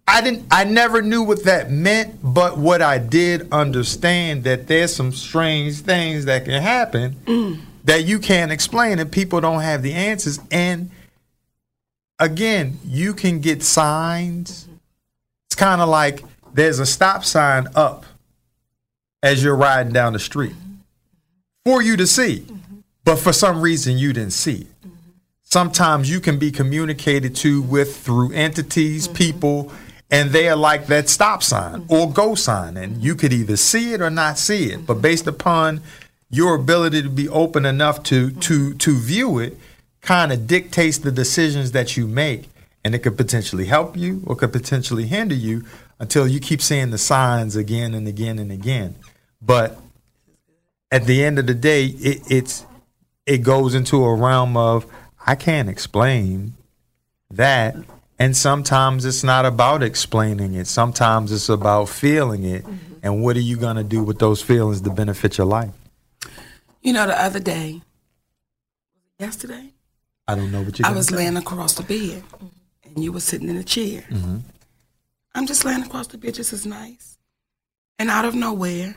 I 0.08 0.22
didn't 0.22 0.46
I 0.50 0.64
never 0.64 1.02
knew 1.02 1.22
what 1.22 1.44
that 1.46 1.72
meant, 1.72 2.20
but 2.24 2.58
what 2.58 2.82
I 2.82 2.98
did 2.98 3.52
understand 3.54 4.44
that 4.46 4.68
there's 4.68 4.94
some 4.94 5.12
strange 5.12 5.82
things 5.82 6.26
that 6.26 6.46
can 6.46 6.62
happen 6.62 7.16
mm. 7.26 7.60
that 7.84 8.06
you 8.06 8.20
can't 8.20 8.52
explain 8.52 9.00
and 9.00 9.12
people 9.12 9.40
don't 9.40 9.62
have 9.62 9.84
the 9.84 9.94
answers. 9.94 10.40
And 10.50 10.90
again, 12.20 12.80
you 12.84 13.14
can 13.14 13.40
get 13.40 13.62
signs. 13.62 14.64
Mm-hmm. 14.64 14.76
It's 15.48 15.56
kind 15.56 15.82
of 15.82 15.90
like 15.90 16.24
there's 16.54 16.80
a 16.80 16.86
stop 16.86 17.24
sign 17.24 17.68
up 17.76 18.06
as 19.24 19.44
you're 19.44 19.56
riding 19.56 19.94
down 19.94 20.14
the 20.14 20.20
street 20.20 20.56
for 21.66 21.82
you 21.82 21.96
to 21.98 22.08
see, 22.08 22.46
but 23.04 23.18
for 23.18 23.34
some 23.34 23.62
reason 23.62 23.98
you 23.98 24.14
didn't 24.14 24.34
see 24.34 24.62
it 24.62 24.68
sometimes 25.52 26.10
you 26.10 26.22
can 26.22 26.40
be 26.40 26.50
communicated 26.50 27.36
to 27.36 27.62
with 27.62 27.98
through 27.98 28.32
entities, 28.32 29.08
mm-hmm. 29.08 29.18
people, 29.18 29.72
and 30.10 30.32
they 30.32 30.50
are 30.50 30.56
like 30.56 30.88
that 30.88 31.10
stop 31.10 31.44
sign 31.44 31.82
mm-hmm. 31.82 31.94
or 31.94 32.12
go 32.12 32.36
sign. 32.36 32.78
And 32.78 33.04
you 33.04 33.16
could 33.16 33.34
either 33.34 33.58
see 33.58 33.94
it 33.94 34.02
or 34.02 34.10
not 34.10 34.38
see 34.38 34.72
it. 34.72 34.86
But 34.86 34.94
mm-hmm. 34.94 35.02
based 35.02 35.28
upon 35.28 35.82
your 36.30 36.56
ability 36.56 37.04
to 37.04 37.10
be 37.10 37.28
open 37.30 37.66
enough 37.66 38.02
to 38.04 38.32
to 38.32 38.74
to 38.74 38.98
view 38.98 39.40
it, 39.40 39.58
kind 40.02 40.32
of 40.32 40.48
dictates 40.48 40.98
the 40.98 41.12
decisions 41.12 41.74
that 41.74 41.98
you 41.98 42.08
make. 42.08 42.50
And 42.84 42.96
it 42.96 43.00
could 43.00 43.16
potentially 43.16 43.66
help 43.66 43.96
you 43.96 44.24
or 44.26 44.36
could 44.36 44.52
potentially 44.52 45.06
hinder 45.06 45.36
you 45.36 45.64
until 46.00 46.28
you 46.28 46.40
keep 46.40 46.64
seeing 46.64 46.90
the 46.90 46.98
signs 46.98 47.56
again 47.56 47.94
and 47.94 48.08
again 48.08 48.40
and 48.40 48.52
again. 48.52 48.96
But 49.42 49.80
at 50.92 51.06
the 51.06 51.24
end 51.24 51.40
of 51.40 51.48
the 51.48 51.54
day, 51.54 51.86
it, 51.86 52.22
it's 52.30 52.66
it 53.26 53.40
goes 53.40 53.76
into 53.76 54.04
a 54.04 54.16
realm 54.16 54.58
of 54.58 54.86
I 55.26 55.36
can't 55.36 55.70
explain 55.70 56.54
that. 57.32 57.76
And 58.20 58.38
sometimes 58.38 59.04
it's 59.04 59.24
not 59.24 59.48
about 59.48 59.82
explaining 59.82 60.54
it. 60.54 60.68
Sometimes 60.68 61.32
it's 61.32 61.50
about 61.50 61.90
feeling 61.90 62.44
it. 62.44 62.64
And 63.02 63.24
what 63.24 63.36
are 63.36 63.42
you 63.42 63.58
going 63.58 63.78
to 63.78 63.84
do 63.84 64.04
with 64.04 64.20
those 64.20 64.44
feelings 64.44 64.82
to 64.82 64.92
benefit 64.92 65.40
your 65.40 65.48
life? 65.48 65.72
You 66.84 66.94
know, 66.94 67.08
the 67.08 67.20
other 67.20 67.40
day, 67.40 67.82
yesterday, 69.20 69.72
I 70.28 70.36
don't 70.36 70.52
know 70.52 70.62
what 70.62 70.78
you're 70.78 70.88
I 70.88 70.92
was 70.92 71.10
laying 71.10 71.36
across 71.36 71.74
the 71.74 71.84
bed, 71.84 72.24
and 72.84 73.04
you 73.04 73.12
were 73.12 73.20
sitting 73.20 73.50
in 73.50 73.58
a 73.58 73.64
chair. 73.64 74.02
Mm-hmm. 74.10 74.38
I'm 75.34 75.48
just 75.48 75.66
laying 75.66 75.82
across 75.82 76.08
the 76.08 76.18
bed, 76.18 76.36
just 76.36 76.54
as 76.54 76.66
nice. 76.66 77.18
And 77.98 78.10
out 78.10 78.26
of 78.26 78.36
nowhere, 78.36 78.96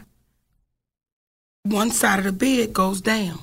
one 1.64 1.90
side 1.90 2.18
of 2.20 2.24
the 2.24 2.32
bed 2.32 2.72
goes 2.72 3.00
down. 3.00 3.38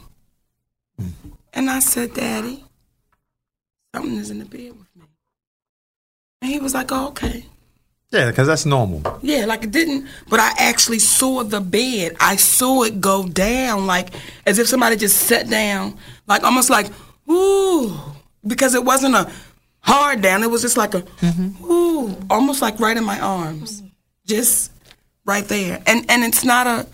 Mm. 1.00 1.12
And 1.54 1.70
I 1.70 1.80
said, 1.80 2.14
Daddy, 2.14 2.64
something 3.94 4.18
is 4.18 4.30
in 4.30 4.40
the 4.40 4.46
bed 4.46 4.72
with 4.72 4.88
me. 4.96 5.06
And 6.42 6.52
he 6.52 6.60
was 6.60 6.74
like, 6.74 6.92
oh, 6.92 7.10
okay. 7.10 7.46
Yeah, 8.12 8.30
because 8.30 8.48
that's 8.48 8.66
normal. 8.66 9.20
Yeah, 9.22 9.46
like 9.46 9.64
it 9.64 9.72
didn't, 9.72 10.06
but 10.30 10.40
I 10.40 10.52
actually 10.58 11.00
saw 11.00 11.44
the 11.44 11.62
bed. 11.62 12.18
I 12.20 12.36
saw 12.36 12.84
it 12.84 13.00
go 13.00 13.26
down, 13.26 13.88
like 13.88 14.10
as 14.46 14.60
if 14.60 14.68
somebody 14.68 14.98
just 14.98 15.18
sat 15.18 15.50
down, 15.50 15.98
like 16.28 16.44
almost 16.44 16.70
like, 16.70 16.88
ooh, 17.30 17.98
because 18.46 18.76
it 18.76 18.84
wasn't 18.84 19.16
a 19.16 19.32
hard 19.80 20.22
down. 20.22 20.44
It 20.44 20.52
was 20.52 20.62
just 20.62 20.76
like 20.76 20.94
a, 20.94 21.06
ooh, 21.64 22.18
almost 22.30 22.62
like 22.62 22.82
right 22.82 22.98
in 22.98 23.06
my 23.06 23.20
arms, 23.20 23.82
just 24.26 24.74
right 25.24 25.46
there. 25.46 25.82
And 25.88 26.06
and 26.12 26.26
it's 26.26 26.44
not 26.44 26.68
a, 26.68 26.88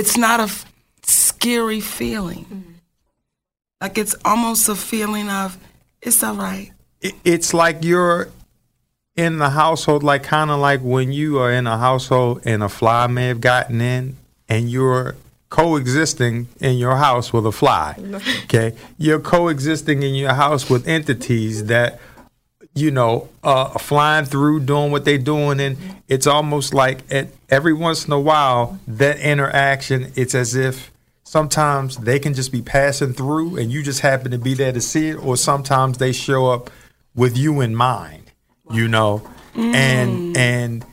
it's 0.00 0.16
not 0.16 0.40
a 0.40 0.44
f- 0.44 0.64
scary 1.02 1.80
feeling. 1.80 2.44
Mm-hmm. 2.46 2.72
Like 3.80 3.96
it's 3.98 4.14
almost 4.24 4.68
a 4.68 4.74
feeling 4.74 5.28
of 5.30 5.56
it's 6.02 6.22
all 6.22 6.34
right. 6.34 6.70
It- 7.00 7.14
It's 7.24 7.52
like 7.54 7.78
you're 7.84 8.28
in 9.16 9.38
the 9.38 9.50
household, 9.50 10.02
like 10.02 10.22
kind 10.22 10.50
of 10.50 10.58
like 10.60 10.80
when 10.80 11.12
you 11.12 11.38
are 11.38 11.52
in 11.52 11.66
a 11.66 11.78
household 11.78 12.40
and 12.44 12.62
a 12.62 12.68
fly 12.68 13.06
may 13.06 13.26
have 13.28 13.40
gotten 13.40 13.80
in 13.80 14.16
and 14.48 14.70
you're 14.70 15.16
coexisting 15.50 16.46
in 16.60 16.78
your 16.78 16.96
house 16.96 17.32
with 17.32 17.44
a 17.46 17.52
fly. 17.52 17.94
Okay. 18.44 18.74
You're 18.98 19.20
coexisting 19.20 20.02
in 20.02 20.14
your 20.14 20.34
house 20.34 20.68
with 20.70 20.86
entities 20.88 21.66
that, 21.66 22.00
you 22.74 22.90
know, 22.90 23.28
uh, 23.42 23.78
flying 23.78 24.24
through, 24.24 24.60
doing 24.60 24.92
what 24.92 25.04
they're 25.04 25.18
doing. 25.18 25.60
And 25.60 25.76
it's 26.08 26.26
almost 26.26 26.72
like 26.72 27.00
at 27.12 27.28
every 27.48 27.72
once 27.72 28.06
in 28.06 28.12
a 28.12 28.20
while, 28.20 28.78
that 28.86 29.18
interaction, 29.20 30.12
it's 30.14 30.34
as 30.34 30.54
if 30.54 30.92
sometimes 31.24 31.96
they 31.98 32.18
can 32.18 32.34
just 32.34 32.52
be 32.52 32.62
passing 32.62 33.12
through 33.12 33.56
and 33.56 33.70
you 33.70 33.82
just 33.82 34.00
happen 34.00 34.30
to 34.30 34.38
be 34.38 34.54
there 34.54 34.72
to 34.72 34.80
see 34.80 35.08
it, 35.08 35.14
or 35.14 35.36
sometimes 35.36 35.98
they 35.98 36.12
show 36.12 36.46
up 36.48 36.70
with 37.14 37.36
you 37.36 37.60
in 37.60 37.74
mind, 37.74 38.32
you 38.70 38.88
know. 38.88 39.28
And 39.54 40.36
and 40.36 40.84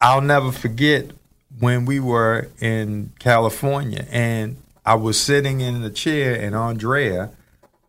I'll 0.00 0.20
never 0.20 0.52
forget 0.52 1.10
when 1.58 1.86
we 1.86 1.98
were 1.98 2.48
in 2.60 3.12
California 3.18 4.06
and 4.10 4.56
I 4.84 4.94
was 4.94 5.18
sitting 5.20 5.60
in 5.60 5.80
the 5.80 5.90
chair 5.90 6.38
and 6.38 6.54
Andrea 6.54 7.30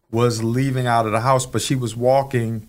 was 0.09 0.41
leaving 0.43 0.87
out 0.87 1.05
of 1.05 1.11
the 1.11 1.19
house, 1.19 1.45
but 1.45 1.61
she 1.61 1.75
was 1.75 1.95
walking 1.95 2.66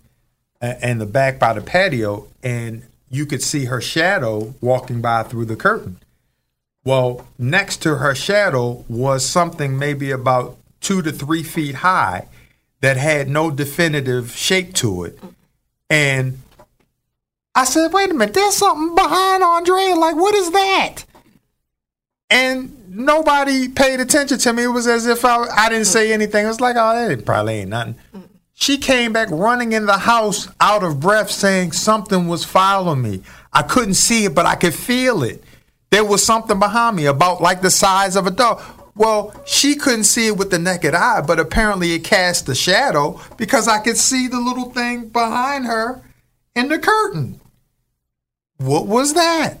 a- 0.61 0.89
in 0.89 0.97
the 0.99 1.05
back 1.05 1.39
by 1.39 1.53
the 1.53 1.61
patio 1.61 2.27
and 2.43 2.83
you 3.09 3.25
could 3.25 3.41
see 3.41 3.65
her 3.65 3.81
shadow 3.81 4.53
walking 4.61 5.01
by 5.01 5.23
through 5.23 5.45
the 5.45 5.55
curtain. 5.55 5.97
Well, 6.85 7.27
next 7.37 7.77
to 7.83 7.95
her 7.95 8.15
shadow 8.15 8.85
was 8.87 9.25
something 9.25 9.77
maybe 9.77 10.11
about 10.11 10.57
two 10.81 11.01
to 11.01 11.11
three 11.11 11.43
feet 11.43 11.75
high 11.75 12.27
that 12.81 12.97
had 12.97 13.27
no 13.27 13.51
definitive 13.51 14.31
shape 14.35 14.73
to 14.75 15.03
it. 15.03 15.19
And 15.89 16.39
I 17.55 17.65
said, 17.65 17.91
wait 17.91 18.09
a 18.11 18.13
minute, 18.13 18.33
there's 18.33 18.55
something 18.55 18.95
behind 18.95 19.43
Andrea. 19.43 19.95
Like, 19.95 20.15
what 20.15 20.33
is 20.35 20.51
that? 20.51 21.03
And 22.29 22.95
nobody 22.95 23.67
paid 23.67 23.99
attention 23.99 24.37
to 24.37 24.53
me. 24.53 24.63
It 24.63 24.67
was 24.67 24.87
as 24.87 25.07
if 25.07 25.25
I, 25.25 25.45
I 25.47 25.67
didn't 25.69 25.85
say 25.87 26.13
anything. 26.13 26.45
It 26.45 26.47
was 26.47 26.61
like, 26.61 26.75
oh, 26.77 27.07
that 27.09 27.25
probably 27.25 27.55
ain't 27.55 27.71
nothing. 27.71 27.95
Mm. 28.15 28.23
She 28.59 28.77
came 28.77 29.13
back 29.13 29.29
running 29.31 29.71
in 29.71 29.85
the 29.85 29.97
house 29.97 30.49
out 30.59 30.83
of 30.83 30.99
breath 30.99 31.31
saying 31.31 31.71
something 31.71 32.27
was 32.27 32.43
following 32.43 33.01
me. 33.01 33.21
I 33.53 33.61
couldn't 33.63 33.93
see 33.93 34.25
it, 34.25 34.35
but 34.35 34.45
I 34.45 34.55
could 34.55 34.73
feel 34.73 35.23
it. 35.23 35.41
There 35.91 36.03
was 36.03 36.23
something 36.25 36.59
behind 36.59 36.97
me 36.97 37.05
about 37.05 37.41
like 37.41 37.61
the 37.61 37.71
size 37.71 38.17
of 38.17 38.27
a 38.27 38.31
dog. 38.31 38.61
Well, 38.95 39.33
she 39.45 39.75
couldn't 39.75 40.03
see 40.03 40.27
it 40.27 40.37
with 40.37 40.51
the 40.51 40.59
naked 40.59 40.93
eye, 40.93 41.21
but 41.21 41.39
apparently 41.39 41.93
it 41.93 42.03
cast 42.03 42.49
a 42.49 42.53
shadow 42.53 43.21
because 43.37 43.69
I 43.69 43.79
could 43.79 43.95
see 43.95 44.27
the 44.27 44.41
little 44.41 44.71
thing 44.71 45.07
behind 45.07 45.65
her 45.65 46.01
in 46.53 46.67
the 46.67 46.79
curtain. 46.79 47.39
What 48.57 48.87
was 48.87 49.13
that? 49.13 49.57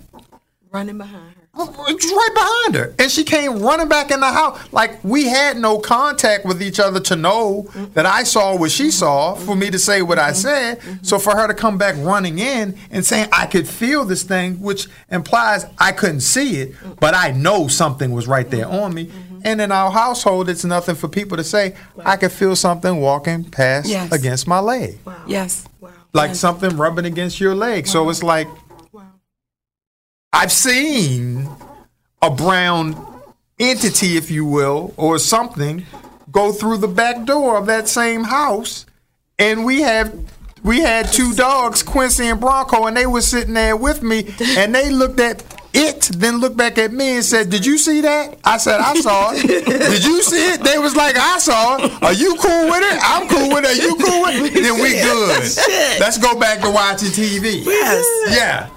Running 0.71 0.97
behind 0.97 1.35
her. 1.35 1.47
It's 1.87 2.11
right 2.11 2.29
behind 2.33 2.75
her. 2.75 2.95
And 2.99 3.11
she 3.11 3.23
came 3.23 3.59
running 3.59 3.87
back 3.87 4.11
in 4.11 4.19
the 4.19 4.31
house. 4.31 4.59
Like 4.71 5.03
we 5.03 5.25
had 5.25 5.57
no 5.57 5.79
contact 5.79 6.45
with 6.45 6.61
each 6.61 6.79
other 6.79 6.99
to 7.01 7.15
know 7.15 7.63
that 7.93 8.05
I 8.05 8.23
saw 8.23 8.57
what 8.57 8.71
she 8.71 8.91
saw 8.91 9.35
for 9.35 9.55
me 9.55 9.69
to 9.71 9.79
say 9.79 10.01
what 10.01 10.19
I 10.19 10.31
mm-hmm. 10.31 10.35
said. 10.35 10.79
Mm-hmm. 10.79 11.03
So 11.03 11.19
for 11.19 11.35
her 11.35 11.47
to 11.47 11.53
come 11.53 11.77
back 11.77 11.95
running 11.97 12.39
in 12.39 12.77
and 12.91 13.05
saying 13.05 13.29
I 13.31 13.45
could 13.45 13.67
feel 13.67 14.05
this 14.05 14.23
thing, 14.23 14.61
which 14.61 14.87
implies 15.09 15.65
I 15.77 15.91
couldn't 15.91 16.21
see 16.21 16.61
it, 16.61 16.73
mm-hmm. 16.73 16.93
but 16.99 17.13
I 17.13 17.31
know 17.31 17.67
something 17.67 18.11
was 18.11 18.27
right 18.27 18.49
there 18.49 18.67
on 18.67 18.93
me. 18.93 19.11
And 19.43 19.61
in 19.61 19.71
our 19.71 19.91
household, 19.91 20.49
it's 20.49 20.65
nothing 20.65 20.95
for 20.95 21.07
people 21.07 21.37
to 21.37 21.43
say, 21.43 21.75
I 22.03 22.17
could 22.17 22.31
feel 22.31 22.55
something 22.55 22.99
walking 22.99 23.45
past 23.45 23.87
Yes. 23.87 24.11
against 24.11 24.47
my 24.47 24.59
leg. 24.59 24.99
Yes. 25.27 25.65
Like 26.11 26.35
something 26.35 26.75
rubbing 26.75 27.05
against 27.05 27.39
your 27.39 27.55
leg. 27.55 27.87
So 27.87 28.09
it's 28.09 28.23
like 28.23 28.47
I've 30.31 30.51
seen 30.51 31.49
a 32.21 32.29
brown 32.29 32.95
entity, 33.59 34.15
if 34.17 34.29
you 34.29 34.45
will, 34.45 34.93
or 34.97 35.19
something 35.19 35.85
go 36.31 36.51
through 36.51 36.77
the 36.77 36.87
back 36.87 37.25
door 37.25 37.57
of 37.57 37.65
that 37.65 37.87
same 37.87 38.23
house, 38.23 38.85
and 39.39 39.65
we 39.65 39.81
have 39.81 40.13
we 40.63 40.81
had 40.81 41.11
two 41.11 41.33
dogs, 41.33 41.81
Quincy 41.81 42.27
and 42.27 42.39
Bronco, 42.39 42.85
and 42.85 42.95
they 42.95 43.07
were 43.07 43.21
sitting 43.21 43.53
there 43.53 43.75
with 43.75 44.03
me, 44.03 44.33
and 44.57 44.75
they 44.75 44.89
looked 44.89 45.19
at 45.19 45.43
it 45.71 46.09
then 46.15 46.37
looked 46.37 46.57
back 46.57 46.77
at 46.79 46.91
me 46.91 47.15
and 47.15 47.23
said, 47.25 47.49
"Did 47.49 47.65
you 47.65 47.77
see 47.77 48.01
that?" 48.01 48.37
I 48.43 48.57
said, 48.57 48.79
"I 48.79 48.95
saw 49.01 49.31
it." 49.33 49.45
Did 49.65 50.03
you 50.03 50.21
see 50.23 50.53
it? 50.53 50.61
They 50.61 50.79
was 50.79 50.95
like, 50.95 51.15
"I 51.15 51.37
saw 51.39 51.77
it." 51.77 52.03
Are 52.03 52.13
you 52.13 52.35
cool 52.35 52.65
with 52.69 52.81
it? 52.81 52.99
I'm 53.01 53.27
cool 53.27 53.49
with 53.49 53.65
it. 53.65 53.77
Are 53.77 53.81
you 53.81 53.95
cool 53.95 54.21
with 54.23 54.55
it? 54.55 54.63
Then 54.63 54.81
we 54.81 54.93
good. 54.93 55.99
Let's 55.99 56.17
go 56.17 56.39
back 56.39 56.61
to 56.61 56.71
watching 56.71 57.09
TV. 57.09 57.63
Yes. 57.65 58.35
Yeah. 58.35 58.69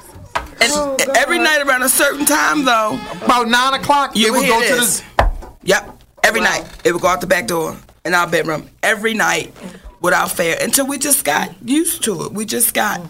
And 0.63 0.73
oh, 0.75 0.97
every 1.17 1.39
night 1.39 1.61
around 1.67 1.83
a 1.83 1.89
certain 1.89 2.25
time, 2.25 2.65
though, 2.65 2.99
About 3.25 3.49
nine 3.49 3.75
o'clock, 3.75 4.17
You 4.17 4.29
it 4.29 4.31
would 4.31 4.45
hear 4.45 4.61
go 4.61 4.69
to 4.69 4.75
this. 4.81 5.01
the. 5.17 5.31
Yep. 5.65 6.03
Every 6.25 6.41
night. 6.41 6.65
It 6.85 6.93
would 6.93 7.03
go 7.03 7.09
out 7.09 7.21
the 7.21 7.27
back 7.27 7.47
door 7.47 7.77
in 8.05 8.15
our 8.15 8.27
bedroom. 8.29 8.69
Every 8.83 9.15
night 9.15 9.53
without 10.01 10.31
fail. 10.31 10.57
Until 10.61 10.87
we 10.87 10.99
just 10.99 11.25
got 11.25 11.51
used 11.69 12.05
to 12.05 12.25
it. 12.25 12.33
We 12.33 12.45
just 12.45 12.75
got 12.75 13.01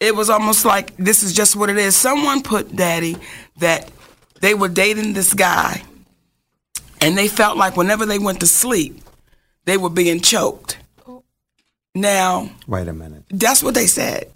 it 0.00 0.16
was 0.16 0.30
almost 0.30 0.64
like 0.64 0.96
this 0.96 1.22
is 1.22 1.32
just 1.34 1.54
what 1.56 1.68
it 1.68 1.76
is. 1.76 1.94
Someone 1.94 2.42
put 2.42 2.74
daddy 2.74 3.16
that 3.58 3.90
they 4.40 4.54
were 4.54 4.68
dating 4.68 5.12
this 5.12 5.34
guy 5.34 5.82
and 7.02 7.16
they 7.18 7.28
felt 7.28 7.56
like 7.58 7.76
whenever 7.76 8.06
they 8.06 8.18
went 8.18 8.40
to 8.40 8.46
sleep, 8.46 9.00
they 9.66 9.76
were 9.76 9.90
being 9.90 10.20
choked. 10.20 10.78
Oh. 11.06 11.22
Now, 11.94 12.48
Wait 12.66 12.88
a 12.88 12.92
minute. 12.94 13.24
that's 13.30 13.62
what 13.62 13.74
they 13.74 13.86
said. 13.86 14.30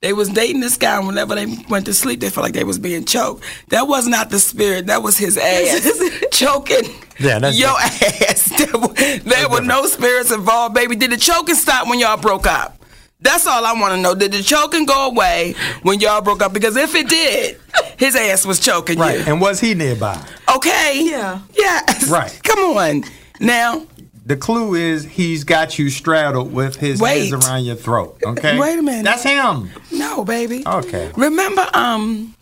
They 0.00 0.12
was 0.12 0.28
dating 0.28 0.60
this 0.60 0.76
guy, 0.76 0.96
and 0.96 1.08
whenever 1.08 1.34
they 1.34 1.46
went 1.68 1.86
to 1.86 1.92
sleep, 1.94 2.20
they 2.20 2.30
felt 2.30 2.44
like 2.44 2.54
they 2.54 2.62
was 2.62 2.78
being 2.78 3.04
choked. 3.04 3.42
That 3.70 3.88
was 3.88 4.06
not 4.06 4.30
the 4.30 4.38
spirit. 4.38 4.86
That 4.86 5.02
was 5.02 5.18
his 5.18 5.36
ass 5.36 5.90
choking 6.30 6.84
Yeah, 7.18 7.40
that's 7.40 7.58
your 7.58 7.70
ass. 7.76 8.48
There 8.58 8.78
were, 8.80 8.94
there 9.24 9.48
were 9.48 9.60
no 9.60 9.86
spirits 9.86 10.30
involved, 10.30 10.74
baby. 10.76 10.94
Did 10.94 11.10
the 11.10 11.16
choking 11.16 11.56
stop 11.56 11.88
when 11.88 11.98
y'all 11.98 12.16
broke 12.16 12.46
up? 12.46 12.80
That's 13.20 13.44
all 13.48 13.64
I 13.66 13.72
want 13.72 13.94
to 13.94 14.00
know. 14.00 14.14
Did 14.14 14.30
the 14.30 14.42
choking 14.42 14.86
go 14.86 15.08
away 15.08 15.56
when 15.82 15.98
y'all 15.98 16.20
broke 16.20 16.42
up? 16.42 16.52
Because 16.52 16.76
if 16.76 16.94
it 16.94 17.08
did, 17.08 17.58
his 17.98 18.14
ass 18.14 18.46
was 18.46 18.60
choking 18.60 19.00
Right. 19.00 19.18
you. 19.18 19.24
And 19.26 19.40
was 19.40 19.58
he 19.58 19.74
nearby? 19.74 20.24
Okay. 20.54 21.02
Yeah. 21.10 21.40
Yes. 21.56 22.08
Right. 22.08 22.38
Come 22.44 22.60
on. 22.60 23.02
Now, 23.40 23.84
The 24.28 24.36
clue 24.36 24.74
is 24.74 25.04
he's 25.06 25.44
got 25.44 25.78
you 25.78 25.88
straddled 25.88 26.52
with 26.52 26.76
his 26.76 27.00
Wait. 27.00 27.30
hands 27.30 27.46
around 27.46 27.64
your 27.64 27.76
throat. 27.76 28.20
Okay. 28.22 28.58
Wait 28.58 28.78
a 28.78 28.82
minute. 28.82 29.02
That's 29.04 29.22
him. 29.22 29.70
no, 29.90 30.22
baby. 30.22 30.62
Okay. 30.66 31.10
Remember, 31.16 31.66
um, 31.72 32.34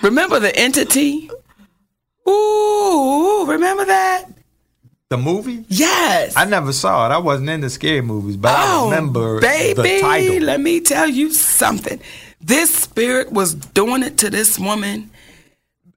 remember 0.00 0.38
the 0.38 0.54
entity? 0.54 1.28
Ooh, 2.28 3.46
remember 3.48 3.84
that? 3.84 4.26
The 5.08 5.16
movie? 5.16 5.64
Yes. 5.66 6.34
I 6.36 6.44
never 6.44 6.72
saw 6.72 7.06
it. 7.06 7.12
I 7.12 7.18
wasn't 7.18 7.50
into 7.50 7.68
scary 7.68 8.00
movies, 8.00 8.36
but 8.36 8.52
I 8.52 8.76
oh, 8.76 8.84
remember 8.84 9.40
baby, 9.40 9.82
the 9.82 10.00
title. 10.02 10.38
let 10.44 10.60
me 10.60 10.78
tell 10.78 11.08
you 11.08 11.32
something. 11.32 12.00
This 12.40 12.72
spirit 12.72 13.32
was 13.32 13.56
doing 13.56 14.04
it 14.04 14.18
to 14.18 14.30
this 14.30 14.56
woman. 14.56 15.10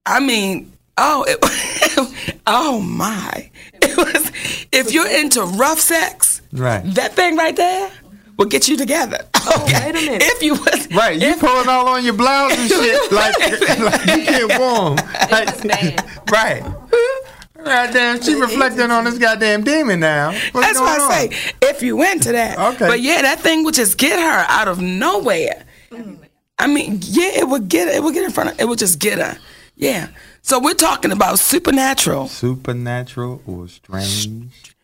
I 0.03 0.19
mean, 0.19 0.73
oh, 0.97 1.25
it, 1.27 2.39
oh 2.47 2.81
my! 2.81 3.51
Was. 3.97 4.31
If 4.71 4.91
you're 4.91 5.07
into 5.09 5.43
rough 5.43 5.79
sex, 5.79 6.41
Right. 6.53 6.83
That 6.95 7.13
thing 7.13 7.35
right 7.35 7.55
there 7.55 7.91
will 8.37 8.45
get 8.45 8.67
you 8.67 8.77
together. 8.77 9.19
Okay. 9.47 9.73
wait 9.85 9.89
a 9.91 10.05
minute. 10.05 10.23
If 10.25 10.43
you 10.43 10.53
was 10.55 10.87
Right, 10.91 11.17
you 11.21 11.29
if- 11.29 11.39
pulling 11.39 11.69
all 11.69 11.87
on 11.87 12.03
your 12.03 12.13
blouse 12.13 12.51
and 12.57 12.69
shit 12.69 13.11
like, 13.13 13.39
like 13.79 14.05
you 14.07 14.25
get 14.25 14.59
warm. 14.59 14.97
Like, 15.31 15.63
right. 16.29 16.63
Goddamn, 17.63 18.21
she 18.21 18.35
reflecting 18.35 18.91
on 18.91 19.05
this 19.05 19.17
goddamn 19.17 19.63
demon 19.63 19.99
now. 20.01 20.31
What's 20.51 20.67
That's 20.67 20.79
why 20.79 20.97
I 20.97 21.01
on? 21.01 21.11
say 21.31 21.53
if 21.61 21.81
you 21.81 22.01
into 22.03 22.31
that. 22.33 22.57
Okay. 22.75 22.87
But 22.87 22.99
yeah, 23.01 23.21
that 23.23 23.39
thing 23.39 23.63
would 23.63 23.73
just 23.73 23.97
get 23.97 24.19
her 24.19 24.45
out 24.47 24.67
of 24.67 24.79
nowhere. 24.81 25.65
I 26.59 26.67
mean, 26.67 26.99
yeah, 27.03 27.39
it 27.39 27.47
would 27.47 27.67
get 27.69 27.87
her, 27.87 27.93
it 27.93 28.03
would 28.03 28.13
get 28.13 28.23
in 28.25 28.31
front 28.31 28.51
of 28.51 28.59
it 28.59 28.67
would 28.67 28.79
just 28.79 28.99
get 28.99 29.17
her. 29.19 29.37
Yeah. 29.75 30.07
So 30.47 30.59
we're 30.59 30.75
talking 30.75 31.11
about 31.11 31.39
supernatural. 31.39 32.29
supernatural 32.29 33.41
or 33.45 33.67
strange 33.67 34.77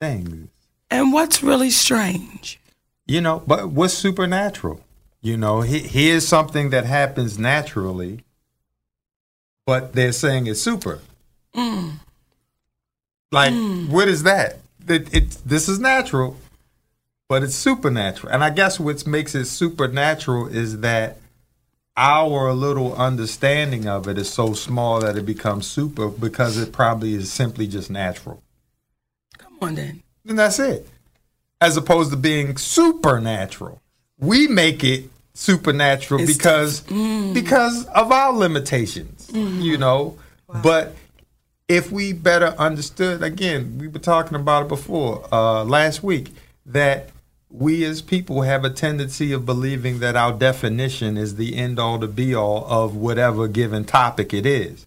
things. 0.00 0.48
And 0.90 1.12
what's 1.12 1.44
really 1.44 1.70
strange? 1.70 2.58
You 3.06 3.20
know, 3.20 3.40
but 3.46 3.68
what's 3.68 3.94
supernatural? 3.94 4.80
You 5.22 5.36
know, 5.36 5.60
here's 5.60 6.26
something 6.26 6.70
that 6.70 6.86
happens 6.86 7.38
naturally, 7.38 8.24
but 9.64 9.92
they're 9.92 10.10
saying 10.10 10.48
it's 10.48 10.60
super. 10.60 10.98
Mm. 11.54 11.92
Like, 13.30 13.52
mm. 13.52 13.90
what 13.90 14.08
is 14.08 14.24
that? 14.24 14.58
It, 14.88 15.14
it, 15.14 15.36
this 15.46 15.68
is 15.68 15.78
natural, 15.78 16.36
but 17.28 17.44
it's 17.44 17.54
supernatural. 17.54 18.32
And 18.32 18.42
I 18.42 18.50
guess 18.50 18.80
what 18.80 19.06
makes 19.06 19.36
it 19.36 19.44
supernatural 19.44 20.48
is 20.48 20.80
that 20.80 21.18
our 21.96 22.52
little 22.52 22.94
understanding 22.94 23.86
of 23.86 24.08
it 24.08 24.16
is 24.18 24.30
so 24.32 24.54
small 24.54 25.00
that 25.00 25.16
it 25.16 25.26
becomes 25.26 25.66
super 25.66 26.08
because 26.08 26.56
it 26.56 26.72
probably 26.72 27.14
is 27.14 27.30
simply 27.32 27.66
just 27.66 27.90
natural. 27.90 28.42
Come 29.38 29.56
on 29.60 29.74
then. 29.74 30.02
And 30.26 30.38
that's 30.38 30.58
it. 30.58 30.86
As 31.60 31.76
opposed 31.76 32.10
to 32.10 32.16
being 32.16 32.56
supernatural. 32.56 33.80
We 34.18 34.48
make 34.48 34.82
it 34.84 35.10
supernatural 35.34 36.20
It's- 36.20 36.36
because 36.36 36.80
because 37.34 37.86
of 37.86 38.12
our 38.12 38.32
limitations, 38.32 39.30
you 39.34 39.76
know. 39.78 40.16
But 40.62 40.94
if 41.68 41.92
we 41.92 42.12
better 42.12 42.48
understood, 42.58 43.22
again, 43.22 43.78
we 43.78 43.88
were 43.88 43.98
talking 44.00 44.34
about 44.36 44.62
it 44.64 44.68
before 44.68 45.26
uh, 45.32 45.64
last 45.64 46.02
week, 46.02 46.34
that 46.66 47.10
we 47.50 47.84
as 47.84 48.00
people 48.00 48.42
have 48.42 48.64
a 48.64 48.70
tendency 48.70 49.32
of 49.32 49.44
believing 49.44 49.98
that 49.98 50.16
our 50.16 50.32
definition 50.32 51.16
is 51.16 51.34
the 51.34 51.56
end 51.56 51.78
all 51.78 51.98
to 51.98 52.06
be 52.06 52.34
all 52.34 52.64
of 52.66 52.94
whatever 52.94 53.48
given 53.48 53.84
topic 53.84 54.32
it 54.32 54.46
is 54.46 54.86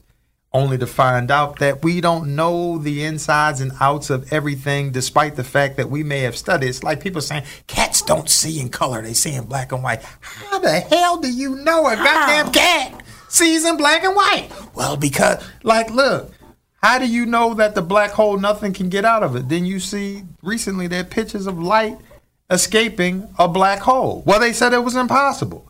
only 0.53 0.78
to 0.78 0.86
find 0.86 1.32
out 1.32 1.59
that 1.59 1.84
we 1.84 1.99
don't 1.99 2.36
know 2.36 2.78
the 2.78 3.03
insides 3.03 3.59
and 3.59 3.72
outs 3.80 4.09
of 4.09 4.32
everything, 4.32 4.91
despite 4.91 5.36
the 5.36 5.43
fact 5.43 5.78
that 5.78 5.89
we 5.89 6.03
may 6.03 6.20
have 6.20 6.38
studied. 6.38 6.68
It's 6.68 6.84
like 6.84 7.01
people 7.01 7.22
saying 7.22 7.43
cats 7.66 8.03
don't 8.03 8.30
see 8.30 8.59
in 8.59 8.70
color; 8.70 9.01
they 9.01 9.14
see 9.14 9.34
in 9.34 9.45
black 9.45 9.72
and 9.72 9.82
white. 9.82 10.03
How 10.22 10.59
the 10.59 10.80
hell 10.80 11.18
do 11.18 11.32
you 11.32 11.55
know 11.55 11.88
a 11.88 11.95
goddamn 11.95 12.51
cat 12.51 13.01
sees 13.30 13.66
in 13.66 13.78
black 13.78 14.03
and 14.03 14.16
white? 14.16 14.49
Well, 14.76 14.95
because, 14.95 15.43
like, 15.64 15.89
look. 15.89 16.32
How 16.84 16.99
do 16.99 17.07
you 17.07 17.26
know 17.26 17.53
that 17.53 17.76
the 17.76 17.82
black 17.82 18.11
hole 18.11 18.38
nothing 18.38 18.74
can 18.74 18.89
get 18.89 19.05
out 19.05 19.24
of 19.24 19.38
it? 19.38 19.47
Then 19.47 19.66
you 19.66 19.80
see 19.80 20.24
recently 20.41 20.88
there 20.88 20.99
are 20.99 21.05
pictures 21.05 21.47
of 21.47 21.57
light 21.57 21.97
escaping 22.49 23.27
a 23.39 23.47
black 23.47 23.79
hole. 23.79 24.23
Well, 24.25 24.39
they 24.39 24.53
said 24.53 24.73
it 24.73 24.83
was 24.83 24.95
impossible. 24.95 25.69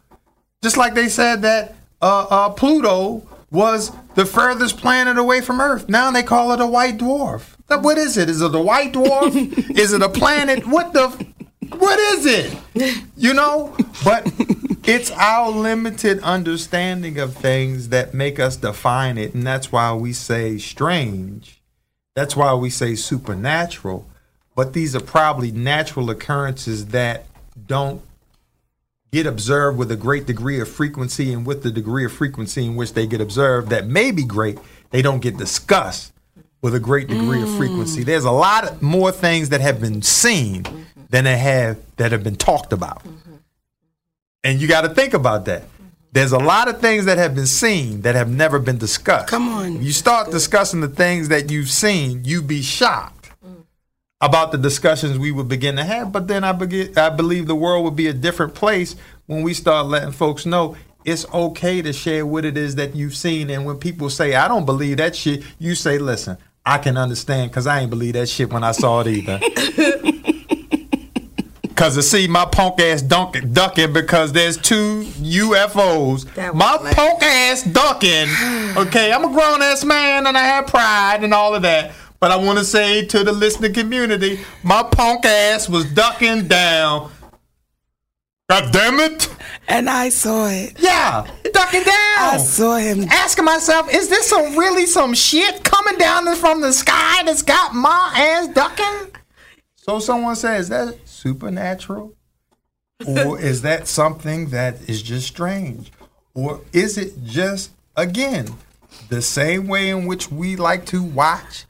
Just 0.62 0.78
like 0.78 0.94
they 0.94 1.10
said 1.10 1.42
that 1.42 1.76
uh, 2.02 2.26
uh, 2.30 2.50
Pluto 2.50 3.26
was 3.52 3.92
the 4.16 4.26
furthest 4.26 4.78
planet 4.78 5.18
away 5.18 5.42
from 5.42 5.60
Earth. 5.62 5.88
Now 5.90 6.10
they 6.12 6.24
call 6.24 6.52
it 6.54 6.60
a 6.62 6.68
white 6.68 6.98
dwarf. 6.98 7.56
What 7.68 7.98
is 7.98 8.18
it? 8.18 8.30
Is 8.30 8.42
it 8.42 8.54
a 8.54 8.60
white 8.62 8.94
dwarf? 8.94 9.34
is 9.78 9.94
it 9.94 10.02
a 10.02 10.10
planet? 10.10 10.66
What 10.68 10.94
the? 10.94 11.04
f- 11.04 11.20
What 11.80 11.98
is 12.00 12.26
it? 12.26 13.04
You 13.18 13.34
know? 13.34 13.76
But 14.04 14.32
it's 14.86 15.10
our 15.12 15.50
limited 15.50 16.20
understanding 16.22 17.18
of 17.20 17.36
things 17.36 17.90
that 17.90 18.14
make 18.14 18.40
us 18.40 18.58
define 18.58 19.18
it, 19.18 19.34
and 19.34 19.46
that's 19.46 19.72
why 19.72 19.94
we 19.94 20.14
say 20.14 20.58
strange. 20.60 21.62
That's 22.16 22.36
why 22.36 22.54
we 22.54 22.70
say 22.70 22.94
supernatural. 22.96 24.08
But 24.56 24.74
these 24.74 24.96
are 24.96 25.02
probably 25.02 25.52
natural 25.52 26.10
occurrences 26.10 26.88
that 26.88 27.26
don't 27.68 28.02
get 29.12 29.26
observed 29.28 29.78
with 29.78 29.92
a 29.92 29.96
great 29.96 30.26
degree 30.26 30.60
of 30.60 30.68
frequency 30.68 31.32
and 31.32 31.46
with 31.46 31.62
the 31.64 31.72
degree 31.72 32.06
of 32.06 32.12
frequency 32.12 32.66
in 32.66 32.76
which 32.76 32.94
they 32.94 33.06
get 33.06 33.22
observed 33.22 33.70
that 33.70 33.86
may 33.86 34.12
be 34.12 34.24
great, 34.24 34.58
they 34.90 35.02
don't 35.02 35.22
get 35.22 35.38
discussed 35.38 36.14
with 36.64 36.74
a 36.74 36.80
great 36.80 37.08
degree 37.08 37.44
of 37.44 37.56
frequency. 37.58 38.02
Mm. 38.02 38.06
There's 38.06 38.26
a 38.26 38.32
lot 38.32 38.82
more 38.82 39.12
things 39.12 39.50
that 39.50 39.62
have 39.62 39.82
been 39.82 40.02
seen 40.02 40.64
mm-hmm. 40.64 40.82
than 41.10 41.26
they 41.26 41.38
have 41.38 41.78
that 41.98 42.12
have 42.12 42.24
been 42.24 42.38
talked 42.38 42.74
about. 42.74 43.04
Mm-hmm. 43.04 43.36
And 44.46 44.62
you 44.62 44.68
got 44.68 44.82
to 44.82 44.90
think 44.90 45.14
about 45.14 45.46
that. 45.46 45.64
Mm-hmm. 45.64 45.86
There's 46.14 46.32
a 46.32 46.40
lot 46.40 46.68
of 46.68 46.80
things 46.80 47.06
that 47.06 47.18
have 47.18 47.36
been 47.36 47.48
seen 47.48 48.02
that 48.02 48.16
have 48.16 48.30
never 48.30 48.60
been 48.60 48.78
discussed. 48.78 49.28
Come 49.28 49.50
on. 49.50 49.84
You 49.84 49.92
start 49.92 50.32
discussing 50.32 50.80
the 50.80 50.88
things 50.88 51.30
that 51.30 51.52
you've 51.52 51.70
seen, 51.70 52.24
you'd 52.24 52.48
be 52.48 52.62
shocked 52.62 53.23
about 54.24 54.54
the 54.54 54.58
discussions 54.58 55.20
we 55.20 55.34
would 55.34 55.50
begin 55.50 55.76
to 55.76 55.84
have. 55.84 56.14
But 56.14 56.30
then 56.30 56.46
I 56.46 56.54
begin, 56.54 56.98
I 56.98 57.10
believe 57.10 57.46
the 57.46 57.56
world 57.56 57.84
would 57.84 57.98
be 57.98 58.08
a 58.08 58.14
different 58.14 58.56
place 58.56 58.96
when 59.26 59.44
we 59.44 59.54
start 59.54 59.88
letting 59.88 60.14
folks 60.14 60.46
know 60.46 60.78
it's 61.04 61.26
okay 61.34 61.82
to 61.82 61.92
share 61.92 62.26
what 62.26 62.46
it 62.46 62.58
is 62.58 62.76
that 62.76 62.96
you've 62.96 63.18
seen. 63.18 63.50
And 63.50 63.66
when 63.66 63.78
people 63.78 64.10
say, 64.10 64.36
I 64.36 64.48
don't 64.48 64.66
believe 64.66 64.96
that 64.98 65.18
shit, 65.18 65.44
you 65.60 65.76
say, 65.76 65.98
listen, 65.98 66.38
I 66.66 66.78
can 66.78 66.96
understand 66.96 67.52
because 67.52 67.68
I 67.68 67.82
ain't 67.82 67.90
believe 67.90 68.14
that 68.14 68.30
shit 68.30 68.54
when 68.54 68.64
I 68.64 68.72
saw 68.72 69.02
it 69.02 69.08
either. 69.08 69.42
Cause 71.76 71.96
to 71.96 72.04
see 72.04 72.28
my 72.28 72.46
punk 72.46 72.80
ass 72.80 73.02
dunk, 73.02 73.36
ducking 73.52 73.92
because 73.92 74.32
there's 74.32 74.56
two 74.58 75.04
UFOs. 75.04 76.54
My 76.54 76.78
punk 76.78 77.22
ass 77.24 77.64
ducking. 77.64 78.30
Okay, 78.78 79.12
I'm 79.12 79.26
a 79.26 79.34
grown 79.34 79.62
ass 79.62 79.84
man 79.84 80.28
and 80.28 80.38
I 80.38 80.44
have 80.44 80.68
pride 80.68 81.24
and 81.24 81.34
all 81.34 81.56
of 81.56 81.64
that. 81.64 81.92
But 82.24 82.32
I 82.32 82.38
want 82.38 82.58
to 82.58 82.64
say 82.64 83.06
to 83.08 83.22
the 83.26 83.34
listening 83.34 83.74
community, 83.74 84.40
my 84.64 84.82
punk 84.82 85.26
ass 85.26 85.68
was 85.68 85.84
ducking 85.92 86.48
down 86.48 87.12
God 88.50 88.72
damn 88.72 88.98
it! 89.02 89.28
And 89.68 89.90
I 89.90 90.08
saw 90.08 90.48
it. 90.48 90.80
Yeah, 90.80 91.28
ducking 91.52 91.84
down. 91.84 91.94
I 92.18 92.38
saw 92.38 92.78
him. 92.78 93.10
Asking 93.10 93.44
myself, 93.44 93.94
is 93.94 94.08
this 94.08 94.30
some 94.30 94.58
really 94.58 94.86
some 94.86 95.14
shit 95.14 95.66
coming 95.66 95.98
down 95.98 96.34
from 96.38 96.62
the 96.62 96.72
sky 96.72 97.24
that's 97.26 97.42
got 97.42 97.76
my 97.76 98.14
ass 98.16 98.48
ducking? 98.54 99.12
So 99.76 100.00
someone 100.00 100.38
says, 100.38 100.62
is 100.62 100.70
that 100.70 101.00
supernatural? 101.04 102.16
Or 103.06 103.38
is 103.42 103.64
that 103.64 103.90
something 103.90 104.48
that 104.52 104.88
is 104.88 105.02
just 105.02 105.28
strange? 105.28 105.92
Or 106.34 106.62
is 106.72 106.98
it 106.98 107.26
just, 107.26 107.72
again, 107.98 108.48
the 109.10 109.22
same 109.22 109.68
way 109.68 109.90
in 109.90 110.06
which 110.06 110.32
we 110.32 110.56
like 110.56 110.86
to 110.86 111.04
watch 111.04 111.66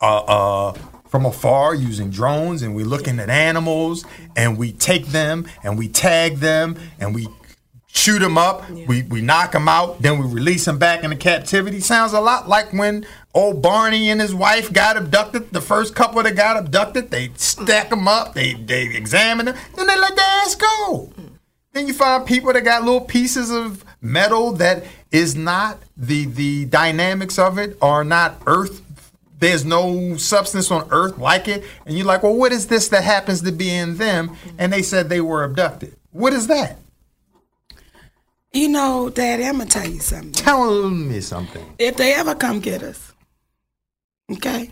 uh, 0.00 0.18
uh, 0.26 0.72
from 1.06 1.26
afar 1.26 1.74
using 1.74 2.10
drones 2.10 2.62
and 2.62 2.74
we're 2.74 2.84
looking 2.84 3.20
at 3.20 3.30
animals 3.30 4.04
and 4.36 4.58
we 4.58 4.72
take 4.72 5.06
them 5.06 5.46
and 5.62 5.78
we 5.78 5.88
tag 5.88 6.36
them 6.36 6.76
and 6.98 7.14
we 7.14 7.28
shoot 7.86 8.18
them 8.18 8.36
up, 8.36 8.68
we, 8.70 9.02
we 9.04 9.22
knock 9.22 9.52
them 9.52 9.68
out, 9.68 10.02
then 10.02 10.18
we 10.18 10.26
release 10.26 10.64
them 10.64 10.78
back 10.78 11.04
into 11.04 11.16
captivity. 11.16 11.78
Sounds 11.78 12.12
a 12.12 12.20
lot 12.20 12.48
like 12.48 12.72
when 12.72 13.06
old 13.32 13.62
Barney 13.62 14.10
and 14.10 14.20
his 14.20 14.34
wife 14.34 14.72
got 14.72 14.96
abducted. 14.96 15.52
The 15.52 15.60
first 15.60 15.94
couple 15.94 16.20
that 16.22 16.34
got 16.34 16.56
abducted, 16.56 17.12
they 17.12 17.30
stack 17.36 17.90
them 17.90 18.08
up, 18.08 18.34
they, 18.34 18.54
they 18.54 18.94
examine 18.94 19.46
them, 19.46 19.56
then 19.76 19.86
they 19.86 19.96
let 19.96 20.16
their 20.16 20.24
ass 20.24 20.56
go. 20.56 21.12
Then 21.72 21.86
you 21.86 21.94
find 21.94 22.26
people 22.26 22.52
that 22.52 22.62
got 22.64 22.82
little 22.82 23.00
pieces 23.00 23.50
of 23.50 23.84
metal 24.00 24.52
that 24.52 24.84
is 25.10 25.34
not 25.34 25.78
the 25.96 26.26
the 26.26 26.66
dynamics 26.66 27.38
of 27.38 27.58
it 27.58 27.76
are 27.80 28.04
not 28.04 28.40
earth. 28.46 28.83
There's 29.44 29.66
no 29.66 30.16
substance 30.16 30.70
on 30.70 30.88
earth 30.90 31.18
like 31.18 31.48
it, 31.48 31.64
and 31.84 31.94
you're 31.98 32.06
like, 32.06 32.22
well, 32.22 32.34
what 32.34 32.50
is 32.50 32.68
this 32.68 32.88
that 32.88 33.04
happens 33.04 33.42
to 33.42 33.52
be 33.52 33.68
in 33.68 33.98
them? 33.98 34.34
And 34.56 34.72
they 34.72 34.80
said 34.80 35.10
they 35.10 35.20
were 35.20 35.44
abducted. 35.44 35.94
What 36.12 36.32
is 36.32 36.46
that? 36.46 36.78
You 38.54 38.70
know, 38.70 39.10
Daddy, 39.10 39.44
I'm 39.44 39.58
gonna 39.58 39.68
tell 39.68 39.86
you 39.86 40.00
something. 40.00 40.32
Tell 40.32 40.88
me 40.88 41.20
something. 41.20 41.62
If 41.78 41.98
they 41.98 42.14
ever 42.14 42.34
come 42.34 42.60
get 42.60 42.82
us, 42.82 43.12
okay, 44.32 44.70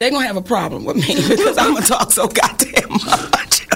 they're 0.00 0.10
gonna 0.10 0.26
have 0.26 0.38
a 0.38 0.40
problem 0.40 0.86
with 0.86 0.96
me 0.96 1.14
because 1.28 1.58
I'm 1.58 1.74
gonna 1.74 1.84
talk 1.84 2.10
so 2.10 2.26
goddamn 2.26 2.88
much. 2.88 3.66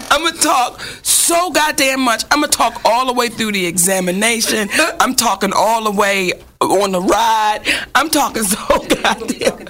I'm 0.14 0.22
gonna 0.22 0.36
talk 0.40 0.80
so 1.02 1.50
goddamn 1.50 2.00
much. 2.00 2.22
I'm 2.30 2.40
gonna 2.40 2.46
talk 2.46 2.80
all 2.84 3.04
the 3.04 3.12
way 3.12 3.28
through 3.28 3.50
the 3.50 3.66
examination. 3.66 4.68
I'm 5.00 5.16
talking 5.16 5.52
all 5.52 5.82
the 5.82 5.90
way 5.90 6.32
on 6.60 6.92
the 6.92 7.00
ride. 7.00 7.62
I'm 7.96 8.08
talking 8.08 8.42
so 8.44 8.64
goddamn. 9.02 9.66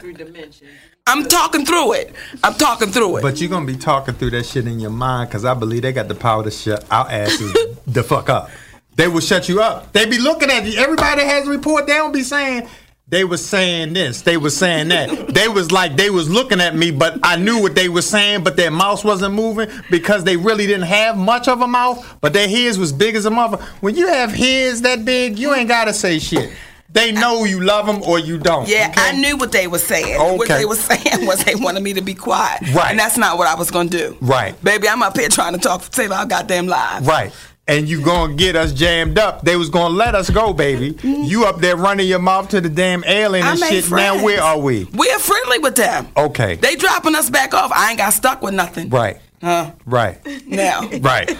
I'm 1.06 1.24
talking 1.24 1.64
through 1.64 1.94
it. 1.94 2.14
I'm 2.42 2.52
talking 2.52 2.90
through 2.90 3.16
it. 3.16 3.22
But 3.22 3.40
you're 3.40 3.48
gonna 3.48 3.64
be 3.64 3.76
talking 3.76 4.16
through 4.16 4.30
that 4.32 4.44
shit 4.44 4.66
in 4.66 4.80
your 4.80 4.90
mind 4.90 5.30
because 5.30 5.46
I 5.46 5.54
believe 5.54 5.80
they 5.80 5.92
got 5.92 6.08
the 6.08 6.14
power 6.14 6.44
to 6.44 6.50
shut 6.50 6.84
our 6.90 7.10
asses 7.10 7.78
the 7.86 8.02
fuck 8.02 8.28
up. 8.28 8.50
They 8.96 9.08
will 9.08 9.20
shut 9.20 9.48
you 9.48 9.62
up. 9.62 9.94
They 9.94 10.04
be 10.04 10.18
looking 10.18 10.50
at 10.50 10.66
you. 10.66 10.78
Everybody 10.78 11.22
has 11.22 11.48
a 11.48 11.50
report. 11.50 11.86
They 11.86 11.94
don't 11.94 12.12
be 12.12 12.22
saying 12.22 12.68
they 13.08 13.22
was 13.22 13.44
saying 13.44 13.92
this. 13.92 14.22
They 14.22 14.36
was 14.36 14.56
saying 14.56 14.88
that. 14.88 15.34
they 15.34 15.46
was 15.46 15.70
like 15.70 15.96
they 15.96 16.10
was 16.10 16.30
looking 16.30 16.60
at 16.60 16.74
me, 16.74 16.90
but 16.90 17.18
I 17.22 17.36
knew 17.36 17.60
what 17.60 17.74
they 17.74 17.88
were 17.88 18.02
saying, 18.02 18.44
but 18.44 18.56
their 18.56 18.70
mouth 18.70 19.04
wasn't 19.04 19.34
moving 19.34 19.68
because 19.90 20.24
they 20.24 20.36
really 20.36 20.66
didn't 20.66 20.86
have 20.86 21.16
much 21.16 21.46
of 21.46 21.60
a 21.60 21.66
mouth, 21.66 22.16
but 22.20 22.32
their 22.32 22.48
heads 22.48 22.78
was 22.78 22.92
big 22.92 23.14
as 23.14 23.26
a 23.26 23.30
mother. 23.30 23.58
When 23.80 23.94
you 23.94 24.08
have 24.08 24.32
heads 24.32 24.80
that 24.82 25.04
big, 25.04 25.38
you 25.38 25.54
ain't 25.54 25.68
gotta 25.68 25.92
say 25.92 26.18
shit. 26.18 26.52
They 26.94 27.10
know 27.10 27.44
you 27.44 27.60
love 27.60 27.86
them 27.86 28.02
or 28.04 28.20
you 28.20 28.38
don't. 28.38 28.68
Yeah, 28.68 28.88
okay? 28.90 29.08
I 29.08 29.12
knew 29.12 29.36
what 29.36 29.50
they 29.50 29.66
were 29.66 29.80
saying. 29.80 30.38
What 30.38 30.46
they 30.46 30.64
were 30.64 30.76
saying 30.76 31.26
was 31.26 31.44
they 31.44 31.56
wanted 31.56 31.82
me 31.82 31.92
to 31.94 32.00
be 32.00 32.14
quiet. 32.14 32.62
Right. 32.72 32.92
And 32.92 32.98
that's 32.98 33.18
not 33.18 33.36
what 33.36 33.48
I 33.48 33.56
was 33.56 33.68
going 33.72 33.88
to 33.88 33.98
do. 33.98 34.16
Right. 34.20 34.54
Baby, 34.62 34.88
I'm 34.88 35.02
up 35.02 35.18
here 35.18 35.28
trying 35.28 35.54
to 35.54 35.58
talk, 35.58 35.82
save 35.92 36.12
our 36.12 36.24
goddamn 36.24 36.68
lives. 36.68 37.04
Right. 37.04 37.32
And 37.66 37.88
you 37.88 38.02
gonna 38.04 38.34
get 38.34 38.56
us 38.56 38.74
jammed 38.74 39.18
up. 39.18 39.42
They 39.42 39.56
was 39.56 39.70
gonna 39.70 39.94
let 39.94 40.14
us 40.14 40.28
go, 40.28 40.52
baby. 40.52 40.98
You 41.24 41.46
up 41.46 41.58
there 41.58 41.76
running 41.76 42.06
your 42.06 42.18
mouth 42.18 42.50
to 42.50 42.60
the 42.60 42.68
damn 42.68 43.02
alien 43.04 43.46
and 43.46 43.58
shit. 43.58 43.84
friends. 43.84 43.90
Now 44.18 44.22
where 44.22 44.42
are 44.42 44.58
we? 44.58 44.84
We're 44.92 45.18
friendly 45.18 45.58
with 45.58 45.74
them. 45.74 46.08
Okay. 46.16 46.56
They 46.56 46.76
dropping 46.76 47.14
us 47.14 47.30
back 47.30 47.54
off. 47.54 47.72
I 47.74 47.88
ain't 47.90 47.98
got 47.98 48.12
stuck 48.12 48.42
with 48.42 48.52
nothing. 48.52 48.90
Right. 48.90 49.16
Huh? 49.44 49.72
Right. 49.84 50.18
Now. 50.46 50.88
Right. 51.00 51.30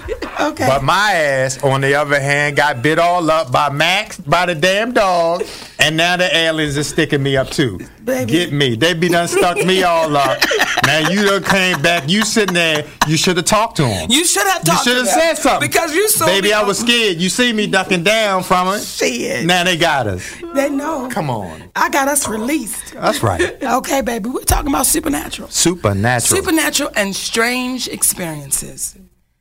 Okay. 0.40 0.66
But 0.66 0.82
my 0.82 1.12
ass, 1.12 1.62
on 1.62 1.80
the 1.82 1.94
other 1.94 2.18
hand, 2.20 2.56
got 2.56 2.82
bit 2.82 2.98
all 2.98 3.30
up 3.30 3.52
by 3.52 3.70
Max, 3.70 4.18
by 4.18 4.46
the 4.46 4.54
damn 4.54 4.92
dog, 4.92 5.44
and 5.78 5.96
now 5.96 6.16
the 6.16 6.34
aliens 6.36 6.76
are 6.76 6.82
sticking 6.82 7.22
me 7.22 7.36
up 7.36 7.48
too. 7.50 7.78
Baby. 8.04 8.32
Get 8.32 8.52
me. 8.52 8.74
They 8.74 8.92
be 8.94 9.08
done 9.08 9.28
stuck 9.28 9.56
me 9.64 9.82
all 9.84 10.14
up. 10.16 10.38
Now 10.84 11.08
you 11.10 11.24
done 11.24 11.44
came 11.44 11.80
back. 11.80 12.08
You 12.08 12.22
sitting 12.24 12.54
there. 12.54 12.84
You 13.06 13.16
should 13.16 13.36
have 13.36 13.46
talked 13.46 13.76
to 13.76 13.86
him. 13.86 14.10
You 14.10 14.24
should 14.24 14.46
have 14.46 14.64
talked. 14.64 14.84
To 14.84 14.90
them. 14.90 14.98
You 14.98 15.04
should 15.04 15.14
have 15.14 15.22
said 15.22 15.34
something. 15.42 15.68
Because 15.68 15.94
you 15.94 16.08
saw 16.08 16.26
Baby, 16.26 16.52
I 16.52 16.62
was 16.62 16.78
scared. 16.78 17.16
You 17.18 17.28
see 17.28 17.52
me 17.52 17.66
ducking 17.66 18.02
down 18.02 18.42
from 18.42 18.68
it. 18.74 18.80
Shit. 18.82 19.46
Now 19.46 19.64
they 19.64 19.76
got 19.76 20.06
us. 20.06 20.34
They 20.54 20.68
know. 20.68 21.08
Come 21.10 21.30
on. 21.30 21.70
I 21.76 21.88
got 21.88 22.08
us 22.08 22.28
released. 22.28 22.92
That's 22.94 23.22
right. 23.22 23.42
Okay, 23.74 24.02
baby. 24.02 24.28
We're 24.28 24.42
talking 24.42 24.68
about 24.68 24.86
supernatural. 24.86 25.48
Supernatural. 25.48 26.40
Supernatural 26.42 26.90
and 26.96 27.14
strange 27.16 27.88
experiences. 27.94 28.96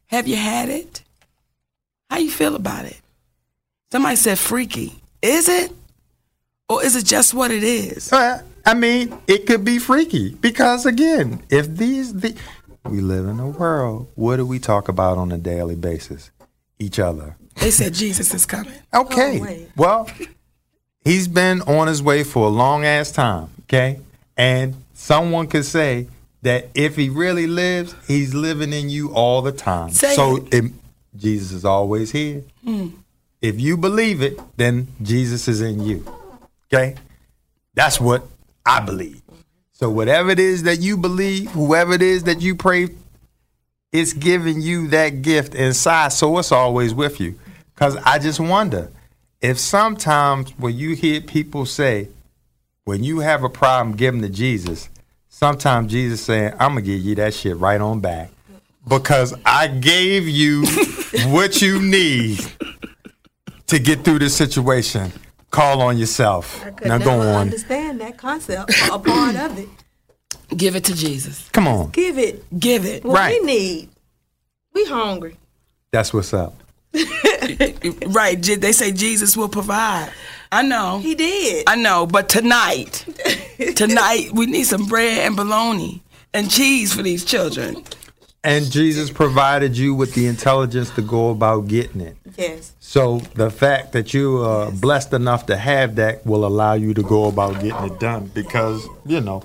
Have 0.07 0.27
you 0.27 0.37
had 0.37 0.69
it? 0.69 1.03
How 2.09 2.19
you 2.19 2.31
feel 2.31 2.55
about 2.55 2.85
it? 2.85 3.01
Somebody 3.91 4.15
said 4.15 4.39
freaky. 4.39 5.01
Is 5.21 5.49
it? 5.49 5.71
Or 6.69 6.83
is 6.83 6.95
it 6.95 7.05
just 7.05 7.33
what 7.33 7.51
it 7.51 7.63
is? 7.63 8.13
Uh, 8.13 8.41
I 8.65 8.73
mean, 8.73 9.17
it 9.27 9.45
could 9.45 9.65
be 9.65 9.79
freaky 9.79 10.35
because 10.35 10.85
again, 10.85 11.43
if 11.49 11.67
these 11.67 12.13
the 12.13 12.35
we 12.85 13.01
live 13.01 13.27
in 13.27 13.39
a 13.39 13.47
world, 13.47 14.07
what 14.15 14.37
do 14.37 14.45
we 14.45 14.59
talk 14.59 14.87
about 14.87 15.17
on 15.17 15.31
a 15.31 15.37
daily 15.37 15.75
basis? 15.75 16.31
Each 16.79 16.99
other. 16.99 17.35
They 17.55 17.71
said 17.71 17.93
Jesus 17.93 18.33
is 18.33 18.45
coming. 18.45 18.73
Okay. 18.93 19.41
Oh, 19.41 19.71
well, 19.75 20.09
he's 21.03 21.27
been 21.27 21.61
on 21.61 21.87
his 21.87 22.01
way 22.01 22.23
for 22.23 22.45
a 22.45 22.49
long 22.49 22.85
ass 22.85 23.11
time. 23.11 23.49
Okay, 23.63 23.99
and 24.37 24.75
someone 24.93 25.47
could 25.47 25.65
say 25.65 26.07
that 26.43 26.69
if 26.75 26.95
he 26.95 27.09
really 27.09 27.47
lives, 27.47 27.95
he's 28.07 28.33
living 28.33 28.71
in 28.73 28.89
you 28.89 29.11
all 29.13 29.41
the 29.41 29.51
time. 29.51 29.89
Say 29.89 30.15
so 30.15 30.37
it. 30.37 30.53
it- 30.53 30.71
Jesus 31.15 31.51
is 31.51 31.65
always 31.65 32.11
here. 32.11 32.43
Hmm. 32.63 32.87
If 33.41 33.59
you 33.59 33.77
believe 33.77 34.21
it, 34.21 34.39
then 34.57 34.87
Jesus 35.01 35.47
is 35.47 35.61
in 35.61 35.83
you. 35.83 36.05
Okay? 36.73 36.95
That's 37.75 37.99
what 37.99 38.25
I 38.65 38.79
believe. 38.79 39.21
So 39.73 39.89
whatever 39.91 40.31
it 40.31 40.39
is 40.39 40.63
that 40.63 40.79
you 40.79 40.97
believe, 40.97 41.51
whoever 41.51 41.93
it 41.93 42.01
is 42.01 42.23
that 42.23 42.41
you 42.41 42.55
pray, 42.55 42.89
it's 43.91 44.13
giving 44.13 44.61
you 44.61 44.87
that 44.87 45.21
gift 45.21 45.53
inside, 45.53 46.13
so 46.13 46.37
it's 46.39 46.51
always 46.51 46.93
with 46.95 47.19
you. 47.19 47.37
Cause 47.75 47.95
I 47.97 48.17
just 48.17 48.39
wonder 48.39 48.89
if 49.41 49.59
sometimes 49.59 50.49
when 50.57 50.75
you 50.75 50.95
hear 50.95 51.21
people 51.21 51.65
say, 51.67 52.07
when 52.85 53.03
you 53.03 53.19
have 53.19 53.43
a 53.43 53.49
problem, 53.49 53.95
give 53.95 54.13
them 54.13 54.21
to 54.23 54.29
Jesus. 54.29 54.89
Sometimes 55.47 55.91
Jesus 55.91 56.21
saying, 56.23 56.53
"I'm 56.53 56.69
gonna 56.69 56.81
give 56.83 57.01
you 57.01 57.15
that 57.15 57.33
shit 57.33 57.57
right 57.57 57.81
on 57.81 57.99
back." 57.99 58.29
Because 58.87 59.33
I 59.45 59.67
gave 59.67 60.25
you 60.25 60.63
what 61.33 61.61
you 61.61 61.81
need 61.81 62.39
to 63.67 63.77
get 63.77 64.05
through 64.05 64.19
this 64.19 64.33
situation. 64.33 65.11
Call 65.51 65.81
on 65.81 65.97
yourself. 65.97 66.63
I 66.65 66.69
could 66.71 66.87
Now 66.87 66.97
never 66.97 67.11
go 67.11 67.19
on. 67.19 67.35
understand 67.35 67.99
that 67.99 68.17
concept, 68.17 68.71
a 68.89 68.97
part 68.97 69.35
of 69.35 69.59
it. 69.59 69.67
Give 70.55 70.77
it 70.77 70.85
to 70.85 70.95
Jesus. 70.95 71.49
Come 71.51 71.67
on. 71.67 71.89
Give 71.89 72.17
it 72.17 72.45
Give 72.57 72.85
it. 72.85 73.03
what 73.03 73.13
Right. 73.13 73.41
we 73.41 73.45
need. 73.45 73.89
We 74.73 74.85
hungry. 74.85 75.35
That's 75.91 76.13
what's 76.13 76.33
up. 76.33 76.55
Right. 78.07 78.41
They 78.41 78.71
say 78.71 78.93
Jesus 78.93 79.35
will 79.35 79.49
provide. 79.49 80.09
I 80.53 80.61
know. 80.61 80.99
He 80.99 81.15
did. 81.15 81.63
I 81.67 81.75
know. 81.75 82.05
But 82.05 82.29
tonight, 82.29 83.05
tonight, 83.75 84.31
we 84.33 84.45
need 84.45 84.65
some 84.65 84.85
bread 84.85 85.25
and 85.25 85.35
bologna 85.35 86.03
and 86.31 86.49
cheese 86.49 86.93
for 86.93 87.01
these 87.01 87.25
children. 87.25 87.83
And 88.43 88.69
Jesus 88.69 89.09
provided 89.09 89.75
you 89.75 89.95
with 89.95 90.13
the 90.13 90.27
intelligence 90.27 90.91
to 90.91 91.01
go 91.01 91.31
about 91.31 91.67
getting 91.67 92.01
it. 92.01 92.17
yes. 92.37 92.73
So 92.79 93.19
the 93.35 93.49
fact 93.49 93.93
that 93.93 94.13
you 94.13 94.43
are 94.43 94.69
blessed 94.69 95.13
enough 95.13 95.47
to 95.47 95.57
have 95.57 95.95
that 95.95 96.23
will 96.23 96.45
allow 96.45 96.73
you 96.73 96.93
to 96.93 97.01
go 97.01 97.25
about 97.25 97.53
getting 97.61 97.85
it 97.85 97.99
done 97.99 98.29
because, 98.33 98.87
you 99.05 99.21
know, 99.21 99.41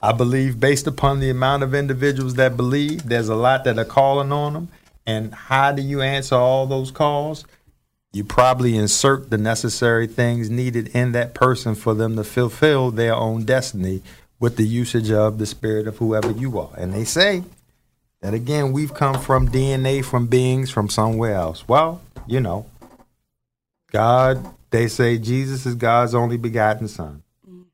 I 0.00 0.12
believe 0.12 0.60
based 0.60 0.86
upon 0.86 1.18
the 1.18 1.30
amount 1.30 1.64
of 1.64 1.74
individuals 1.74 2.34
that 2.34 2.56
believe, 2.56 3.04
there's 3.04 3.28
a 3.28 3.34
lot 3.34 3.64
that 3.64 3.78
are 3.78 3.84
calling 3.84 4.30
on 4.30 4.52
them. 4.52 4.68
And 5.06 5.34
how 5.34 5.72
do 5.72 5.82
you 5.82 6.02
answer 6.02 6.36
all 6.36 6.66
those 6.66 6.92
calls? 6.92 7.44
You 8.12 8.24
probably 8.24 8.76
insert 8.76 9.30
the 9.30 9.38
necessary 9.38 10.06
things 10.06 10.50
needed 10.50 10.88
in 10.88 11.12
that 11.12 11.32
person 11.32 11.74
for 11.74 11.94
them 11.94 12.16
to 12.16 12.24
fulfill 12.24 12.90
their 12.90 13.14
own 13.14 13.44
destiny 13.44 14.02
with 14.38 14.56
the 14.56 14.66
usage 14.66 15.10
of 15.10 15.38
the 15.38 15.46
spirit 15.46 15.86
of 15.86 15.96
whoever 15.96 16.30
you 16.30 16.58
are. 16.58 16.72
And 16.76 16.92
they 16.92 17.04
say 17.04 17.42
that 18.20 18.34
again, 18.34 18.72
we've 18.72 18.92
come 18.92 19.18
from 19.18 19.48
DNA 19.48 20.04
from 20.04 20.26
beings 20.26 20.70
from 20.70 20.90
somewhere 20.90 21.34
else. 21.34 21.66
Well, 21.66 22.02
you 22.26 22.40
know, 22.40 22.66
God, 23.90 24.46
they 24.70 24.88
say 24.88 25.16
Jesus 25.16 25.64
is 25.64 25.74
God's 25.74 26.14
only 26.14 26.36
begotten 26.36 26.88
son. 26.88 27.22
Mm. 27.48 27.64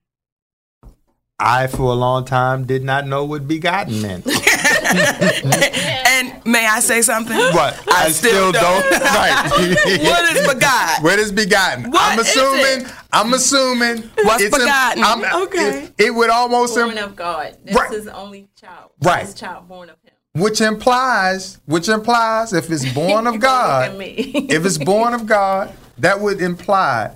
I, 1.38 1.66
for 1.66 1.92
a 1.92 1.96
long 1.96 2.24
time, 2.24 2.64
did 2.64 2.84
not 2.84 3.06
know 3.06 3.24
what 3.24 3.48
begotten 3.48 4.02
meant. 4.02 4.26
and 6.48 6.52
may 6.52 6.66
I 6.66 6.80
say 6.80 7.02
something? 7.02 7.36
What? 7.36 7.78
I, 7.92 8.10
still, 8.10 8.52
don't. 8.52 8.90
right. 8.90 9.50
what 10.02 10.36
is 10.36 10.54
begotten? 10.54 11.04
What 11.04 11.18
is 11.18 11.32
begotten? 11.32 11.90
What 11.90 12.12
I'm 12.12 12.18
is 12.18 12.28
assuming. 12.28 12.86
it? 12.86 12.92
I'm 13.12 13.34
assuming. 13.34 14.02
What's 14.22 14.42
it's 14.42 14.56
a- 14.56 14.58
begotten? 14.58 15.04
I'm- 15.04 15.42
Okay. 15.42 15.84
It, 15.98 16.06
it 16.06 16.10
would 16.14 16.30
almost 16.30 16.76
im- 16.76 16.86
born 16.86 16.98
of 16.98 17.14
God. 17.16 17.56
This 17.64 17.74
Right. 17.76 17.92
is 17.92 18.04
the 18.06 18.14
only 18.16 18.48
child. 18.60 18.92
Right. 19.02 19.26
This 19.26 19.34
child 19.34 19.68
born 19.68 19.90
of 19.90 19.96
him. 20.02 20.12
which 20.42 20.60
implies, 20.60 21.58
which 21.66 21.88
implies, 21.88 22.52
if 22.52 22.70
it's 22.70 22.90
born 22.92 23.26
of 23.26 23.38
God, 23.50 23.94
if 24.00 24.64
it's 24.64 24.78
born 24.78 25.12
of 25.14 25.26
God, 25.26 25.74
that 25.98 26.20
would 26.20 26.40
imply 26.40 27.12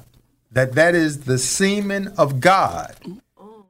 that 0.52 0.74
that 0.74 0.94
is 0.94 1.20
the 1.20 1.38
semen 1.38 2.08
of 2.18 2.40
God 2.40 2.94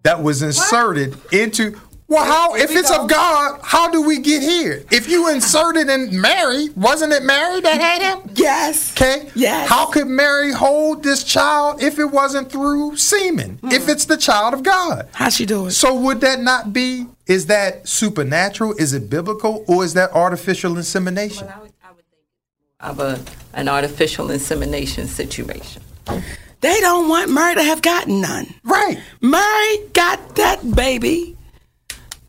that 0.02 0.22
was 0.22 0.42
inserted 0.42 1.16
into. 1.32 1.78
Well, 2.12 2.24
how 2.26 2.54
if 2.56 2.70
it's 2.72 2.90
of 2.90 3.08
God, 3.08 3.58
how 3.62 3.90
do 3.90 4.02
we 4.02 4.18
get 4.18 4.42
here? 4.42 4.84
If 4.90 5.08
you 5.08 5.30
inserted 5.30 5.88
in 5.88 6.20
Mary, 6.20 6.68
wasn't 6.76 7.14
it 7.14 7.22
Mary 7.22 7.62
that 7.62 7.80
had 7.80 8.02
him? 8.02 8.30
Yes. 8.34 8.92
Okay. 8.92 9.30
Yes. 9.34 9.66
How 9.66 9.86
could 9.86 10.08
Mary 10.08 10.52
hold 10.52 11.02
this 11.02 11.24
child 11.24 11.82
if 11.82 11.98
it 11.98 12.04
wasn't 12.04 12.52
through 12.52 12.98
semen? 12.98 13.58
If 13.64 13.88
it's 13.88 14.04
the 14.04 14.18
child 14.18 14.52
of 14.52 14.62
God. 14.62 15.08
How 15.14 15.30
she 15.30 15.46
do 15.46 15.68
it? 15.68 15.70
So 15.70 15.98
would 16.00 16.20
that 16.20 16.40
not 16.40 16.74
be? 16.74 17.06
Is 17.26 17.46
that 17.46 17.88
supernatural? 17.88 18.74
Is 18.74 18.92
it 18.92 19.08
biblical, 19.08 19.64
or 19.66 19.82
is 19.82 19.94
that 19.94 20.12
artificial 20.12 20.76
insemination? 20.76 21.48
I 21.48 21.60
would, 21.60 21.72
I 21.82 21.92
would 21.92 22.04
think 22.10 22.24
of 22.80 23.00
a, 23.00 23.20
an 23.54 23.70
artificial 23.70 24.30
insemination 24.30 25.06
situation. 25.06 25.82
They 26.60 26.78
don't 26.80 27.08
want 27.08 27.30
Murray 27.30 27.54
to 27.54 27.62
have 27.62 27.80
gotten 27.80 28.20
none. 28.20 28.52
Right. 28.64 29.00
Murray 29.22 29.78
got 29.94 30.36
that 30.36 30.74
baby. 30.74 31.38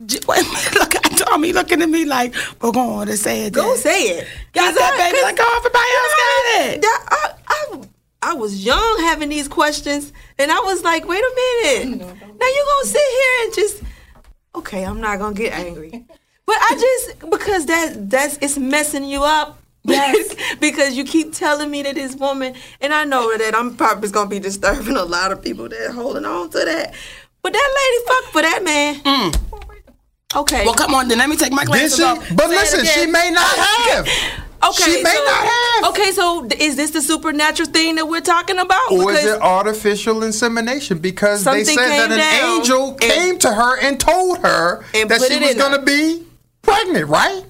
J- 0.06 0.20
Wait, 0.28 0.46
look 0.76 0.96
at 0.96 1.18
Tommy 1.18 1.54
looking 1.54 1.82
at 1.82 1.90
me 1.90 2.06
like, 2.06 2.34
we're 2.62 2.72
going 2.72 3.08
to 3.08 3.18
say 3.18 3.46
it. 3.46 3.54
Go 3.54 3.64
then." 3.74 3.78
say 3.78 4.02
it. 4.18 4.28
Got 4.54 4.66
'Cause 4.74 4.76
that 4.80 4.94
I- 4.94 4.98
baby 4.98 5.16
'cause- 5.18 5.24
like 5.24 5.38
oh, 5.40 5.58
everybody 5.58 5.92
else 6.00 6.14
got 6.24 6.76
it. 6.76 6.82
That, 6.82 7.06
I, 7.12 7.34
I, 7.48 8.32
I 8.32 8.34
was 8.36 8.66
young 8.66 9.00
having 9.02 9.30
these 9.30 9.48
questions, 9.48 10.12
and 10.40 10.52
I 10.52 10.60
was 10.60 10.84
like, 10.84 11.08
wait 11.08 11.22
a 11.24 11.34
minute. 11.36 12.00
Now 12.00 12.48
you 12.48 12.66
gonna 12.76 12.88
sit 12.88 13.02
here 13.02 13.46
and 13.46 13.54
just, 13.54 13.84
okay, 14.56 14.84
I'm 14.86 15.00
not 15.02 15.20
gonna 15.20 15.36
get 15.36 15.54
angry, 15.54 16.06
but 16.46 16.56
I 16.56 16.76
just 16.80 17.30
because 17.30 17.66
that 17.68 18.10
that's 18.10 18.38
it's 18.42 18.58
messing 18.58 19.04
you 19.06 19.24
up. 19.24 19.60
Yes, 19.86 20.34
because 20.62 20.96
you 20.96 21.04
keep 21.04 21.34
telling 21.34 21.70
me 21.70 21.84
that 21.84 21.96
this 21.96 22.16
woman, 22.16 22.56
and 22.80 22.94
I 22.94 23.04
know 23.04 23.38
that 23.38 23.54
I'm 23.56 23.76
probably 23.76 24.10
gonna 24.10 24.30
be 24.30 24.40
disturbing 24.40 24.96
a 24.96 25.04
lot 25.04 25.34
of 25.34 25.42
people 25.42 25.68
that 25.68 25.90
are 25.90 25.92
holding 25.92 26.24
on 26.26 26.50
to 26.52 26.60
that. 26.60 26.94
But 27.42 27.52
that 27.52 27.76
lady 27.76 28.06
fucked 28.08 28.32
for 28.34 28.42
that 28.42 28.64
man. 28.64 28.96
Mm. 29.04 29.53
Okay. 30.36 30.66
Well, 30.66 30.74
come 30.74 30.94
on, 30.96 31.08
then 31.08 31.18
let 31.20 31.30
me 31.30 31.36
take 31.38 31.52
my 31.54 31.64
Did 31.64 31.68
glasses 31.68 31.98
she? 31.98 32.04
off. 32.04 32.18
But 32.36 32.50
Say 32.50 32.56
listen, 32.56 32.86
she 32.86 33.06
may 33.12 33.30
not 33.32 33.56
have. 33.58 34.08
Okay, 34.64 34.84
She 34.96 35.04
may 35.04 35.12
so, 35.14 35.24
not 35.26 35.46
have. 35.46 35.90
Okay, 35.92 36.12
so 36.12 36.48
is 36.58 36.78
this 36.78 36.92
the 36.92 37.02
supernatural 37.02 37.68
thing 37.70 37.96
that 37.96 38.08
we're 38.08 38.22
talking 38.22 38.58
about? 38.58 38.92
Or 38.94 39.12
is 39.12 39.26
it 39.26 39.42
artificial 39.42 40.24
insemination? 40.24 41.00
Because 41.00 41.44
they 41.44 41.66
said 41.66 41.76
that 41.76 42.12
an 42.12 42.20
angel 42.58 42.92
and- 42.92 43.00
came 43.02 43.38
to 43.40 43.54
her 43.54 43.78
and 43.82 44.00
told 44.00 44.38
her 44.40 44.86
And 44.96 45.10
that 45.10 45.22
she 45.22 45.38
was 45.38 45.56
going 45.56 45.78
to 45.78 45.82
be 45.86 46.26
pregnant, 46.62 47.10
right? 47.10 47.44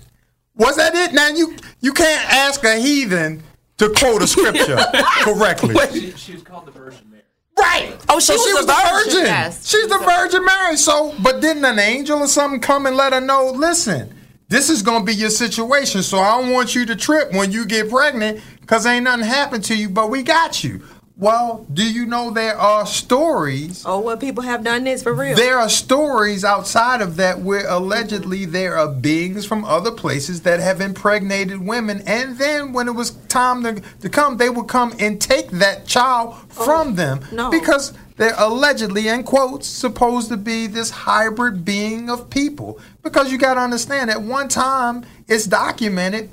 Was 0.56 0.78
that 0.78 0.96
it? 0.96 1.14
Now 1.14 1.28
you 1.30 1.56
you 1.82 1.94
can't 1.94 2.32
ask 2.34 2.64
a 2.64 2.78
heathen 2.78 3.44
to 3.78 3.90
quote 3.90 4.22
a 4.24 4.28
scripture 4.28 4.78
correctly. 5.22 5.76
She 6.16 6.34
was 6.34 6.42
called 6.44 6.66
the 6.66 6.72
Virgin 6.72 7.02
Mary. 7.12 7.13
Right. 7.58 7.96
Oh, 8.10 8.20
she 8.20 8.26
So 8.28 8.34
was 8.34 8.44
she 8.46 8.52
a 8.52 8.56
was 8.56 8.66
the 8.66 8.74
virgin. 8.74 9.12
virgin. 9.14 9.26
Yes. 9.26 9.68
She's 9.70 9.88
the 9.88 9.98
Virgin 10.00 10.46
Mary. 10.46 10.78
So, 10.78 11.14
but 11.22 11.40
didn't 11.42 11.64
an 11.66 11.80
angel 11.80 12.20
or 12.20 12.28
something 12.28 12.60
come 12.60 12.86
and 12.86 12.96
let 12.98 13.14
her 13.14 13.22
know? 13.22 13.52
Listen, 13.52 14.14
this 14.50 14.70
is 14.70 14.82
gonna 14.82 15.06
be 15.06 15.14
your 15.14 15.30
situation. 15.30 16.02
So 16.04 16.18
I 16.20 16.42
don't 16.42 16.52
want 16.52 16.74
you 16.76 16.86
to 16.88 16.96
trip 16.96 17.32
when 17.34 17.52
you 17.52 17.66
get 17.66 17.90
pregnant, 17.90 18.42
cause 18.66 18.86
ain't 18.86 19.04
nothing 19.04 19.26
happened 19.26 19.64
to 19.66 19.76
you, 19.76 19.90
but 19.90 20.10
we 20.10 20.24
got 20.24 20.64
you. 20.64 20.82
Well, 21.24 21.66
do 21.72 21.90
you 21.90 22.06
know 22.06 22.32
there 22.32 22.58
are 22.58 22.86
stories? 22.86 23.86
Oh, 23.86 24.02
well, 24.02 24.18
people 24.18 24.44
have 24.44 24.62
done 24.62 24.84
this 24.84 25.04
for 25.04 25.14
real. 25.14 25.38
There 25.38 25.58
are 25.58 25.70
stories 25.70 26.44
outside 26.44 27.00
of 27.00 27.16
that 27.16 27.40
where 27.40 27.66
allegedly 27.66 28.40
mm-hmm. 28.40 28.52
there 28.52 28.78
are 28.78 28.90
beings 28.90 29.46
from 29.46 29.64
other 29.64 29.92
places 29.92 30.42
that 30.42 30.60
have 30.60 30.82
impregnated 30.82 31.66
women, 31.66 32.04
and 32.06 32.38
then 32.38 32.74
when 32.74 32.90
it 32.90 32.92
was 32.92 33.12
time 33.30 33.64
to, 33.64 33.82
to 34.02 34.10
come, 34.10 34.36
they 34.36 34.50
would 34.50 34.68
come 34.68 34.94
and 35.00 35.22
take 35.22 35.50
that 35.52 35.88
child 35.88 36.36
oh, 36.36 36.66
from 36.66 36.96
them 36.96 37.22
no. 37.32 37.50
because 37.50 37.94
they're 38.18 38.36
allegedly, 38.38 39.08
in 39.08 39.24
quotes, 39.24 39.66
supposed 39.66 40.28
to 40.28 40.36
be 40.36 40.68
this 40.68 40.90
hybrid 40.90 41.64
being 41.64 42.10
of 42.10 42.30
people. 42.30 42.82
Because 43.02 43.32
you 43.32 43.38
got 43.38 43.54
to 43.54 43.62
understand, 43.62 44.10
at 44.10 44.22
one 44.22 44.50
time, 44.50 45.06
it's 45.30 45.46
documented 45.46 46.30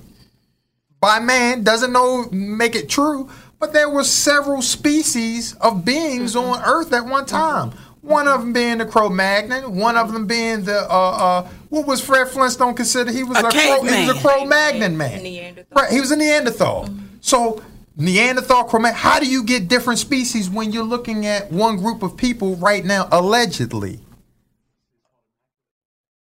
by 0.98 1.18
man 1.18 1.62
doesn't 1.62 1.92
know 1.92 2.28
make 2.30 2.74
it 2.74 2.88
true 2.88 3.30
but 3.60 3.72
there 3.72 3.88
were 3.88 4.02
several 4.02 4.62
species 4.62 5.54
of 5.56 5.84
beings 5.84 6.34
on 6.34 6.60
earth 6.64 6.92
at 6.92 7.04
one 7.04 7.26
time. 7.26 7.70
One 8.00 8.26
of 8.26 8.40
them 8.40 8.54
being 8.54 8.78
the 8.78 8.86
cro-magnon 8.86 9.76
one 9.76 9.96
of 9.98 10.10
them 10.12 10.26
being 10.26 10.64
the 10.64 10.90
uh 10.90 11.42
uh 11.44 11.48
what 11.68 11.86
was 11.86 12.00
fred 12.00 12.28
flintstone 12.28 12.74
considered? 12.74 13.14
He 13.14 13.22
was 13.22 13.36
A 13.38 13.46
a, 13.46 13.50
crow, 13.50 13.82
he 13.84 14.06
was 14.06 14.16
a 14.16 14.20
cro-magnon 14.20 14.96
man. 14.96 15.22
Neanderthal. 15.22 15.76
right 15.76 15.92
he 15.92 16.00
was 16.00 16.10
a 16.10 16.16
neanderthal. 16.16 16.88
So 17.20 17.62
neanderthal 17.96 18.64
cro-magnon 18.64 18.98
how 18.98 19.20
do 19.20 19.26
you 19.30 19.44
get 19.44 19.68
different 19.68 19.98
species 19.98 20.48
when 20.48 20.72
you're 20.72 20.82
looking 20.82 21.26
at 21.26 21.52
one 21.52 21.76
group 21.76 22.02
of 22.02 22.16
people 22.16 22.56
right 22.56 22.84
now 22.86 23.06
allegedly 23.12 24.00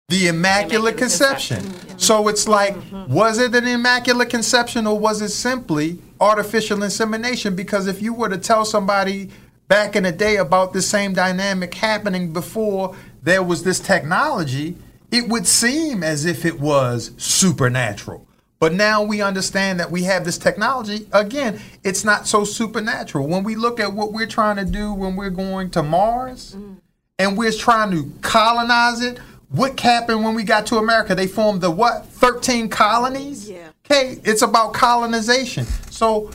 the 0.09 0.27
Immaculate, 0.27 0.95
Immaculate 0.95 0.97
Conception. 0.97 1.61
Conception. 1.61 1.99
So 1.99 2.27
it's 2.27 2.47
like, 2.47 2.75
was 3.07 3.37
it 3.37 3.55
an 3.55 3.67
Immaculate 3.67 4.29
Conception 4.29 4.87
or 4.87 4.99
was 4.99 5.21
it 5.21 5.29
simply 5.29 5.99
artificial 6.19 6.83
insemination? 6.83 7.55
Because 7.55 7.87
if 7.87 8.01
you 8.01 8.13
were 8.13 8.29
to 8.29 8.37
tell 8.37 8.65
somebody 8.65 9.29
back 9.67 9.95
in 9.95 10.03
the 10.03 10.11
day 10.11 10.37
about 10.37 10.73
the 10.73 10.81
same 10.81 11.13
dynamic 11.13 11.75
happening 11.75 12.33
before 12.33 12.95
there 13.21 13.43
was 13.43 13.63
this 13.63 13.79
technology, 13.79 14.75
it 15.11 15.29
would 15.29 15.45
seem 15.45 16.03
as 16.03 16.25
if 16.25 16.43
it 16.43 16.59
was 16.59 17.11
supernatural. 17.17 18.25
But 18.59 18.73
now 18.73 19.03
we 19.03 19.21
understand 19.21 19.79
that 19.79 19.89
we 19.89 20.03
have 20.03 20.25
this 20.25 20.37
technology. 20.37 21.07
Again, 21.13 21.61
it's 21.83 22.03
not 22.03 22.27
so 22.27 22.43
supernatural. 22.43 23.27
When 23.27 23.43
we 23.43 23.55
look 23.55 23.79
at 23.79 23.93
what 23.93 24.11
we're 24.11 24.27
trying 24.27 24.57
to 24.57 24.65
do 24.65 24.91
when 24.91 25.15
we're 25.15 25.29
going 25.29 25.69
to 25.71 25.83
Mars, 25.83 26.55
mm. 26.57 26.77
and 27.17 27.37
we're 27.37 27.53
trying 27.53 27.91
to 27.91 28.11
colonize 28.21 29.01
it. 29.01 29.19
What 29.51 29.79
happened 29.79 30.23
when 30.23 30.35
we 30.35 30.43
got 30.43 30.67
to 30.67 30.77
America? 30.77 31.15
They 31.15 31.25
formed 31.25 31.61
the 31.61 31.71
what? 31.71 32.05
13 32.05 32.69
colonies? 32.69 33.49
Yeah. 33.49 33.69
Okay, 33.85 34.19
it's 34.23 34.43
about 34.43 34.73
colonization. 34.73 35.65
So 35.89 36.29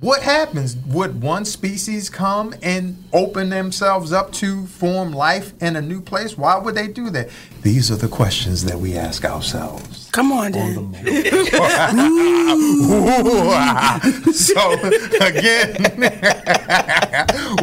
what 0.00 0.22
happens? 0.22 0.76
Would 0.88 1.22
one 1.22 1.44
species 1.44 2.10
come 2.10 2.54
and 2.62 3.02
open 3.12 3.48
themselves 3.48 4.12
up 4.12 4.32
to 4.32 4.66
form 4.66 5.12
life 5.12 5.52
in 5.62 5.76
a 5.76 5.80
new 5.80 6.00
place? 6.00 6.36
Why 6.36 6.58
would 6.58 6.74
they 6.74 6.88
do 6.88 7.10
that? 7.10 7.30
These 7.62 7.90
are 7.90 7.96
the 7.96 8.08
questions 8.08 8.64
that 8.64 8.78
we 8.78 8.96
ask 8.96 9.24
ourselves. 9.24 10.10
Come 10.12 10.32
on, 10.32 10.52
then. 10.52 10.94
so 14.34 14.72
again, 15.20 15.76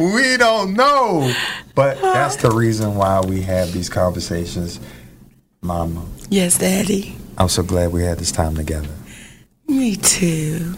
we 0.00 0.36
don't 0.36 0.74
know. 0.74 1.32
But 1.74 2.00
that's 2.00 2.36
the 2.36 2.50
reason 2.50 2.94
why 2.94 3.20
we 3.20 3.42
have 3.42 3.72
these 3.72 3.88
conversations, 3.88 4.80
Mama. 5.60 6.04
Yes, 6.30 6.58
Daddy. 6.58 7.16
I'm 7.36 7.48
so 7.48 7.62
glad 7.62 7.92
we 7.92 8.02
had 8.02 8.18
this 8.18 8.32
time 8.32 8.54
together. 8.54 8.88
Me 9.68 9.96
too. 9.96 10.74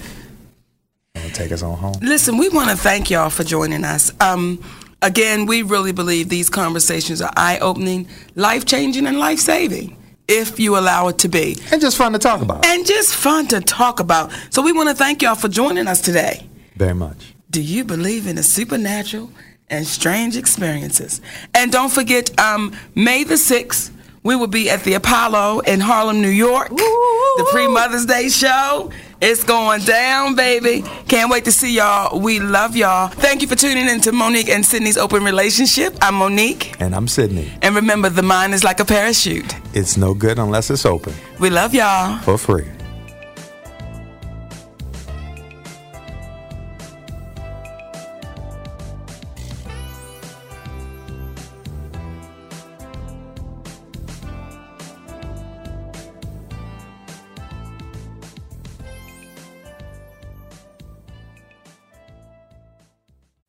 Take 1.34 1.52
us 1.52 1.62
on 1.62 1.76
home? 1.76 1.94
Listen, 2.00 2.38
we 2.38 2.48
want 2.48 2.70
to 2.70 2.76
thank 2.76 3.10
y'all 3.10 3.28
for 3.28 3.44
joining 3.44 3.84
us. 3.84 4.12
Um, 4.20 4.62
again, 5.02 5.46
we 5.46 5.62
really 5.62 5.92
believe 5.92 6.28
these 6.28 6.48
conversations 6.48 7.20
are 7.20 7.32
eye 7.36 7.58
opening, 7.58 8.08
life 8.36 8.64
changing, 8.64 9.06
and 9.06 9.18
life 9.18 9.40
saving 9.40 9.96
if 10.28 10.58
you 10.58 10.78
allow 10.78 11.08
it 11.08 11.18
to 11.18 11.28
be. 11.28 11.56
And 11.72 11.80
just 11.80 11.96
fun 11.96 12.12
to 12.12 12.18
talk 12.18 12.40
about. 12.40 12.64
And 12.64 12.86
just 12.86 13.14
fun 13.14 13.48
to 13.48 13.60
talk 13.60 14.00
about. 14.00 14.32
So 14.50 14.62
we 14.62 14.72
want 14.72 14.88
to 14.88 14.94
thank 14.94 15.22
y'all 15.22 15.34
for 15.34 15.48
joining 15.48 15.86
us 15.88 16.00
today. 16.00 16.48
Very 16.76 16.94
much. 16.94 17.34
Do 17.50 17.60
you 17.60 17.84
believe 17.84 18.26
in 18.26 18.36
the 18.36 18.42
supernatural 18.42 19.30
and 19.68 19.86
strange 19.86 20.36
experiences? 20.36 21.20
And 21.52 21.70
don't 21.72 21.92
forget, 21.92 22.38
um, 22.40 22.74
May 22.94 23.24
the 23.24 23.34
6th, 23.34 23.90
we 24.24 24.34
will 24.34 24.46
be 24.46 24.70
at 24.70 24.82
the 24.84 24.94
Apollo 24.94 25.60
in 25.60 25.80
Harlem, 25.80 26.20
New 26.22 26.28
York. 26.30 26.70
The 26.70 27.46
pre 27.50 27.68
Mother's 27.68 28.06
Day 28.06 28.28
show. 28.30 28.90
It's 29.20 29.44
going 29.44 29.82
down, 29.82 30.34
baby. 30.34 30.82
Can't 31.08 31.30
wait 31.30 31.44
to 31.44 31.52
see 31.52 31.74
y'all. 31.76 32.18
We 32.18 32.40
love 32.40 32.74
y'all. 32.74 33.08
Thank 33.08 33.42
you 33.42 33.48
for 33.48 33.54
tuning 33.54 33.86
in 33.88 34.00
to 34.02 34.12
Mo'Nique 34.12 34.48
and 34.48 34.64
Sidney's 34.64 34.96
Open 34.98 35.22
Relationship. 35.24 35.94
I'm 36.02 36.14
Mo'Nique. 36.14 36.74
And 36.80 36.94
I'm 36.94 37.06
Sidney. 37.06 37.50
And 37.62 37.74
remember, 37.74 38.08
the 38.08 38.22
mind 38.22 38.54
is 38.54 38.64
like 38.64 38.80
a 38.80 38.84
parachute. 38.84 39.54
It's 39.74 39.96
no 39.96 40.14
good 40.14 40.38
unless 40.38 40.70
it's 40.70 40.84
open 40.86 41.14
We 41.38 41.50
love 41.50 41.74
y'all. 41.74 42.18
for 42.20 42.36
free. 42.38 42.66